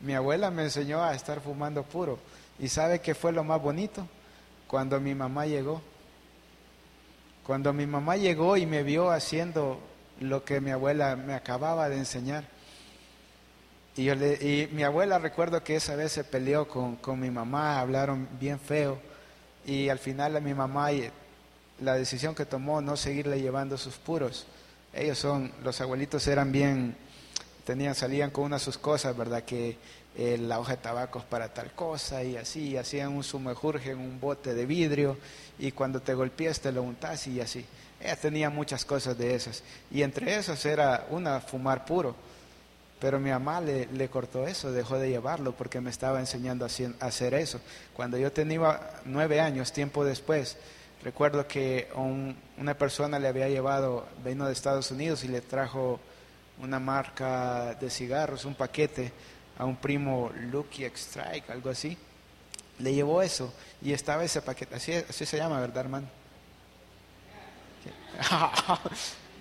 Mi 0.00 0.12
abuela 0.12 0.50
me 0.50 0.64
enseñó 0.64 1.02
a 1.02 1.14
estar 1.14 1.40
fumando 1.40 1.82
puro. 1.82 2.18
¿Y 2.58 2.68
sabe 2.68 3.00
qué 3.00 3.14
fue 3.14 3.32
lo 3.32 3.42
más 3.44 3.62
bonito? 3.62 4.06
Cuando 4.66 5.00
mi 5.00 5.14
mamá 5.14 5.46
llegó. 5.46 5.80
Cuando 7.46 7.72
mi 7.72 7.86
mamá 7.86 8.18
llegó 8.18 8.58
y 8.58 8.66
me 8.66 8.82
vio 8.82 9.10
haciendo 9.10 9.80
lo 10.20 10.44
que 10.44 10.60
mi 10.60 10.70
abuela 10.70 11.16
me 11.16 11.32
acababa 11.32 11.88
de 11.88 11.96
enseñar. 11.96 12.44
Y, 13.96 14.04
yo 14.04 14.14
le, 14.14 14.34
y 14.34 14.68
mi 14.72 14.82
abuela 14.82 15.18
recuerdo 15.18 15.64
que 15.64 15.76
esa 15.76 15.96
vez 15.96 16.12
se 16.12 16.24
peleó 16.24 16.68
con, 16.68 16.96
con 16.96 17.18
mi 17.18 17.30
mamá, 17.30 17.80
hablaron 17.80 18.28
bien 18.38 18.60
feo. 18.60 18.98
Y 19.64 19.88
al 19.88 19.98
final 19.98 20.42
mi 20.42 20.52
mamá 20.52 20.92
la 21.80 21.94
decisión 21.94 22.34
que 22.34 22.46
tomó 22.46 22.80
no 22.80 22.96
seguirle 22.96 23.40
llevando 23.40 23.76
sus 23.76 23.96
puros. 23.96 24.46
Ellos 24.92 25.18
son, 25.18 25.52
los 25.62 25.80
abuelitos 25.80 26.26
eran 26.28 26.52
bien, 26.52 26.96
tenían, 27.64 27.94
salían 27.94 28.30
con 28.30 28.44
unas 28.44 28.62
sus 28.62 28.78
cosas, 28.78 29.16
¿verdad? 29.16 29.42
Que 29.42 29.76
eh, 30.16 30.38
la 30.38 30.60
hoja 30.60 30.72
de 30.72 30.82
tabaco 30.82 31.18
es 31.18 31.24
para 31.24 31.52
tal 31.52 31.72
cosa 31.72 32.22
y 32.22 32.36
así, 32.36 32.76
hacían 32.76 33.12
un 33.12 33.24
sumejurje 33.24 33.90
en 33.90 33.98
un 33.98 34.20
bote 34.20 34.54
de 34.54 34.66
vidrio 34.66 35.16
y 35.58 35.72
cuando 35.72 36.00
te 36.00 36.14
golpeas 36.14 36.60
te 36.60 36.70
lo 36.70 36.82
untas 36.82 37.26
y 37.26 37.40
así. 37.40 37.64
Ella 38.00 38.16
tenía 38.16 38.50
muchas 38.50 38.84
cosas 38.84 39.18
de 39.18 39.34
esas 39.34 39.64
y 39.90 40.02
entre 40.02 40.36
esas 40.36 40.64
era 40.66 41.06
una 41.10 41.40
fumar 41.40 41.84
puro. 41.84 42.14
Pero 43.00 43.18
mi 43.18 43.30
mamá 43.30 43.60
le, 43.60 43.86
le, 43.86 44.08
cortó 44.08 44.46
eso, 44.46 44.72
dejó 44.72 44.98
de 44.98 45.10
llevarlo 45.10 45.52
porque 45.52 45.80
me 45.80 45.90
estaba 45.90 46.20
enseñando 46.20 46.64
a 46.64 47.06
hacer 47.06 47.34
eso. 47.34 47.60
Cuando 47.92 48.16
yo 48.16 48.32
tenía 48.32 48.80
nueve 49.04 49.40
años, 49.40 49.72
tiempo 49.72 50.04
después, 50.04 50.56
recuerdo 51.04 51.46
que 51.46 51.88
una 52.56 52.74
persona 52.74 53.18
le 53.18 53.28
había 53.28 53.48
llevado, 53.48 54.08
vino 54.24 54.46
de 54.46 54.54
Estados 54.54 54.90
Unidos 54.90 55.22
y 55.22 55.28
le 55.28 55.42
trajo 55.42 56.00
una 56.60 56.80
marca 56.80 57.74
de 57.74 57.90
cigarros, 57.90 58.46
un 58.46 58.54
paquete 58.54 59.12
a 59.58 59.66
un 59.66 59.76
primo 59.76 60.32
Lucky 60.50 60.84
Strike, 60.84 61.50
algo 61.50 61.68
así. 61.70 61.96
Le 62.78 62.94
llevó 62.94 63.22
eso 63.22 63.52
y 63.82 63.92
estaba 63.92 64.24
ese 64.24 64.40
paquete, 64.40 64.74
así, 64.74 65.26
se 65.26 65.36
llama, 65.36 65.60
¿verdad, 65.60 65.84
hermano? 65.84 66.08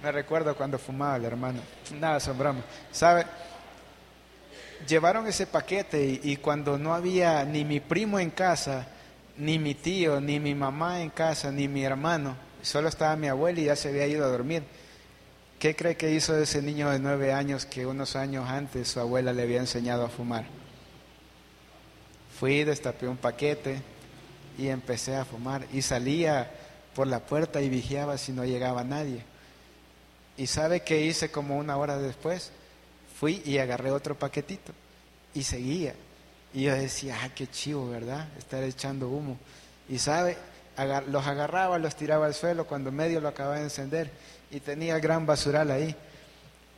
Me 0.04 0.12
recuerdo 0.12 0.56
cuando 0.56 0.78
fumaba 0.78 1.16
el 1.16 1.24
hermano. 1.26 1.62
Nada, 1.98 2.18
asombramos. 2.18 2.66
¿Sabe? 2.92 3.26
Llevaron 4.86 5.26
ese 5.28 5.48
paquete 5.48 6.20
y, 6.22 6.36
cuando 6.36 6.78
no 6.78 6.94
había 6.94 7.46
ni 7.46 7.64
mi 7.64 7.80
primo 7.80 8.20
en 8.20 8.32
casa, 8.32 8.86
ni 9.38 9.60
mi 9.60 9.76
tío, 9.76 10.22
ni 10.22 10.40
mi 10.40 10.56
mamá 10.56 11.02
en 11.02 11.10
casa, 11.10 11.52
ni 11.52 11.68
mi 11.68 11.84
hermano, 11.84 12.36
solo 12.62 12.90
estaba 12.90 13.16
mi 13.16 13.28
abuela 13.28 13.60
y 13.60 13.66
ya 13.66 13.76
se 13.76 13.90
había 13.90 14.08
ido 14.08 14.26
a 14.26 14.30
dormir. 14.30 14.64
¿Qué 15.60 15.76
cree 15.76 15.96
que 15.96 16.12
hizo 16.12 16.38
ese 16.38 16.62
niño 16.62 16.90
de 16.90 17.00
nueve 17.00 17.32
años 17.32 17.66
que 17.66 17.86
unos 17.86 18.16
años 18.16 18.50
antes 18.50 18.90
su 18.90 19.00
abuela 19.00 19.32
le 19.34 19.44
había 19.44 19.60
enseñado 19.60 20.06
a 20.06 20.10
fumar? 20.10 20.46
Fui, 22.38 22.64
destapé 22.64 23.08
un 23.08 23.18
paquete 23.18 23.82
y 24.58 24.68
empecé 24.68 25.16
a 25.16 25.26
fumar 25.26 25.66
y 25.72 25.82
salía 25.82 26.52
por 26.94 27.08
la 27.08 27.20
puerta 27.20 27.62
y 27.62 27.70
vigiaba 27.70 28.18
si 28.18 28.34
no 28.34 28.44
llegaba 28.44 28.84
nadie. 28.84 29.24
¿Y 30.38 30.48
sabe 30.48 30.82
qué 30.82 31.06
hice 31.06 31.32
como 31.32 31.58
una 31.58 31.78
hora 31.78 31.98
después? 31.98 32.52
Fui 33.18 33.42
y 33.46 33.58
agarré 33.60 33.92
otro 33.92 34.16
paquetito 34.20 34.74
y 35.34 35.44
seguía. 35.44 35.96
Y 36.54 36.64
yo 36.64 36.76
decía, 36.76 37.18
ah, 37.24 37.30
qué 37.34 37.48
chivo, 37.48 37.90
¿verdad? 37.90 38.28
Estar 38.38 38.64
echando 38.64 39.10
humo. 39.10 39.38
Y 39.90 39.98
sabe, 39.98 40.38
los 41.08 41.26
agarraba, 41.26 41.80
los 41.80 41.96
tiraba 41.96 42.28
al 42.28 42.34
suelo 42.34 42.66
cuando 42.66 42.92
medio 42.92 43.20
lo 43.20 43.28
acababa 43.28 43.58
de 43.58 43.64
encender 43.64 44.12
y 44.52 44.60
tenía 44.60 45.00
gran 45.00 45.26
basural 45.26 45.72
ahí. 45.72 45.96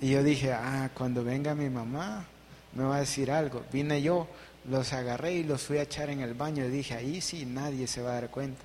Y 0.02 0.12
yo 0.12 0.24
dije, 0.24 0.54
ah, 0.54 0.90
cuando 0.94 1.24
venga 1.24 1.56
mi 1.56 1.70
mamá 1.70 2.26
me 2.74 2.84
va 2.84 2.98
a 2.98 3.00
decir 3.00 3.32
algo. 3.32 3.64
Vine 3.72 4.02
yo, 4.02 4.28
los 4.70 4.94
agarré 4.94 5.34
y 5.34 5.44
los 5.44 5.62
fui 5.62 5.78
a 5.78 5.84
echar 5.84 6.10
en 6.10 6.22
el 6.22 6.34
baño 6.34 6.66
y 6.66 6.70
dije, 6.70 6.94
ahí 6.94 7.22
sí 7.22 7.46
nadie 7.46 7.88
se 7.88 8.02
va 8.02 8.12
a 8.12 8.22
dar 8.22 8.30
cuenta. 8.30 8.62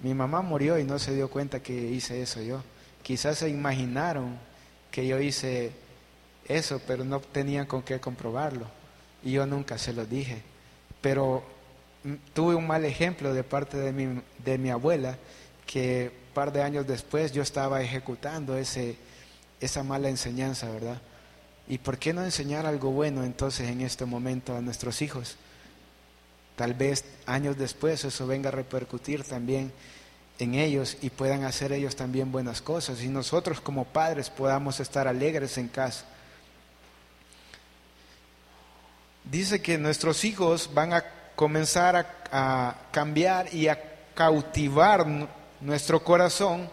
Mi 0.00 0.14
mamá 0.14 0.42
murió 0.42 0.78
y 0.78 0.84
no 0.84 0.98
se 0.98 1.14
dio 1.14 1.30
cuenta 1.30 1.60
que 1.60 1.72
hice 1.72 2.20
eso 2.20 2.42
yo. 2.42 2.62
Quizás 3.02 3.38
se 3.38 3.48
imaginaron 3.48 4.36
que 4.90 5.06
yo 5.06 5.20
hice 5.20 5.72
eso, 6.46 6.80
pero 6.86 7.04
no 7.04 7.20
tenían 7.20 7.66
con 7.66 7.82
qué 7.82 8.00
comprobarlo. 8.00 8.66
Y 9.24 9.32
yo 9.32 9.46
nunca 9.46 9.78
se 9.78 9.92
lo 9.92 10.04
dije. 10.04 10.42
Pero 11.00 11.42
mm, 12.04 12.14
tuve 12.32 12.54
un 12.54 12.66
mal 12.66 12.84
ejemplo 12.84 13.34
de 13.34 13.42
parte 13.42 13.76
de 13.76 13.92
mi, 13.92 14.20
de 14.44 14.58
mi 14.58 14.70
abuela 14.70 15.18
que 15.66 16.12
par 16.34 16.52
de 16.52 16.62
años 16.62 16.86
después 16.86 17.32
yo 17.32 17.42
estaba 17.42 17.82
ejecutando 17.82 18.56
ese, 18.56 18.96
esa 19.60 19.82
mala 19.82 20.08
enseñanza, 20.08 20.68
¿verdad? 20.68 21.00
¿Y 21.66 21.78
por 21.78 21.96
qué 21.96 22.12
no 22.12 22.22
enseñar 22.22 22.66
algo 22.66 22.90
bueno 22.90 23.24
entonces 23.24 23.70
en 23.70 23.80
este 23.80 24.04
momento 24.04 24.54
a 24.54 24.60
nuestros 24.60 25.00
hijos? 25.00 25.36
Tal 26.56 26.74
vez 26.74 27.04
años 27.26 27.56
después 27.56 28.04
eso 28.04 28.26
venga 28.26 28.48
a 28.48 28.52
repercutir 28.52 29.24
también 29.24 29.72
en 30.38 30.54
ellos 30.54 30.98
y 31.00 31.10
puedan 31.10 31.44
hacer 31.44 31.72
ellos 31.72 31.96
también 31.96 32.32
buenas 32.32 32.60
cosas 32.60 33.02
y 33.02 33.08
nosotros 33.08 33.60
como 33.60 33.84
padres 33.84 34.30
podamos 34.30 34.80
estar 34.80 35.08
alegres 35.08 35.56
en 35.58 35.68
casa. 35.68 36.04
Dice 39.24 39.62
que 39.62 39.78
nuestros 39.78 40.24
hijos 40.24 40.70
van 40.72 40.92
a 40.92 41.04
comenzar 41.34 41.96
a, 42.30 42.76
cambiar 42.92 43.52
y 43.54 43.68
a 43.68 43.80
cautivar 44.14 45.06
nuestro 45.60 46.02
corazón 46.04 46.68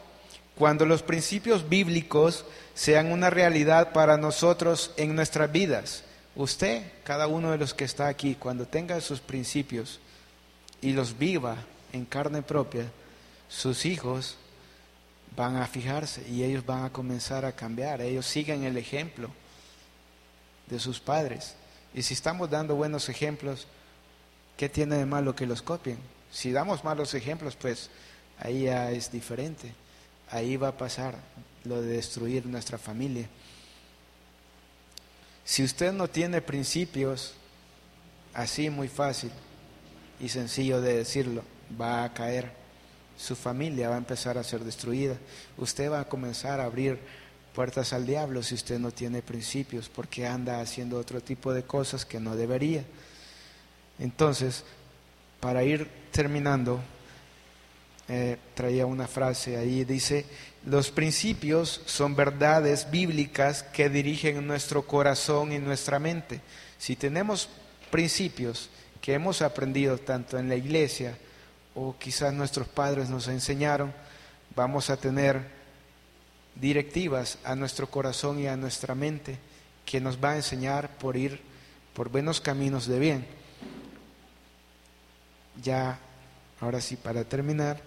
cuando 0.55 0.85
los 0.85 1.01
principios 1.01 1.67
bíblicos 1.67 2.45
sean 2.73 3.11
una 3.11 3.29
realidad 3.29 3.93
para 3.93 4.17
nosotros 4.17 4.91
en 4.97 5.15
nuestras 5.15 5.51
vidas. 5.51 6.03
Usted, 6.35 6.83
cada 7.03 7.27
uno 7.27 7.51
de 7.51 7.57
los 7.57 7.73
que 7.73 7.83
está 7.83 8.07
aquí, 8.07 8.35
cuando 8.35 8.65
tenga 8.65 8.99
sus 9.01 9.19
principios 9.19 9.99
y 10.81 10.93
los 10.93 11.17
viva 11.17 11.57
en 11.93 12.05
carne 12.05 12.41
propia, 12.41 12.85
sus 13.49 13.85
hijos 13.85 14.37
van 15.35 15.57
a 15.57 15.67
fijarse 15.67 16.27
y 16.29 16.43
ellos 16.43 16.65
van 16.65 16.85
a 16.85 16.91
comenzar 16.91 17.45
a 17.45 17.55
cambiar. 17.55 18.01
Ellos 18.01 18.25
siguen 18.25 18.63
el 18.63 18.77
ejemplo 18.77 19.29
de 20.67 20.79
sus 20.79 20.99
padres. 20.99 21.55
Y 21.93 22.03
si 22.03 22.13
estamos 22.13 22.49
dando 22.49 22.75
buenos 22.75 23.09
ejemplos, 23.09 23.67
¿qué 24.57 24.69
tiene 24.69 24.97
de 24.97 25.05
malo 25.05 25.35
que 25.35 25.45
los 25.45 25.61
copien? 25.61 25.97
Si 26.31 26.51
damos 26.51 26.83
malos 26.83 27.13
ejemplos, 27.13 27.55
pues 27.55 27.89
ahí 28.39 28.63
ya 28.63 28.91
es 28.91 29.11
diferente. 29.11 29.73
Ahí 30.29 30.55
va 30.55 30.69
a 30.69 30.77
pasar 30.77 31.15
lo 31.65 31.81
de 31.81 31.95
destruir 31.95 32.45
nuestra 32.45 32.77
familia. 32.77 33.27
Si 35.43 35.63
usted 35.63 35.91
no 35.91 36.07
tiene 36.07 36.41
principios, 36.41 37.33
así 38.33 38.69
muy 38.69 38.87
fácil 38.87 39.31
y 40.19 40.29
sencillo 40.29 40.79
de 40.79 40.97
decirlo, 40.97 41.43
va 41.79 42.05
a 42.05 42.13
caer. 42.13 42.53
Su 43.17 43.35
familia 43.35 43.89
va 43.89 43.95
a 43.95 43.99
empezar 43.99 44.37
a 44.37 44.43
ser 44.43 44.63
destruida. 44.63 45.17
Usted 45.57 45.91
va 45.91 45.99
a 45.99 46.07
comenzar 46.07 46.61
a 46.61 46.65
abrir 46.65 46.99
puertas 47.53 47.93
al 47.93 48.05
diablo 48.05 48.43
si 48.43 48.55
usted 48.55 48.79
no 48.79 48.91
tiene 48.91 49.21
principios, 49.21 49.89
porque 49.89 50.27
anda 50.27 50.61
haciendo 50.61 50.97
otro 50.97 51.21
tipo 51.21 51.53
de 51.53 51.63
cosas 51.63 52.05
que 52.05 52.19
no 52.19 52.35
debería. 52.35 52.83
Entonces, 53.99 54.63
para 55.39 55.63
ir 55.63 55.87
terminando, 56.11 56.81
eh, 58.07 58.37
traía 58.53 58.85
una 58.85 59.07
frase 59.07 59.57
ahí, 59.57 59.85
dice, 59.85 60.25
los 60.65 60.91
principios 60.91 61.81
son 61.85 62.15
verdades 62.15 62.89
bíblicas 62.91 63.63
que 63.63 63.89
dirigen 63.89 64.45
nuestro 64.45 64.85
corazón 64.85 65.51
y 65.51 65.59
nuestra 65.59 65.99
mente. 65.99 66.41
Si 66.77 66.95
tenemos 66.95 67.49
principios 67.89 68.69
que 69.01 69.13
hemos 69.13 69.41
aprendido 69.41 69.97
tanto 69.97 70.37
en 70.37 70.49
la 70.49 70.55
iglesia 70.55 71.17
o 71.73 71.95
quizás 71.97 72.33
nuestros 72.33 72.67
padres 72.67 73.09
nos 73.09 73.27
enseñaron, 73.27 73.93
vamos 74.55 74.89
a 74.89 74.97
tener 74.97 75.60
directivas 76.55 77.37
a 77.43 77.55
nuestro 77.55 77.87
corazón 77.87 78.39
y 78.39 78.47
a 78.47 78.57
nuestra 78.57 78.95
mente 78.95 79.37
que 79.85 79.99
nos 79.99 80.23
va 80.23 80.31
a 80.31 80.35
enseñar 80.37 80.89
por 80.97 81.17
ir 81.17 81.41
por 81.93 82.09
buenos 82.09 82.39
caminos 82.39 82.87
de 82.87 82.99
bien. 82.99 83.25
Ya, 85.61 85.99
ahora 86.59 86.79
sí, 86.81 86.95
para 86.95 87.23
terminar, 87.23 87.81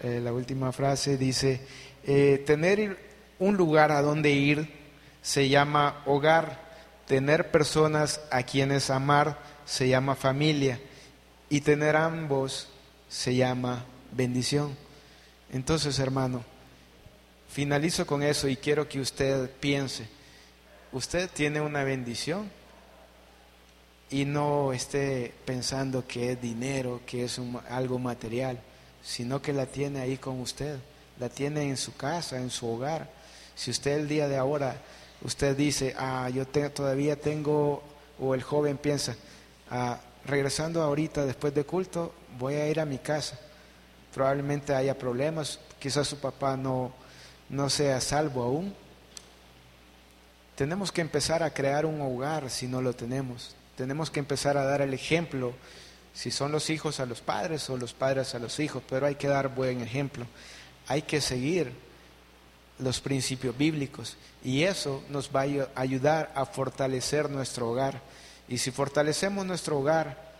eh, 0.00 0.20
la 0.22 0.32
última 0.32 0.72
frase 0.72 1.16
dice, 1.16 1.60
eh, 2.04 2.42
tener 2.46 2.98
un 3.38 3.56
lugar 3.56 3.92
a 3.92 4.02
donde 4.02 4.30
ir 4.30 4.68
se 5.20 5.48
llama 5.48 6.02
hogar, 6.06 6.60
tener 7.06 7.50
personas 7.50 8.20
a 8.30 8.42
quienes 8.44 8.90
amar 8.90 9.38
se 9.64 9.88
llama 9.88 10.14
familia 10.14 10.80
y 11.48 11.60
tener 11.60 11.96
ambos 11.96 12.68
se 13.08 13.34
llama 13.34 13.84
bendición. 14.12 14.76
Entonces, 15.52 15.98
hermano, 15.98 16.44
finalizo 17.52 18.06
con 18.06 18.22
eso 18.22 18.48
y 18.48 18.56
quiero 18.56 18.88
que 18.88 18.98
usted 18.98 19.50
piense, 19.60 20.06
usted 20.90 21.28
tiene 21.28 21.60
una 21.60 21.84
bendición 21.84 22.50
y 24.08 24.24
no 24.24 24.72
esté 24.72 25.34
pensando 25.44 26.06
que 26.06 26.32
es 26.32 26.40
dinero, 26.40 27.02
que 27.06 27.24
es 27.24 27.38
algo 27.68 27.98
material, 27.98 28.58
sino 29.04 29.42
que 29.42 29.52
la 29.52 29.66
tiene 29.66 30.00
ahí 30.00 30.16
con 30.16 30.40
usted, 30.40 30.78
la 31.20 31.28
tiene 31.28 31.68
en 31.68 31.76
su 31.76 31.94
casa, 31.94 32.38
en 32.38 32.48
su 32.48 32.66
hogar. 32.66 33.10
Si 33.54 33.70
usted 33.70 33.98
el 33.98 34.08
día 34.08 34.28
de 34.28 34.38
ahora, 34.38 34.76
usted 35.22 35.54
dice, 35.54 35.94
ah, 35.98 36.30
yo 36.30 36.46
todavía 36.46 37.16
tengo, 37.16 37.82
o 38.18 38.34
el 38.34 38.42
joven 38.42 38.78
piensa, 38.78 39.14
ah, 39.70 40.00
regresando 40.24 40.82
ahorita 40.82 41.26
después 41.26 41.54
de 41.54 41.64
culto, 41.64 42.14
voy 42.38 42.54
a 42.54 42.66
ir 42.66 42.80
a 42.80 42.86
mi 42.86 42.96
casa. 42.96 43.38
Probablemente 44.14 44.74
haya 44.74 44.96
problemas, 44.96 45.58
quizás 45.78 46.08
su 46.08 46.18
papá 46.18 46.56
no, 46.56 47.01
no 47.52 47.70
sea 47.70 48.00
salvo 48.00 48.42
aún. 48.42 48.74
Tenemos 50.56 50.90
que 50.90 51.02
empezar 51.02 51.42
a 51.42 51.54
crear 51.54 51.86
un 51.86 52.00
hogar 52.00 52.50
si 52.50 52.66
no 52.66 52.82
lo 52.82 52.94
tenemos. 52.94 53.54
Tenemos 53.76 54.10
que 54.10 54.20
empezar 54.20 54.56
a 54.56 54.64
dar 54.64 54.80
el 54.80 54.92
ejemplo, 54.94 55.52
si 56.14 56.30
son 56.30 56.50
los 56.50 56.70
hijos 56.70 56.98
a 56.98 57.06
los 57.06 57.20
padres 57.20 57.68
o 57.70 57.76
los 57.76 57.92
padres 57.92 58.34
a 58.34 58.38
los 58.38 58.58
hijos, 58.58 58.82
pero 58.88 59.06
hay 59.06 59.14
que 59.14 59.28
dar 59.28 59.54
buen 59.54 59.82
ejemplo. 59.82 60.26
Hay 60.88 61.02
que 61.02 61.20
seguir 61.20 61.72
los 62.78 63.00
principios 63.00 63.56
bíblicos 63.56 64.16
y 64.42 64.62
eso 64.62 65.02
nos 65.10 65.30
va 65.34 65.42
a 65.42 65.80
ayudar 65.80 66.32
a 66.34 66.46
fortalecer 66.46 67.30
nuestro 67.30 67.70
hogar. 67.70 68.00
Y 68.48 68.58
si 68.58 68.70
fortalecemos 68.70 69.44
nuestro 69.44 69.78
hogar, 69.78 70.32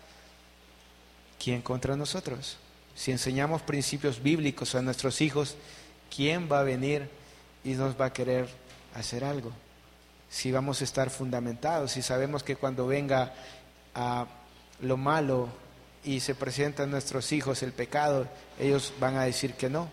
¿quién 1.42 1.60
contra 1.60 1.94
nosotros? 1.94 2.56
Si 2.94 3.10
enseñamos 3.10 3.62
principios 3.62 4.22
bíblicos 4.22 4.74
a 4.74 4.82
nuestros 4.82 5.20
hijos, 5.20 5.56
¿quién 6.14 6.48
va 6.50 6.60
a 6.60 6.62
venir 6.62 7.08
y 7.64 7.70
nos 7.72 7.98
va 8.00 8.06
a 8.06 8.12
querer 8.12 8.48
hacer 8.94 9.24
algo? 9.24 9.52
Si 10.30 10.52
vamos 10.52 10.80
a 10.80 10.84
estar 10.84 11.10
fundamentados, 11.10 11.92
si 11.92 12.02
sabemos 12.02 12.42
que 12.42 12.56
cuando 12.56 12.86
venga 12.86 13.32
a 13.94 14.26
lo 14.80 14.96
malo 14.96 15.48
y 16.04 16.20
se 16.20 16.34
presenta 16.34 16.82
a 16.82 16.86
nuestros 16.86 17.32
hijos 17.32 17.62
el 17.62 17.72
pecado, 17.72 18.26
ellos 18.58 18.92
van 18.98 19.16
a 19.16 19.24
decir 19.24 19.54
que 19.54 19.68
no, 19.68 19.88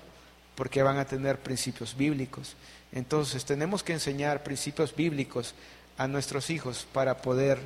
porque 0.55 0.83
van 0.83 0.97
a 0.97 1.05
tener 1.05 1.39
principios 1.39 1.95
bíblicos. 1.95 2.55
Entonces 2.91 3.45
tenemos 3.45 3.83
que 3.83 3.93
enseñar 3.93 4.43
principios 4.43 4.95
bíblicos 4.95 5.53
a 5.97 6.07
nuestros 6.07 6.49
hijos 6.49 6.87
para 6.91 7.21
poder 7.21 7.59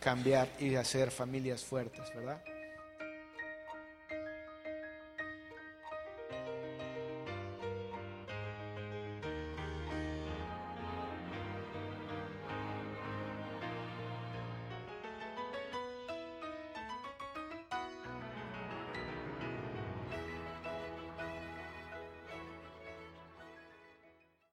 cambiar 0.00 0.48
y 0.58 0.74
hacer 0.74 1.10
familias 1.10 1.62
fuertes, 1.62 2.12
¿verdad? 2.14 2.40